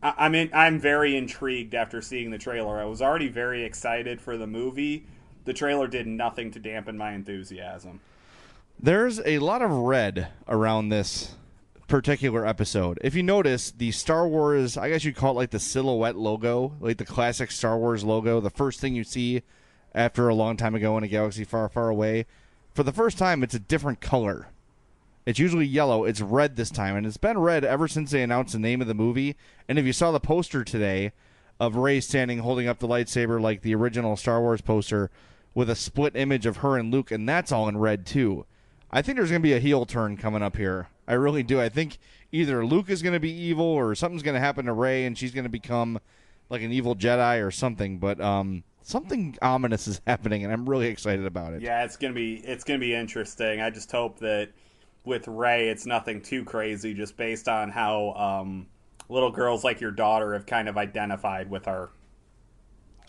I, 0.05 0.13
I'm 0.25 0.35
in, 0.35 0.51
I'm 0.53 0.79
very 0.79 1.17
intrigued 1.17 1.73
after 1.73 2.01
seeing 2.01 2.29
the 2.29 2.37
trailer. 2.37 2.79
I 2.79 2.85
was 2.85 3.01
already 3.01 3.27
very 3.27 3.63
excited 3.63 4.21
for 4.21 4.37
the 4.37 4.45
movie. 4.45 5.07
The 5.45 5.53
trailer 5.53 5.87
did 5.87 6.05
nothing 6.05 6.51
to 6.51 6.59
dampen 6.59 6.97
my 6.97 7.13
enthusiasm. 7.13 7.99
There's 8.79 9.19
a 9.25 9.39
lot 9.39 9.61
of 9.61 9.71
red 9.71 10.27
around 10.47 10.89
this 10.89 11.35
particular 11.87 12.45
episode. 12.45 12.99
If 13.01 13.15
you 13.15 13.23
notice, 13.23 13.71
the 13.71 13.91
Star 13.91 14.27
Wars, 14.27 14.77
I 14.77 14.89
guess 14.89 15.03
you'd 15.03 15.15
call 15.15 15.31
it 15.31 15.35
like 15.35 15.51
the 15.51 15.59
silhouette 15.59 16.15
logo, 16.15 16.73
like 16.79 16.97
the 16.97 17.05
classic 17.05 17.51
Star 17.51 17.77
Wars 17.77 18.03
logo, 18.03 18.39
the 18.39 18.49
first 18.49 18.79
thing 18.79 18.95
you 18.95 19.03
see 19.03 19.41
after 19.93 20.27
a 20.27 20.35
long 20.35 20.57
time 20.57 20.75
ago 20.75 20.97
in 20.97 21.03
a 21.03 21.07
galaxy 21.07 21.43
far, 21.45 21.67
far 21.69 21.89
away. 21.89 22.25
For 22.73 22.83
the 22.83 22.91
first 22.91 23.17
time, 23.17 23.41
it's 23.43 23.55
a 23.55 23.59
different 23.59 24.01
color. 24.01 24.47
It's 25.25 25.39
usually 25.39 25.65
yellow. 25.65 26.03
It's 26.03 26.21
red 26.21 26.55
this 26.55 26.69
time, 26.69 26.95
and 26.95 27.05
it's 27.05 27.17
been 27.17 27.37
red 27.37 27.63
ever 27.63 27.87
since 27.87 28.11
they 28.11 28.21
announced 28.21 28.53
the 28.53 28.59
name 28.59 28.81
of 28.81 28.87
the 28.87 28.93
movie. 28.93 29.35
And 29.67 29.79
if 29.79 29.85
you 29.85 29.93
saw 29.93 30.11
the 30.11 30.19
poster 30.19 30.63
today 30.63 31.13
of 31.59 31.75
Rey 31.75 31.99
standing 31.99 32.39
holding 32.39 32.67
up 32.67 32.79
the 32.79 32.87
lightsaber 32.87 33.41
like 33.41 33.61
the 33.61 33.73
original 33.73 34.17
Star 34.17 34.39
Wars 34.41 34.61
poster 34.61 35.09
with 35.55 35.69
a 35.69 35.75
split 35.75 36.15
image 36.15 36.45
of 36.45 36.57
her 36.57 36.77
and 36.77 36.91
Luke, 36.91 37.09
and 37.09 37.27
that's 37.27 37.51
all 37.51 37.67
in 37.67 37.77
red 37.77 38.05
too. 38.05 38.45
I 38.91 39.01
think 39.01 39.17
there's 39.17 39.31
going 39.31 39.41
to 39.41 39.47
be 39.47 39.53
a 39.53 39.59
heel 39.59 39.85
turn 39.85 40.15
coming 40.17 40.43
up 40.43 40.57
here. 40.57 40.89
I 41.07 41.13
really 41.13 41.43
do. 41.43 41.59
I 41.59 41.69
think 41.69 41.97
either 42.31 42.65
Luke 42.65 42.89
is 42.89 43.01
going 43.01 43.13
to 43.13 43.19
be 43.19 43.31
evil 43.31 43.65
or 43.65 43.95
something's 43.95 44.23
going 44.23 44.35
to 44.35 44.39
happen 44.39 44.65
to 44.65 44.73
Rey 44.73 45.05
and 45.05 45.17
she's 45.17 45.31
going 45.31 45.43
to 45.45 45.49
become 45.49 45.99
like 46.49 46.61
an 46.61 46.71
evil 46.71 46.95
Jedi 46.95 47.45
or 47.45 47.51
something. 47.51 47.97
But 47.97 48.21
um, 48.21 48.63
something 48.81 49.37
ominous 49.41 49.87
is 49.87 50.01
happening, 50.07 50.43
and 50.43 50.53
I'm 50.53 50.69
really 50.69 50.87
excited 50.87 51.25
about 51.25 51.53
it. 51.53 51.61
Yeah, 51.61 51.83
it's 51.83 51.97
gonna 51.97 52.13
be 52.13 52.35
it's 52.35 52.63
gonna 52.63 52.79
be 52.79 52.93
interesting. 52.93 53.61
I 53.61 53.69
just 53.69 53.91
hope 53.91 54.19
that 54.19 54.49
with 55.05 55.27
Rey, 55.27 55.69
it's 55.69 55.85
nothing 55.85 56.21
too 56.21 56.43
crazy, 56.43 56.93
just 56.93 57.17
based 57.17 57.47
on 57.47 57.69
how 57.71 58.11
um, 58.13 58.67
little 59.09 59.31
girls 59.31 59.63
like 59.63 59.81
your 59.81 59.91
daughter 59.91 60.33
have 60.33 60.45
kind 60.45 60.67
of 60.67 60.77
identified 60.77 61.49
with 61.49 61.65
her. 61.65 61.89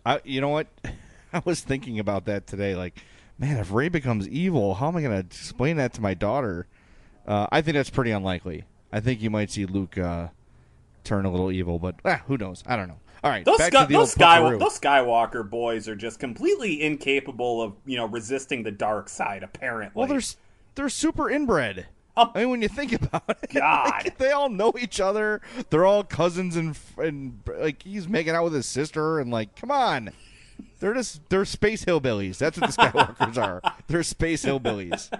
I, 0.05 0.21
you 0.25 0.41
know 0.41 0.49
what? 0.51 0.69
I 1.33 1.43
was 1.45 1.61
thinking 1.61 1.99
about 1.99 2.25
that 2.27 2.47
today. 2.47 2.75
Like, 2.75 2.99
man, 3.39 3.57
if 3.59 3.73
Rey 3.73 3.89
becomes 3.89 4.29
evil, 4.29 4.75
how 4.75 4.89
am 4.89 4.97
I 4.97 5.03
going 5.03 5.13
to 5.13 5.27
explain 5.27 5.77
that 5.77 5.93
to 5.95 6.01
my 6.01 6.15
daughter? 6.15 6.67
Uh, 7.27 7.47
I 7.51 7.61
think 7.63 7.75
that's 7.75 7.91
pretty 7.91 8.13
unlikely. 8.13 8.65
I 8.93 9.01
think 9.01 9.21
you 9.21 9.31
might 9.31 9.51
see 9.51 9.67
Luke 9.67 9.99
uh, 9.99 10.29
turn 11.05 11.25
a 11.25 11.31
little 11.31 11.51
evil, 11.51 11.79
but 11.79 11.97
ah, 12.05 12.23
who 12.27 12.37
knows? 12.39 12.63
I 12.67 12.77
don't 12.77 12.89
know. 12.89 12.99
All 13.25 13.31
right, 13.31 13.45
Those, 13.45 13.59
back 13.59 13.73
Sky- 13.73 13.83
to 13.83 13.89
the 13.89 13.99
those, 13.99 14.13
Sky- 14.13 14.57
those 14.57 14.79
Skywalker 14.79 15.49
boys 15.49 15.89
are 15.89 15.97
just 15.97 16.21
completely 16.21 16.83
incapable 16.83 17.61
of 17.63 17.73
you 17.85 17.97
know 17.97 18.07
resisting 18.07 18.63
the 18.63 18.71
dark 18.71 19.09
side. 19.09 19.43
Apparently, 19.43 19.99
Well, 19.99 20.07
they're 20.07 20.19
s- 20.19 20.37
they're 20.77 20.89
super 20.89 21.29
inbred. 21.29 21.87
Oh. 22.17 22.33
I 22.35 22.41
mean, 22.41 22.51
when 22.51 22.62
you 22.62 22.69
think 22.69 22.93
about 23.03 23.37
it, 23.43 23.51
God. 23.53 23.91
like, 23.91 24.19
they 24.19 24.31
all 24.31 24.49
know 24.49 24.73
each 24.79 25.01
other. 25.01 25.43
They're 25.71 25.85
all 25.85 26.05
cousins, 26.05 26.57
and 26.57 26.79
and 26.97 27.41
like 27.59 27.83
he's 27.83 28.09
making 28.09 28.35
out 28.35 28.45
with 28.45 28.55
his 28.55 28.67
sister, 28.67 29.19
and 29.19 29.31
like, 29.31 29.57
come 29.57 29.71
on, 29.71 30.11
they're 30.81 30.95
just 30.95 31.29
they're 31.29 31.45
space 31.45 31.85
hillbillies. 31.85 32.39
That's 32.39 32.59
what 32.59 32.71
the 32.71 32.77
Skywalkers 32.83 33.37
are. 33.37 33.61
They're 33.89 34.03
space 34.03 34.45
hillbillies. 34.45 35.11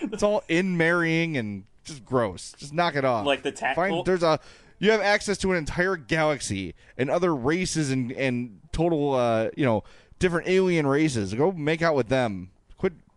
It's 0.00 0.22
all 0.22 0.42
in 0.48 0.76
marrying 0.76 1.36
and 1.36 1.64
just 1.84 2.04
gross. 2.04 2.54
Just 2.56 2.72
knock 2.72 2.96
it 2.96 3.04
off. 3.04 3.26
Like 3.26 3.42
the 3.42 3.52
ta- 3.52 3.74
Find 3.74 4.04
there's 4.04 4.22
a 4.22 4.40
you 4.78 4.90
have 4.92 5.00
access 5.00 5.36
to 5.38 5.52
an 5.52 5.58
entire 5.58 5.96
galaxy 5.96 6.74
and 6.96 7.10
other 7.10 7.34
races 7.34 7.90
and 7.90 8.12
and 8.12 8.60
total 8.72 9.14
uh 9.14 9.50
you 9.56 9.64
know 9.64 9.84
different 10.18 10.48
alien 10.48 10.86
races. 10.86 11.34
Go 11.34 11.52
make 11.52 11.82
out 11.82 11.94
with 11.94 12.08
them. 12.08 12.50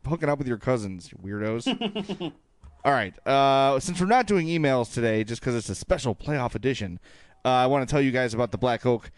Hooking 0.06 0.30
up 0.30 0.38
with 0.38 0.48
your 0.48 0.58
cousins, 0.58 1.12
you 1.12 1.18
weirdos. 1.18 2.34
All 2.86 2.92
right. 2.92 3.16
Uh, 3.28 3.80
since 3.80 4.02
we're 4.02 4.08
not 4.08 4.28
doing 4.28 4.48
emails 4.48 4.94
today, 4.94 5.24
just 5.24 5.42
because 5.42 5.56
it's 5.56 5.70
a 5.70 5.76
special 5.76 6.14
playoff 6.14 6.56
edition, 6.56 7.00
uh, 7.46 7.50
I 7.50 7.68
want 7.68 7.88
to 7.88 7.92
tell 7.92 8.02
you 8.02 8.12
guys 8.12 8.34
about 8.34 8.52
the 8.52 8.58
Black 8.58 8.86
Oak, 8.86 9.12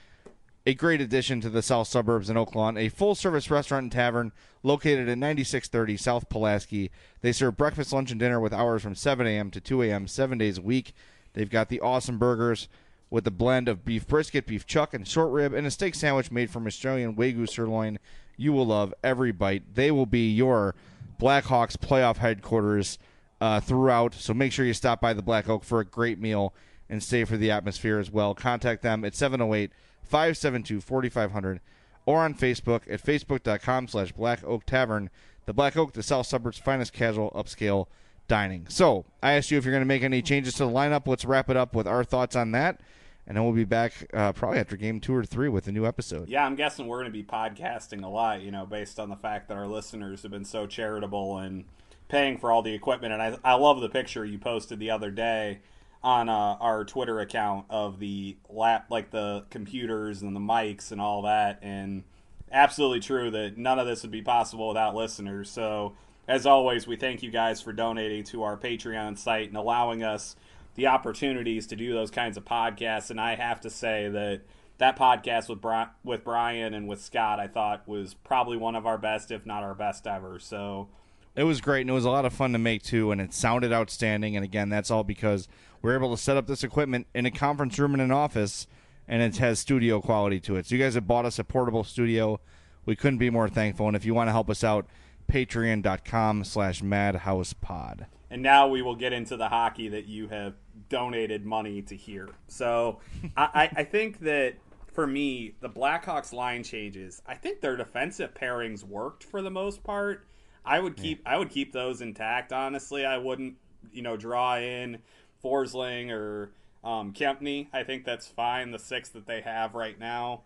a 0.68 0.74
great 0.74 1.02
addition 1.02 1.42
to 1.42 1.50
the 1.50 1.62
south 1.62 1.88
suburbs 1.88 2.30
in 2.30 2.38
Oak 2.38 2.56
Lawn, 2.56 2.78
a 2.78 2.90
full 2.90 3.16
service 3.16 3.50
restaurant 3.50 3.84
and 3.84 3.92
tavern 3.92 4.32
located 4.64 5.10
at 5.10 5.18
9630 5.18 5.98
South 5.98 6.30
Pulaski. 6.30 6.92
They 7.22 7.32
serve 7.32 7.58
breakfast, 7.58 7.94
lunch, 7.94 8.12
and 8.12 8.20
dinner 8.20 8.40
with 8.40 8.54
hours 8.54 8.82
from 8.82 8.96
7 8.96 9.26
a.m. 9.26 9.52
to 9.52 9.62
2 9.62 9.84
a.m. 9.84 10.08
seven 10.08 10.38
days 10.38 10.58
a 10.58 10.64
week. 10.64 10.94
They've 11.34 11.50
got 11.50 11.70
the 11.70 11.82
awesome 11.82 12.18
burgers 12.18 12.68
with 13.10 13.28
a 13.28 13.32
blend 13.32 13.68
of 13.68 13.86
beef 13.86 14.08
brisket, 14.08 14.48
beef 14.48 14.66
chuck, 14.66 14.94
and 14.94 15.08
short 15.08 15.32
rib, 15.32 15.54
and 15.54 15.68
a 15.68 15.72
steak 15.72 15.96
sandwich 15.96 16.32
made 16.32 16.50
from 16.50 16.66
Australian 16.66 17.16
Wagyu 17.16 17.48
sirloin. 17.48 18.00
You 18.38 18.54
will 18.54 18.68
love 18.68 18.94
every 19.04 19.32
bite. 19.32 19.76
They 19.76 19.92
will 19.92 20.06
be 20.06 20.30
your 20.32 20.76
Blackhawks 21.20 21.78
playoff 21.78 22.18
headquarters 22.18 22.98
uh, 23.42 23.60
throughout. 23.60 24.14
So 24.14 24.34
make 24.34 24.52
sure 24.52 24.66
you 24.66 24.74
stop 24.74 25.02
by 25.02 25.14
the 25.14 25.22
Black 25.22 25.50
Oak 25.50 25.64
for 25.64 25.80
a 25.80 25.86
great 25.86 26.20
meal 26.20 26.54
and 26.90 27.02
stay 27.02 27.24
for 27.24 27.38
the 27.38 27.52
atmosphere 27.52 28.00
as 28.00 28.12
well. 28.12 28.36
Contact 28.36 28.82
them 28.82 29.04
at 29.04 29.16
708 29.16 29.72
572 30.04 30.82
4500 30.82 31.62
or 32.06 32.20
on 32.20 32.34
Facebook 32.34 32.82
at 32.92 33.04
facebook.com 33.04 33.88
slash 33.88 34.12
Black 34.12 34.44
Oak 34.44 34.66
Tavern. 34.66 35.10
The 35.46 35.54
Black 35.54 35.78
Oak, 35.78 35.94
the 35.94 36.04
South 36.04 36.28
Suburbs' 36.28 36.58
finest 36.58 36.94
casual 36.94 37.32
upscale 37.32 37.88
dining. 38.28 38.66
So 38.68 39.06
I 39.22 39.34
asked 39.34 39.52
you 39.52 39.58
if 39.58 39.66
you're 39.66 39.74
going 39.74 39.82
to 39.82 39.88
make 39.88 40.04
any 40.04 40.22
changes 40.22 40.56
to 40.56 40.66
the 40.66 40.72
lineup. 40.72 41.08
Let's 41.08 41.26
wrap 41.26 41.50
it 41.50 41.58
up 41.58 41.76
with 41.76 41.88
our 41.88 42.04
thoughts 42.04 42.36
on 42.36 42.52
that. 42.52 42.80
And 43.28 43.36
then 43.36 43.44
we'll 43.44 43.54
be 43.54 43.64
back 43.64 43.94
uh, 44.14 44.34
probably 44.34 44.60
after 44.60 44.78
game 44.78 45.00
two 45.00 45.16
or 45.16 45.24
three 45.24 45.50
with 45.50 45.68
a 45.68 45.72
new 45.72 45.86
episode. 45.86 46.30
Yeah, 46.30 46.46
I'm 46.46 46.56
guessing 46.56 46.88
we're 46.88 47.00
going 47.00 47.12
to 47.12 47.18
be 47.18 47.24
podcasting 47.24 48.04
a 48.04 48.08
lot, 48.08 48.42
you 48.42 48.52
know, 48.52 48.66
based 48.66 49.00
on 49.00 49.10
the 49.10 49.16
fact 49.16 49.48
that 49.48 49.58
our 49.58 49.68
listeners 49.68 50.22
have 50.22 50.32
been 50.32 50.46
so 50.46 50.68
charitable 50.68 51.40
and 51.40 51.66
paying 52.08 52.38
for 52.38 52.52
all 52.52 52.62
the 52.62 52.74
equipment. 52.74 53.14
And 53.14 53.22
I, 53.22 53.38
I 53.44 53.54
love 53.56 53.82
the 53.82 53.90
picture 53.90 54.26
you 54.26 54.38
posted 54.38 54.80
the 54.80 54.92
other 54.92 55.10
day 55.10 55.62
on 56.04 56.30
uh, 56.30 56.58
our 56.60 56.86
Twitter 56.86 57.20
account 57.20 57.66
of 57.70 58.00
the 58.00 58.38
lap, 58.48 58.86
like 58.92 59.10
the 59.10 59.46
computers 59.50 60.22
and 60.22 60.36
the 60.36 60.40
mics 60.40 60.92
and 60.92 61.02
all 61.02 61.24
that. 61.24 61.58
And 61.64 62.04
absolutely 62.52 63.00
true 63.00 63.32
that 63.32 63.58
none 63.58 63.80
of 63.80 63.88
this 63.88 64.04
would 64.04 64.12
be 64.12 64.22
possible 64.22 64.68
without 64.68 64.94
listeners. 64.94 65.50
So, 65.50 65.96
as 66.28 66.46
always, 66.46 66.88
we 66.88 66.96
thank 66.96 67.22
you 67.24 67.32
guys 67.32 67.62
for 67.62 67.74
donating 67.74 68.24
to 68.26 68.44
our 68.44 68.58
Patreon 68.58 69.18
site 69.18 69.48
and 69.48 69.58
allowing 69.58 70.04
us 70.04 70.36
the 70.76 70.88
opportunities 70.88 71.68
to 71.68 71.76
do 71.76 71.94
those 71.94 72.12
kinds 72.12 72.38
of 72.38 72.46
podcasts. 72.46 73.10
And 73.10 73.20
I 73.20 73.36
have 73.36 73.62
to 73.62 73.70
say 73.70 74.10
that 74.10 74.42
that 74.78 74.98
podcast 74.98 75.48
with 75.50 75.62
Bri- 75.62 75.88
with 76.04 76.24
Brian 76.24 76.74
and 76.74 76.88
with 76.88 77.02
Scott, 77.02 77.40
I 77.40 77.48
thought 77.48 77.88
was 77.88 78.14
probably 78.14 78.58
one 78.58 78.76
of 78.76 78.86
our 78.86 78.98
best, 78.98 79.32
if 79.32 79.46
not 79.46 79.64
our 79.64 79.76
best 79.76 80.06
ever. 80.06 80.38
So 80.40 80.90
It 81.36 81.44
was 81.44 81.60
great, 81.62 81.82
and 81.82 81.90
it 81.90 81.94
was 81.94 82.06
a 82.06 82.10
lot 82.10 82.26
of 82.26 82.34
fun 82.34 82.54
to 82.54 82.58
make 82.58 82.84
too, 82.84 83.12
and 83.12 83.20
it 83.20 83.34
sounded 83.34 83.72
outstanding. 83.74 84.36
And 84.36 84.44
again, 84.46 84.70
that's 84.70 84.92
all 84.92 85.04
because 85.04 85.48
we're 85.82 85.96
able 85.96 86.16
to 86.16 86.22
set 86.22 86.38
up 86.38 86.48
this 86.48 86.64
equipment 86.64 87.08
in 87.14 87.26
a 87.26 87.32
conference 87.32 87.78
room 87.80 87.94
in 87.94 88.00
an 88.00 88.12
office, 88.12 88.68
and 89.08 89.22
it 89.22 89.38
has 89.38 89.60
studio 89.60 90.02
quality 90.02 90.40
to 90.42 90.56
it. 90.56 90.66
So 90.66 90.76
you 90.76 90.82
guys 90.82 90.96
have 90.96 91.08
bought 91.08 91.26
us 91.26 91.38
a 91.40 91.44
portable 91.44 91.84
studio. 91.84 92.40
We 92.86 92.96
couldn't 92.96 93.20
be 93.20 93.30
more 93.30 93.50
thankful. 93.50 93.88
And 93.88 93.96
if 93.96 94.06
you 94.06 94.14
want 94.14 94.28
to 94.28 94.32
help 94.32 94.50
us 94.50 94.64
out, 94.64 94.88
patreon.com 95.32 96.44
slash 96.44 96.82
madhousepod. 96.82 98.06
And 98.30 98.42
now 98.42 98.68
we 98.68 98.82
will 98.82 98.96
get 98.96 99.14
into 99.14 99.38
the 99.38 99.50
hockey 99.50 99.88
that 99.90 100.06
you 100.06 100.28
have 100.30 100.56
donated 100.90 101.46
money 101.46 101.82
to 101.84 101.96
hear. 101.96 102.30
So 102.48 103.00
I, 103.38 103.50
I, 103.54 103.70
I 103.78 103.84
think 103.84 104.20
that 104.22 104.56
for 104.94 105.06
me, 105.06 105.56
the 105.60 105.70
Blackhawks 105.70 106.34
line 106.34 106.64
changes. 106.64 107.22
I 107.28 107.36
think 107.36 107.62
their 107.62 107.76
defensive 107.76 108.34
pairings 108.34 108.84
worked 108.84 109.24
for 109.24 109.42
the 109.42 109.52
most 109.52 109.84
part. 109.84 110.26
I 110.64 110.80
would 110.80 110.96
keep 110.96 111.22
I 111.28 111.38
would 111.38 111.50
keep 111.50 111.74
those 111.74 112.02
intact. 112.02 112.52
Honestly, 112.52 113.06
I 113.06 113.18
wouldn't 113.18 113.56
you 113.92 114.02
know 114.02 114.18
draw 114.18 114.58
in 114.58 115.00
Forsling 115.44 116.10
or 116.10 116.52
um, 116.84 117.14
Kempny. 117.14 117.68
I 117.74 117.84
think 117.84 118.06
that's 118.06 118.28
fine. 118.28 118.72
The 118.72 118.80
six 118.80 119.10
that 119.10 119.28
they 119.28 119.42
have 119.42 119.76
right 119.76 120.00
now. 120.00 120.42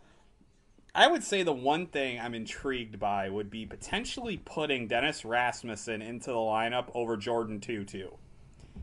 I 0.93 1.07
would 1.07 1.23
say 1.23 1.43
the 1.43 1.53
one 1.53 1.85
thing 1.85 2.19
I'm 2.19 2.33
intrigued 2.33 2.99
by 2.99 3.29
would 3.29 3.49
be 3.49 3.65
potentially 3.65 4.37
putting 4.43 4.87
Dennis 4.87 5.23
Rasmussen 5.23 6.01
into 6.01 6.31
the 6.31 6.37
lineup 6.37 6.89
over 6.95 7.15
Jordin 7.15 7.59
Tootoo. 7.59 8.15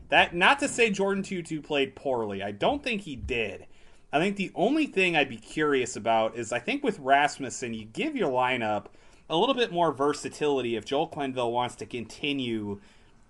That 0.09 0.33
not 0.33 0.59
to 0.59 0.67
say 0.67 0.89
Jordin 0.89 1.23
Tootoo 1.23 1.63
played 1.63 1.95
poorly. 1.95 2.41
I 2.41 2.51
don't 2.51 2.83
think 2.83 3.01
he 3.01 3.15
did. 3.15 3.65
I 4.13 4.19
think 4.19 4.37
the 4.37 4.51
only 4.55 4.85
thing 4.85 5.17
I'd 5.17 5.27
be 5.27 5.37
curious 5.37 5.97
about 5.97 6.37
is 6.37 6.53
I 6.53 6.59
think 6.59 6.81
with 6.83 6.99
Rasmussen, 6.99 7.73
you 7.73 7.85
give 7.85 8.15
your 8.15 8.31
lineup 8.31 8.85
a 9.29 9.35
little 9.35 9.55
bit 9.55 9.73
more 9.73 9.91
versatility 9.91 10.77
if 10.77 10.85
Joel 10.85 11.09
Quenneville 11.09 11.51
wants 11.51 11.75
to 11.75 11.85
continue 11.85 12.79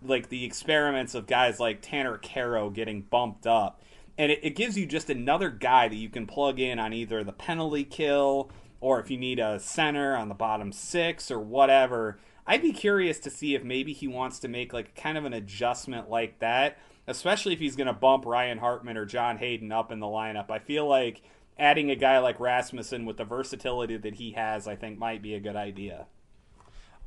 like 0.03 0.29
the 0.29 0.45
experiments 0.45 1.15
of 1.15 1.25
guys 1.25 1.59
like 1.59 1.79
Tanner 1.81 2.19
Kero 2.19 2.71
getting 2.71 3.01
bumped 3.01 3.47
up. 3.47 3.81
And 4.19 4.31
it, 4.31 4.39
it 4.43 4.55
gives 4.55 4.77
you 4.77 4.85
just 4.85 5.09
another 5.09 5.49
guy 5.49 5.87
that 5.87 5.95
you 5.95 6.09
can 6.09 6.27
plug 6.27 6.59
in 6.59 6.77
on 6.77 6.93
either 6.93 7.23
the 7.23 7.33
penalty 7.33 7.83
kill 7.83 8.51
or 8.79 8.99
if 8.99 9.09
you 9.09 9.17
need 9.17 9.39
a 9.39 9.59
center 9.59 10.15
on 10.15 10.29
the 10.29 10.35
bottom 10.35 10.71
six 10.71 11.31
or 11.31 11.39
whatever. 11.39 12.19
I'd 12.45 12.61
be 12.61 12.71
curious 12.71 13.19
to 13.19 13.29
see 13.29 13.55
if 13.55 13.63
maybe 13.63 13.91
he 13.91 14.07
wants 14.07 14.39
to 14.39 14.47
make 14.47 14.71
like 14.71 14.95
kind 14.95 15.17
of 15.17 15.25
an 15.25 15.33
adjustment 15.33 16.09
like 16.09 16.39
that, 16.39 16.77
especially 17.05 17.53
if 17.53 17.59
he's 17.59 17.75
going 17.75 17.87
to 17.87 17.93
bump 17.93 18.25
Ryan 18.25 18.59
Hartman 18.59 18.95
or 18.95 19.05
John 19.05 19.37
Hayden 19.37 19.71
up 19.71 19.91
in 19.91 19.99
the 19.99 20.05
lineup. 20.05 20.49
I 20.49 20.59
feel 20.59 20.87
like 20.87 21.21
adding 21.59 21.91
a 21.91 21.95
guy 21.95 22.19
like 22.19 22.39
Rasmussen 22.39 23.05
with 23.05 23.17
the 23.17 23.25
versatility 23.25 23.97
that 23.97 24.15
he 24.15 24.31
has, 24.31 24.67
I 24.67 24.75
think 24.75 24.97
might 24.97 25.21
be 25.21 25.33
a 25.33 25.39
good 25.39 25.55
idea. 25.55 26.07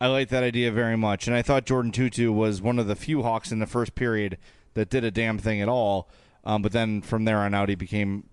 I 0.01 0.09
like 0.09 0.29
that 0.31 0.43
idea 0.43 0.73
very 0.73 0.97
much, 0.97 1.27
and 1.27 1.37
I 1.37 1.43
thought 1.43 1.67
Jordin 1.67 1.93
Tootoo 1.93 2.33
was 2.33 2.63
one 2.63 2.79
of 2.79 2.87
the 2.87 2.97
few 2.97 3.23
Hawks 3.23 3.53
in 3.53 3.59
the 3.59 3.67
first 3.67 3.95
period 3.95 4.39
that 4.75 4.89
did 4.89 5.05
a 5.05 5.11
damn 5.11 5.39
thing 5.39 5.61
at 5.61 5.69
all. 5.69 6.09
Um, 6.43 6.63
but 6.63 6.73
then 6.73 7.03
from 7.03 7.27
there 7.27 7.39
on 7.39 7.53
out, 7.53 7.69
he 7.69 7.75
became 7.75 8.25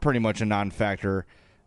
pretty 0.00 0.18
much 0.18 0.40
a 0.40 0.44
non-factor 0.44 1.24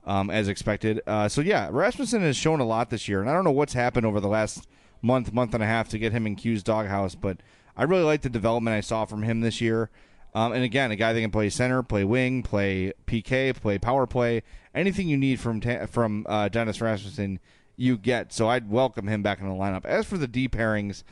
um, 0.09 0.31
as 0.31 0.47
expected. 0.47 1.01
Uh, 1.05 1.29
so 1.29 1.39
yeah, 1.39 1.69
Rasmussen 1.71 2.21
has 2.23 2.35
shown 2.35 2.59
a 2.59 2.65
lot 2.65 2.89
this 2.89 3.07
year, 3.07 3.21
and 3.21 3.29
I 3.29 3.33
don't 3.33 3.43
know 3.43 3.51
what's 3.51 3.73
happened 3.73 4.07
over 4.07 4.19
the 4.19 4.27
last 4.27 4.67
month, 5.03 5.31
month 5.31 5.53
and 5.53 5.61
a 5.63 5.67
half 5.67 5.87
to 5.89 5.99
get 5.99 6.11
him 6.11 6.25
in 6.25 6.35
Q's 6.35 6.63
doghouse, 6.63 7.13
but 7.13 7.37
I 7.77 7.83
really 7.83 8.03
like 8.03 8.23
the 8.23 8.29
development 8.29 8.75
I 8.75 8.81
saw 8.81 9.05
from 9.05 9.21
him 9.21 9.41
this 9.41 9.61
year. 9.61 9.91
Um, 10.33 10.51
and 10.51 10.63
again, 10.63 10.91
a 10.91 10.95
guy 10.95 11.13
that 11.13 11.21
can 11.21 11.29
play 11.29 11.49
center, 11.51 11.83
play 11.83 12.03
wing, 12.03 12.41
play 12.41 12.93
PK, 13.05 13.55
play 13.55 13.77
power 13.77 14.07
play, 14.07 14.41
anything 14.73 15.07
you 15.07 15.17
need 15.17 15.39
from 15.39 15.61
ta- 15.61 15.85
from 15.85 16.25
uh, 16.27 16.49
Dennis 16.49 16.81
Rasmussen, 16.81 17.39
you 17.77 17.95
get. 17.95 18.33
So 18.33 18.47
I'd 18.47 18.69
welcome 18.69 19.07
him 19.07 19.21
back 19.21 19.39
in 19.39 19.47
the 19.47 19.53
lineup. 19.53 19.85
As 19.85 20.07
for 20.07 20.17
the 20.17 20.27
D 20.27 20.49
pairings, 20.49 21.03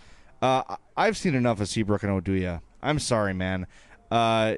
uh, 0.41 0.75
I've 0.95 1.17
seen 1.17 1.35
enough 1.35 1.61
of 1.61 1.69
Seabrook 1.69 2.01
and 2.01 2.11
Oduya. 2.11 2.61
I'm 2.81 2.97
sorry, 2.97 3.33
man. 3.33 3.67
Uh, 4.09 4.55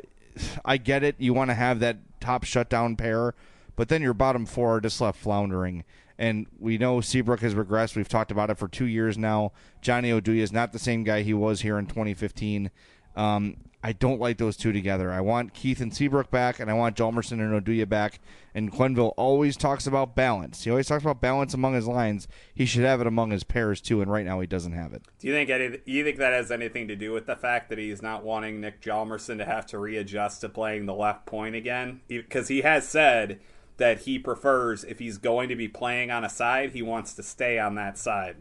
I 0.63 0.77
get 0.77 1.03
it. 1.03 1.15
You 1.19 1.33
want 1.33 1.49
to 1.49 1.55
have 1.55 1.81
that 1.81 1.97
top 2.21 2.45
shutdown 2.45 2.95
pair, 2.95 3.35
but 3.79 3.87
then 3.87 4.01
your 4.01 4.13
bottom 4.13 4.45
four 4.45 4.75
are 4.75 4.81
just 4.81 4.99
left 4.99 5.17
floundering. 5.17 5.85
And 6.17 6.47
we 6.59 6.77
know 6.77 6.99
Seabrook 6.99 7.39
has 7.39 7.55
regressed. 7.55 7.95
We've 7.95 8.09
talked 8.09 8.29
about 8.29 8.49
it 8.49 8.57
for 8.57 8.67
two 8.67 8.83
years 8.83 9.17
now. 9.17 9.53
Johnny 9.81 10.11
Oduya 10.11 10.41
is 10.41 10.51
not 10.51 10.73
the 10.73 10.79
same 10.79 11.05
guy 11.05 11.21
he 11.21 11.33
was 11.33 11.61
here 11.61 11.79
in 11.79 11.85
2015. 11.85 12.71
Um, 13.15 13.55
I 13.81 13.93
don't 13.93 14.19
like 14.19 14.37
those 14.37 14.57
two 14.57 14.73
together. 14.73 15.13
I 15.13 15.21
want 15.21 15.53
Keith 15.53 15.79
and 15.79 15.95
Seabrook 15.95 16.29
back, 16.29 16.59
and 16.59 16.69
I 16.69 16.73
want 16.73 16.97
Hjalmarsson 16.97 17.39
and 17.39 17.65
Oduya 17.65 17.87
back. 17.87 18.19
And 18.53 18.69
Quenneville 18.69 19.13
always 19.15 19.55
talks 19.55 19.87
about 19.87 20.13
balance. 20.13 20.65
He 20.65 20.69
always 20.69 20.87
talks 20.87 21.05
about 21.05 21.21
balance 21.21 21.53
among 21.53 21.75
his 21.75 21.87
lines. 21.87 22.27
He 22.53 22.65
should 22.65 22.83
have 22.83 22.99
it 22.99 23.07
among 23.07 23.31
his 23.31 23.45
pairs 23.45 23.79
too, 23.79 24.01
and 24.01 24.11
right 24.11 24.25
now 24.25 24.41
he 24.41 24.47
doesn't 24.47 24.73
have 24.73 24.91
it. 24.91 25.03
Do 25.19 25.27
you 25.27 25.33
think 25.33 25.49
any, 25.49 25.77
you 25.85 26.03
think 26.03 26.17
that 26.17 26.33
has 26.33 26.51
anything 26.51 26.89
to 26.89 26.97
do 26.97 27.13
with 27.13 27.27
the 27.27 27.37
fact 27.37 27.69
that 27.69 27.77
he's 27.77 28.01
not 28.01 28.25
wanting 28.25 28.59
Nick 28.59 28.81
Hjalmarsson 28.81 29.37
to 29.37 29.45
have 29.45 29.65
to 29.67 29.79
readjust 29.79 30.41
to 30.41 30.49
playing 30.49 30.85
the 30.85 30.93
left 30.93 31.25
point 31.25 31.55
again? 31.55 32.01
Because 32.09 32.49
he 32.49 32.63
has 32.63 32.85
said 32.85 33.39
that 33.79 34.01
he 34.01 34.19
prefers 34.19 34.83
if 34.83 34.99
he's 34.99 35.17
going 35.17 35.49
to 35.49 35.55
be 35.55 35.67
playing 35.67 36.11
on 36.11 36.23
a 36.23 36.29
side, 36.29 36.71
he 36.71 36.81
wants 36.81 37.13
to 37.15 37.23
stay 37.23 37.57
on 37.57 37.75
that 37.75 37.97
side. 37.97 38.37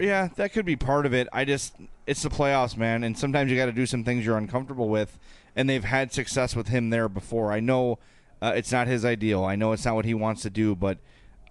Yeah, 0.00 0.28
that 0.36 0.52
could 0.52 0.64
be 0.64 0.76
part 0.76 1.06
of 1.06 1.12
it. 1.12 1.28
I 1.32 1.44
just 1.44 1.74
it's 2.06 2.22
the 2.22 2.30
playoffs, 2.30 2.76
man, 2.76 3.04
and 3.04 3.18
sometimes 3.18 3.50
you 3.50 3.56
got 3.56 3.66
to 3.66 3.72
do 3.72 3.86
some 3.86 4.04
things 4.04 4.24
you're 4.24 4.38
uncomfortable 4.38 4.88
with, 4.88 5.18
and 5.54 5.68
they've 5.68 5.84
had 5.84 6.12
success 6.12 6.56
with 6.56 6.68
him 6.68 6.90
there 6.90 7.08
before. 7.08 7.52
I 7.52 7.60
know 7.60 7.98
uh, 8.40 8.52
it's 8.54 8.72
not 8.72 8.86
his 8.86 9.04
ideal. 9.04 9.44
I 9.44 9.56
know 9.56 9.72
it's 9.72 9.84
not 9.84 9.94
what 9.94 10.04
he 10.04 10.14
wants 10.14 10.42
to 10.42 10.50
do, 10.50 10.74
but 10.74 10.98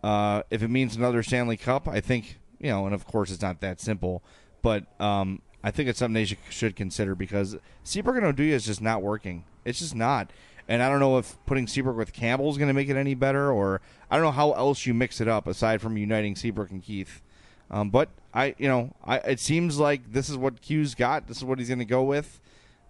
uh, 0.03 0.43
if 0.49 0.63
it 0.63 0.69
means 0.69 0.95
another 0.95 1.23
Stanley 1.23 1.57
Cup, 1.57 1.87
I 1.87 1.99
think 1.99 2.39
you 2.59 2.69
know, 2.69 2.85
and 2.85 2.95
of 2.95 3.05
course 3.05 3.31
it's 3.31 3.41
not 3.41 3.61
that 3.61 3.79
simple, 3.79 4.23
but 4.61 4.85
um, 5.01 5.41
I 5.63 5.71
think 5.71 5.89
it's 5.89 5.99
something 5.99 6.13
they 6.13 6.25
should, 6.25 6.37
should 6.49 6.75
consider 6.75 7.15
because 7.15 7.57
Seabrook 7.83 8.17
and 8.17 8.25
Oduya 8.25 8.51
is 8.51 8.65
just 8.65 8.81
not 8.81 9.01
working. 9.01 9.45
It's 9.65 9.79
just 9.79 9.95
not. 9.95 10.31
And 10.69 10.83
I 10.83 10.87
don't 10.87 10.99
know 10.99 11.17
if 11.17 11.35
putting 11.47 11.65
Seabrook 11.65 11.97
with 11.97 12.13
Campbell 12.13 12.47
is 12.51 12.57
going 12.59 12.67
to 12.67 12.75
make 12.75 12.89
it 12.89 12.95
any 12.95 13.15
better, 13.15 13.51
or 13.51 13.81
I 14.09 14.15
don't 14.15 14.23
know 14.23 14.31
how 14.31 14.53
else 14.53 14.85
you 14.85 14.93
mix 14.93 15.19
it 15.19 15.27
up 15.27 15.47
aside 15.47 15.81
from 15.81 15.97
uniting 15.97 16.35
Seabrook 16.35 16.69
and 16.69 16.83
Keith. 16.83 17.23
Um, 17.71 17.89
but 17.89 18.09
I, 18.35 18.53
you 18.59 18.67
know, 18.67 18.93
I 19.03 19.17
it 19.17 19.39
seems 19.39 19.79
like 19.79 20.13
this 20.13 20.29
is 20.29 20.37
what 20.37 20.61
Q's 20.61 20.93
got. 20.93 21.27
This 21.27 21.37
is 21.37 21.43
what 21.43 21.57
he's 21.57 21.69
going 21.69 21.79
to 21.79 21.85
go 21.85 22.03
with. 22.03 22.39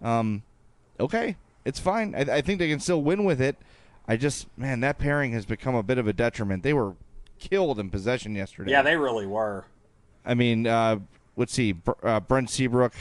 Um, 0.02 0.42
okay, 1.00 1.36
it's 1.64 1.80
fine. 1.80 2.14
I, 2.14 2.20
I, 2.20 2.40
think 2.42 2.58
they 2.58 2.68
can 2.68 2.80
still 2.80 3.02
win 3.02 3.24
with 3.24 3.40
it. 3.40 3.56
I 4.06 4.16
just, 4.16 4.46
man, 4.58 4.80
that 4.80 4.98
pairing 4.98 5.32
has 5.32 5.46
become 5.46 5.74
a 5.74 5.82
bit 5.82 5.98
of 5.98 6.06
a 6.06 6.12
detriment. 6.12 6.62
They 6.62 6.72
were 6.72 6.94
killed 7.38 7.78
in 7.78 7.90
possession 7.90 8.34
yesterday. 8.34 8.72
Yeah, 8.72 8.82
they 8.82 8.96
really 8.96 9.26
were. 9.26 9.64
I 10.24 10.34
mean, 10.34 10.66
uh, 10.66 11.00
let's 11.36 11.52
see, 11.52 11.76
uh, 12.02 12.20
Brent 12.20 12.50
Seabrook 12.50 12.94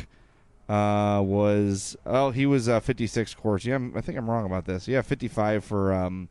uh, 0.69 1.19
was 1.21 1.97
oh 2.05 2.29
he 2.29 2.45
was 2.45 2.69
uh, 2.69 2.79
56 2.79 3.33
Corsi. 3.33 3.69
Yeah, 3.69 3.79
I 3.95 4.01
think 4.01 4.17
I'm 4.17 4.29
wrong 4.29 4.45
about 4.45 4.65
this. 4.65 4.87
Yeah, 4.87 5.01
55 5.01 5.65
for 5.65 5.91
um, 5.91 6.29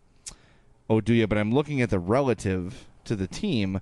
Oduya, 0.89 1.29
but 1.29 1.37
I'm 1.37 1.53
looking 1.53 1.83
at 1.83 1.91
the 1.91 1.99
relative 1.99 2.87
to 3.05 3.17
the 3.17 3.27
team 3.27 3.81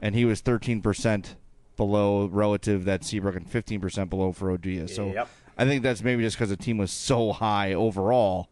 and 0.00 0.14
he 0.14 0.24
was 0.24 0.42
13% 0.42 1.34
below 1.76 2.26
relative 2.26 2.84
that 2.84 3.02
Seabrook 3.02 3.34
and 3.34 3.50
15% 3.50 4.10
below 4.10 4.32
for 4.32 4.56
Oduya. 4.56 4.88
So 4.90 5.12
yep. 5.12 5.28
I 5.56 5.64
think 5.64 5.82
that's 5.82 6.02
maybe 6.02 6.22
just 6.22 6.36
because 6.36 6.50
the 6.50 6.56
team 6.56 6.76
was 6.76 6.92
so 6.92 7.32
high 7.32 7.72
overall 7.72 8.48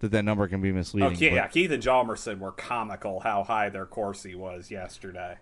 that 0.00 0.10
that 0.12 0.24
number 0.24 0.48
can 0.48 0.60
be 0.60 0.72
misleading. 0.72 1.16
Oh, 1.32 1.34
yeah, 1.34 1.46
Keith 1.48 1.70
and 1.70 1.82
Hjalmarsson 1.82 2.38
were 2.38 2.52
comical 2.52 3.20
how 3.20 3.44
high 3.44 3.68
their 3.68 3.86
Corsi 3.86 4.34
was 4.34 4.70
yesterday. 4.70 5.38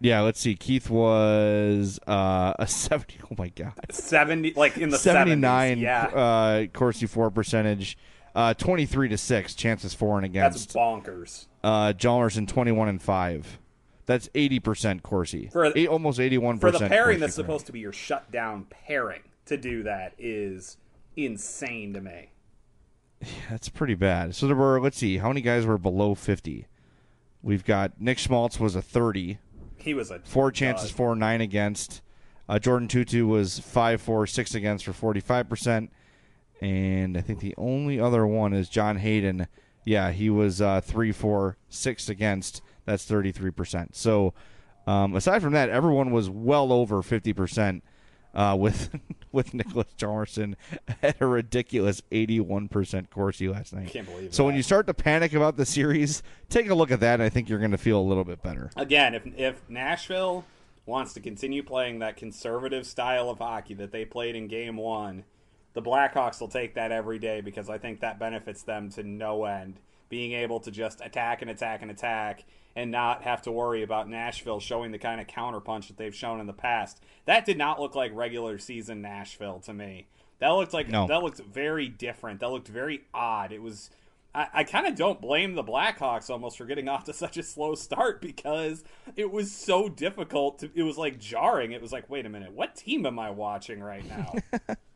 Yeah, 0.00 0.20
let's 0.20 0.40
see. 0.40 0.54
Keith 0.54 0.90
was 0.90 1.98
uh, 2.06 2.52
a 2.58 2.66
70. 2.66 3.18
Oh 3.30 3.34
my 3.38 3.48
god. 3.48 3.72
70 3.90 4.52
like 4.54 4.76
in 4.76 4.90
the 4.90 4.98
79 4.98 5.78
70s, 5.78 5.80
yeah. 5.80 6.04
uh 6.06 6.66
Corsi 6.66 7.06
4 7.06 7.30
percentage. 7.30 7.96
Uh 8.34 8.52
23 8.52 9.10
to 9.10 9.16
6 9.16 9.54
chances 9.54 9.94
for 9.94 10.16
and 10.16 10.26
against. 10.26 10.72
That's 10.72 10.76
bonkers. 10.76 11.46
Uh 11.62 11.92
Hjalmarsson 11.92 12.48
21 12.48 12.88
and 12.88 13.02
5. 13.02 13.58
That's 14.06 14.28
eighty 14.34 14.60
percent 14.60 15.02
Corsi. 15.02 15.48
For 15.50 15.72
Eight, 15.74 15.88
almost 15.88 16.20
eighty-one 16.20 16.58
for 16.58 16.70
the 16.70 16.88
pairing 16.88 17.20
that's 17.20 17.34
supposed 17.34 17.66
to 17.66 17.72
be 17.72 17.80
your 17.80 17.92
shutdown 17.92 18.66
pairing 18.68 19.22
to 19.46 19.56
do 19.56 19.82
that 19.84 20.12
is 20.18 20.76
insane 21.16 21.94
to 21.94 22.00
me. 22.00 22.30
Yeah, 23.22 23.28
that's 23.50 23.68
pretty 23.70 23.94
bad. 23.94 24.34
So 24.34 24.46
there 24.46 24.56
were 24.56 24.80
let's 24.80 24.98
see, 24.98 25.18
how 25.18 25.28
many 25.28 25.40
guys 25.40 25.64
were 25.64 25.78
below 25.78 26.14
fifty? 26.14 26.66
We've 27.42 27.64
got 27.64 28.00
Nick 28.00 28.18
Schmaltz 28.18 28.60
was 28.60 28.76
a 28.76 28.82
thirty. 28.82 29.38
He 29.84 29.94
was 29.94 30.10
a 30.10 30.18
four 30.20 30.50
chances 30.50 30.90
for 30.90 31.14
nine 31.14 31.40
against. 31.40 32.02
Uh, 32.48 32.58
Jordin 32.58 32.88
Tootoo 32.88 33.26
was 33.26 33.58
five 33.58 34.00
four 34.00 34.26
six 34.26 34.54
against 34.54 34.84
for 34.84 34.92
forty 34.92 35.20
five 35.20 35.48
percent, 35.48 35.92
and 36.60 37.16
I 37.16 37.20
think 37.20 37.40
the 37.40 37.54
only 37.56 38.00
other 38.00 38.26
one 38.26 38.52
is 38.52 38.68
John 38.68 38.96
Hayden. 38.96 39.46
Yeah, 39.84 40.12
he 40.12 40.30
was 40.30 40.62
uh, 40.62 40.80
three 40.80 41.12
four 41.12 41.58
six 41.68 42.08
against 42.08 42.62
that's 42.84 43.06
33%. 43.06 43.94
So, 43.94 44.34
um, 44.86 45.14
aside 45.14 45.42
from 45.42 45.52
that, 45.54 45.70
everyone 45.70 46.10
was 46.10 46.28
well 46.28 46.72
over 46.72 47.02
50% 47.02 47.80
uh, 48.34 48.56
with 48.58 48.90
with 49.32 49.54
Nicholas 49.54 49.88
Hjalmarsson 49.98 50.54
at 51.02 51.20
a 51.20 51.26
ridiculous 51.26 52.02
81% 52.12 53.10
Corsi 53.10 53.48
last 53.48 53.72
night. 53.72 53.88
Can't 53.88 54.06
believe 54.06 54.34
so 54.34 54.42
that. 54.42 54.46
when 54.46 54.56
you 54.56 54.62
start 54.62 54.86
to 54.86 54.94
panic 54.94 55.32
about 55.32 55.56
the 55.56 55.66
series, 55.66 56.22
take 56.48 56.68
a 56.68 56.74
look 56.74 56.90
at 56.90 57.00
that, 57.00 57.14
and 57.14 57.22
I 57.22 57.28
think 57.28 57.48
you're 57.48 57.58
going 57.58 57.70
to 57.70 57.78
feel 57.78 57.98
a 57.98 58.02
little 58.02 58.24
bit 58.24 58.42
better. 58.42 58.70
Again, 58.76 59.14
if 59.14 59.26
if 59.36 59.62
Nashville 59.68 60.44
wants 60.86 61.14
to 61.14 61.20
continue 61.20 61.62
playing 61.62 62.00
that 62.00 62.16
conservative 62.16 62.86
style 62.86 63.30
of 63.30 63.38
hockey 63.38 63.74
that 63.74 63.90
they 63.90 64.04
played 64.04 64.36
in 64.36 64.48
Game 64.48 64.76
One, 64.76 65.24
the 65.72 65.82
Blackhawks 65.82 66.40
will 66.40 66.48
take 66.48 66.74
that 66.74 66.92
every 66.92 67.18
day 67.18 67.40
because 67.40 67.70
I 67.70 67.78
think 67.78 68.00
that 68.00 68.18
benefits 68.18 68.62
them 68.62 68.90
to 68.90 69.02
no 69.02 69.44
end. 69.44 69.80
Being 70.14 70.30
able 70.30 70.60
to 70.60 70.70
just 70.70 71.00
attack 71.00 71.42
and 71.42 71.50
attack 71.50 71.82
and 71.82 71.90
attack 71.90 72.44
and 72.76 72.92
not 72.92 73.22
have 73.22 73.42
to 73.42 73.50
worry 73.50 73.82
about 73.82 74.08
Nashville 74.08 74.60
showing 74.60 74.92
the 74.92 74.98
kind 74.98 75.20
of 75.20 75.26
counterpunch 75.26 75.88
that 75.88 75.96
they've 75.96 76.14
shown 76.14 76.38
in 76.38 76.46
the 76.46 76.52
past. 76.52 77.02
That 77.24 77.44
did 77.44 77.58
not 77.58 77.80
look 77.80 77.96
like 77.96 78.14
regular 78.14 78.58
season 78.58 79.02
Nashville 79.02 79.58
to 79.64 79.74
me. 79.74 80.06
That 80.38 80.50
looked 80.50 80.72
like 80.72 80.88
no. 80.88 81.08
that 81.08 81.20
looked 81.24 81.40
very 81.40 81.88
different. 81.88 82.38
That 82.38 82.52
looked 82.52 82.68
very 82.68 83.02
odd. 83.12 83.50
It 83.50 83.60
was 83.60 83.90
I, 84.32 84.46
I 84.54 84.62
kind 84.62 84.86
of 84.86 84.94
don't 84.94 85.20
blame 85.20 85.56
the 85.56 85.64
Blackhawks 85.64 86.30
almost 86.30 86.58
for 86.58 86.64
getting 86.64 86.88
off 86.90 87.02
to 87.04 87.12
such 87.12 87.36
a 87.36 87.42
slow 87.42 87.74
start 87.74 88.20
because 88.20 88.84
it 89.16 89.32
was 89.32 89.50
so 89.50 89.88
difficult. 89.88 90.60
To, 90.60 90.70
it 90.76 90.84
was 90.84 90.96
like 90.96 91.18
jarring. 91.18 91.72
It 91.72 91.82
was 91.82 91.90
like, 91.90 92.08
wait 92.08 92.24
a 92.24 92.28
minute, 92.28 92.52
what 92.52 92.76
team 92.76 93.04
am 93.04 93.18
I 93.18 93.30
watching 93.30 93.80
right 93.80 94.04
now? 94.08 94.32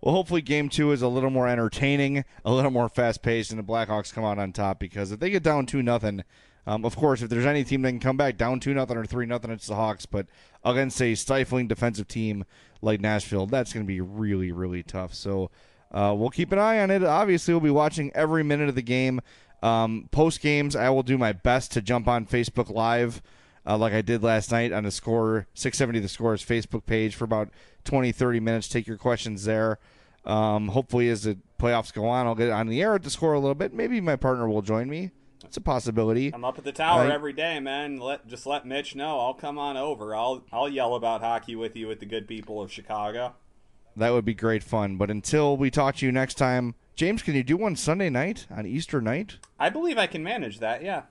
well, 0.00 0.14
hopefully, 0.14 0.42
game 0.42 0.68
two 0.68 0.92
is 0.92 1.02
a 1.02 1.08
little 1.08 1.30
more 1.30 1.48
entertaining, 1.48 2.24
a 2.44 2.52
little 2.52 2.70
more 2.70 2.88
fast 2.88 3.22
paced, 3.22 3.50
and 3.50 3.58
the 3.58 3.64
Blackhawks 3.64 4.12
come 4.12 4.24
out 4.24 4.38
on 4.38 4.52
top 4.52 4.78
because 4.78 5.12
if 5.12 5.20
they 5.20 5.30
get 5.30 5.42
down 5.42 5.66
two 5.66 5.82
nothing, 5.82 6.24
Um, 6.66 6.84
of 6.84 6.96
course, 6.96 7.22
if 7.22 7.30
there's 7.30 7.46
any 7.46 7.64
team 7.64 7.80
that 7.82 7.92
can 7.92 8.00
come 8.00 8.18
back 8.18 8.36
down 8.36 8.60
two 8.60 8.74
nothing 8.74 8.98
or 8.98 9.06
three 9.06 9.24
nothing, 9.24 9.50
it's 9.50 9.68
the 9.68 9.74
Hawks. 9.74 10.04
But 10.04 10.26
against 10.62 11.00
a 11.00 11.14
stifling 11.14 11.66
defensive 11.66 12.06
team 12.08 12.44
like 12.82 13.00
Nashville, 13.00 13.46
that's 13.46 13.72
going 13.72 13.86
to 13.86 13.88
be 13.88 14.02
really 14.02 14.52
really 14.52 14.82
tough. 14.82 15.14
So 15.14 15.50
uh, 15.90 16.14
we'll 16.14 16.28
keep 16.28 16.52
an 16.52 16.58
eye 16.58 16.80
on 16.80 16.90
it. 16.90 17.02
Obviously, 17.02 17.54
we'll 17.54 17.62
be 17.62 17.70
watching 17.70 18.12
every 18.14 18.42
minute 18.42 18.68
of 18.68 18.74
the 18.74 18.82
game. 18.82 19.22
Um, 19.62 20.08
Post 20.10 20.42
games, 20.42 20.76
I 20.76 20.90
will 20.90 21.02
do 21.02 21.16
my 21.16 21.32
best 21.32 21.72
to 21.72 21.80
jump 21.80 22.06
on 22.06 22.26
Facebook 22.26 22.68
Live. 22.70 23.22
Uh, 23.68 23.76
like 23.76 23.92
I 23.92 24.00
did 24.00 24.22
last 24.22 24.50
night 24.50 24.72
on 24.72 24.84
the 24.84 24.90
score 24.90 25.46
670 25.52 26.00
the 26.00 26.08
scores 26.08 26.42
Facebook 26.44 26.86
page 26.86 27.14
for 27.14 27.24
about 27.24 27.50
20 27.84 28.12
30 28.12 28.40
minutes 28.40 28.66
take 28.68 28.86
your 28.86 28.96
questions 28.96 29.44
there 29.44 29.78
um, 30.24 30.68
hopefully 30.68 31.08
as 31.10 31.24
the 31.24 31.36
playoffs 31.60 31.92
go 31.92 32.06
on 32.06 32.26
I'll 32.26 32.34
get 32.34 32.50
on 32.50 32.66
the 32.68 32.80
air 32.80 32.94
at 32.94 33.02
the 33.02 33.10
score 33.10 33.34
a 33.34 33.38
little 33.38 33.54
bit 33.54 33.74
maybe 33.74 34.00
my 34.00 34.16
partner 34.16 34.48
will 34.48 34.62
join 34.62 34.88
me 34.88 35.10
it's 35.44 35.56
a 35.56 35.60
possibility 35.60 36.32
I'm 36.34 36.44
up 36.44 36.56
at 36.58 36.64
the 36.64 36.72
tower 36.72 37.04
Uh, 37.04 37.10
every 37.10 37.32
day, 37.32 37.60
man. 37.60 37.98
Let 37.98 38.26
just 38.26 38.44
let 38.44 38.66
Mitch 38.66 38.94
know. 38.96 39.20
I'll 39.20 39.34
come 39.34 39.56
on 39.58 39.76
over. 39.76 40.14
I'll 40.14 40.44
I'll 40.52 40.68
yell 40.68 40.94
about 40.94 41.20
hockey 41.20 41.54
with 41.54 41.76
you 41.76 41.86
with 41.88 42.00
the 42.00 42.06
good 42.06 42.26
people 42.26 42.60
of 42.60 42.72
Chicago. 42.72 43.34
that 43.96 44.10
would 44.10 44.24
be 44.24 44.34
great 44.34 44.62
fun 44.62 44.96
but 44.96 45.10
until 45.10 45.56
we 45.56 45.70
talk 45.70 45.96
to 45.96 46.06
you 46.06 46.12
next 46.12 46.34
time 46.34 46.74
James 46.96 47.22
can 47.22 47.34
you 47.34 47.42
do 47.44 47.56
one 47.56 47.76
Sunday 47.76 48.10
night 48.10 48.46
on 48.50 48.66
Easter 48.66 49.00
night 49.00 49.36
I 49.58 49.68
believe 49.70 49.98
I 49.98 50.06
can 50.06 50.22
manage 50.22 50.58
that. 50.58 50.82
Yeah. 50.82 51.02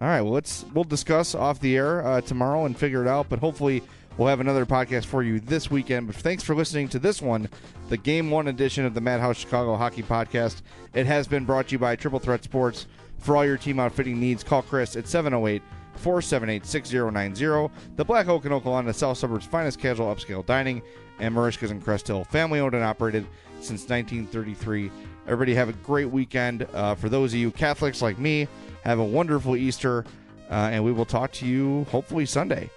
All 0.00 0.08
right, 0.08 0.22
well 0.22 0.32
let's 0.32 0.64
we'll 0.72 0.84
discuss 0.84 1.34
off 1.34 1.60
the 1.60 1.76
air 1.76 2.06
uh, 2.06 2.22
tomorrow 2.22 2.64
and 2.64 2.74
figure 2.76 3.02
it 3.02 3.08
out. 3.08 3.28
But 3.28 3.38
hopefully 3.38 3.82
we'll 4.16 4.28
have 4.28 4.40
another 4.40 4.64
podcast 4.64 5.04
for 5.04 5.22
you 5.22 5.40
this 5.40 5.70
weekend. 5.70 6.06
But 6.06 6.16
thanks 6.16 6.42
for 6.42 6.54
listening 6.54 6.88
to 6.88 6.98
this 6.98 7.20
one, 7.20 7.50
the 7.90 7.98
Game 7.98 8.30
One 8.30 8.48
edition 8.48 8.86
of 8.86 8.94
the 8.94 9.00
Madhouse 9.02 9.36
Chicago 9.36 9.76
Hockey 9.76 10.02
Podcast. 10.02 10.62
It 10.94 11.04
has 11.04 11.28
been 11.28 11.44
brought 11.44 11.68
to 11.68 11.72
you 11.72 11.78
by 11.78 11.96
Triple 11.96 12.18
Threat 12.18 12.42
Sports. 12.42 12.86
For 13.18 13.36
all 13.36 13.44
your 13.44 13.58
team 13.58 13.78
outfitting 13.78 14.18
needs, 14.18 14.42
call 14.42 14.62
Chris 14.62 14.96
at 14.96 15.06
708 15.06 15.60
478 15.96 16.64
6090. 16.64 17.70
The 17.96 18.04
Black 18.04 18.28
Oak 18.28 18.46
in 18.46 18.52
Oak 18.52 18.64
Lawn, 18.64 18.90
South 18.94 19.18
Suburbs' 19.18 19.44
finest 19.44 19.78
casual 19.78 20.06
upscale 20.14 20.46
dining, 20.46 20.80
and 21.18 21.34
Merichka's 21.34 21.70
in 21.70 21.82
Crest 21.82 22.06
Hill. 22.06 22.24
Family 22.24 22.58
owned 22.58 22.74
and 22.74 22.82
operated 22.82 23.26
since 23.60 23.86
1933. 23.86 24.90
Everybody 25.26 25.54
have 25.54 25.68
a 25.68 25.74
great 25.74 26.10
weekend. 26.10 26.66
Uh, 26.72 26.94
for 26.94 27.10
those 27.10 27.34
of 27.34 27.38
you 27.38 27.50
Catholics 27.50 28.00
like 28.00 28.18
me, 28.18 28.48
have 28.82 28.98
a 28.98 29.04
wonderful 29.04 29.56
Easter, 29.56 30.04
uh, 30.50 30.54
and 30.72 30.84
we 30.84 30.92
will 30.92 31.04
talk 31.04 31.32
to 31.32 31.46
you 31.46 31.84
hopefully 31.90 32.26
Sunday. 32.26 32.70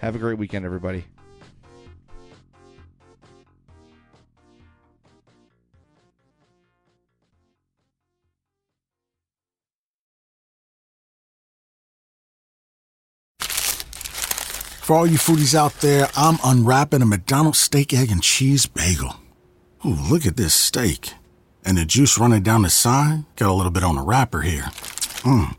Have 0.00 0.14
a 0.14 0.18
great 0.18 0.38
weekend, 0.38 0.64
everybody. 0.64 1.04
For 14.90 14.96
all 14.96 15.06
you 15.06 15.18
foodies 15.18 15.54
out 15.54 15.74
there, 15.74 16.08
I'm 16.16 16.38
unwrapping 16.42 17.00
a 17.00 17.06
McDonald's 17.06 17.60
steak, 17.60 17.94
egg, 17.94 18.10
and 18.10 18.20
cheese 18.20 18.66
bagel. 18.66 19.20
Ooh, 19.86 19.90
look 19.90 20.26
at 20.26 20.36
this 20.36 20.52
steak. 20.52 21.14
And 21.64 21.78
the 21.78 21.84
juice 21.84 22.18
running 22.18 22.42
down 22.42 22.62
the 22.62 22.70
side. 22.70 23.24
Got 23.36 23.50
a 23.50 23.52
little 23.52 23.70
bit 23.70 23.84
on 23.84 23.94
the 23.94 24.02
wrapper 24.02 24.40
here. 24.40 24.64
Mmm. 25.20 25.54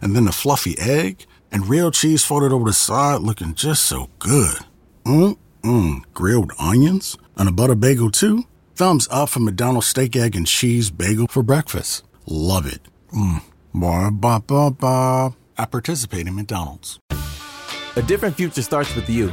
And 0.00 0.14
then 0.14 0.24
the 0.24 0.32
fluffy 0.32 0.76
egg 0.78 1.26
and 1.50 1.68
real 1.68 1.90
cheese 1.90 2.24
folded 2.24 2.52
over 2.52 2.64
the 2.64 2.72
side 2.72 3.20
looking 3.20 3.54
just 3.54 3.84
so 3.84 4.10
good. 4.18 4.58
Mmm, 5.04 5.36
mmm. 5.62 6.02
Grilled 6.14 6.52
onions 6.58 7.16
and 7.36 7.48
a 7.48 7.52
butter 7.52 7.74
bagel 7.74 8.10
too. 8.10 8.44
Thumbs 8.74 9.08
up 9.10 9.30
for 9.30 9.40
McDonald's 9.40 9.88
steak, 9.88 10.14
egg, 10.14 10.36
and 10.36 10.46
cheese 10.46 10.90
bagel 10.90 11.26
for 11.26 11.42
breakfast. 11.42 12.04
Love 12.26 12.66
it. 12.66 12.80
Mmm. 13.12 13.42
Ba 13.74 14.10
ba 14.10 14.42
ba 14.46 14.70
ba. 14.70 15.36
I 15.56 15.64
participate 15.64 16.26
in 16.26 16.36
McDonald's. 16.36 17.00
A 17.96 18.02
different 18.02 18.36
future 18.36 18.62
starts 18.62 18.94
with 18.94 19.10
you. 19.10 19.32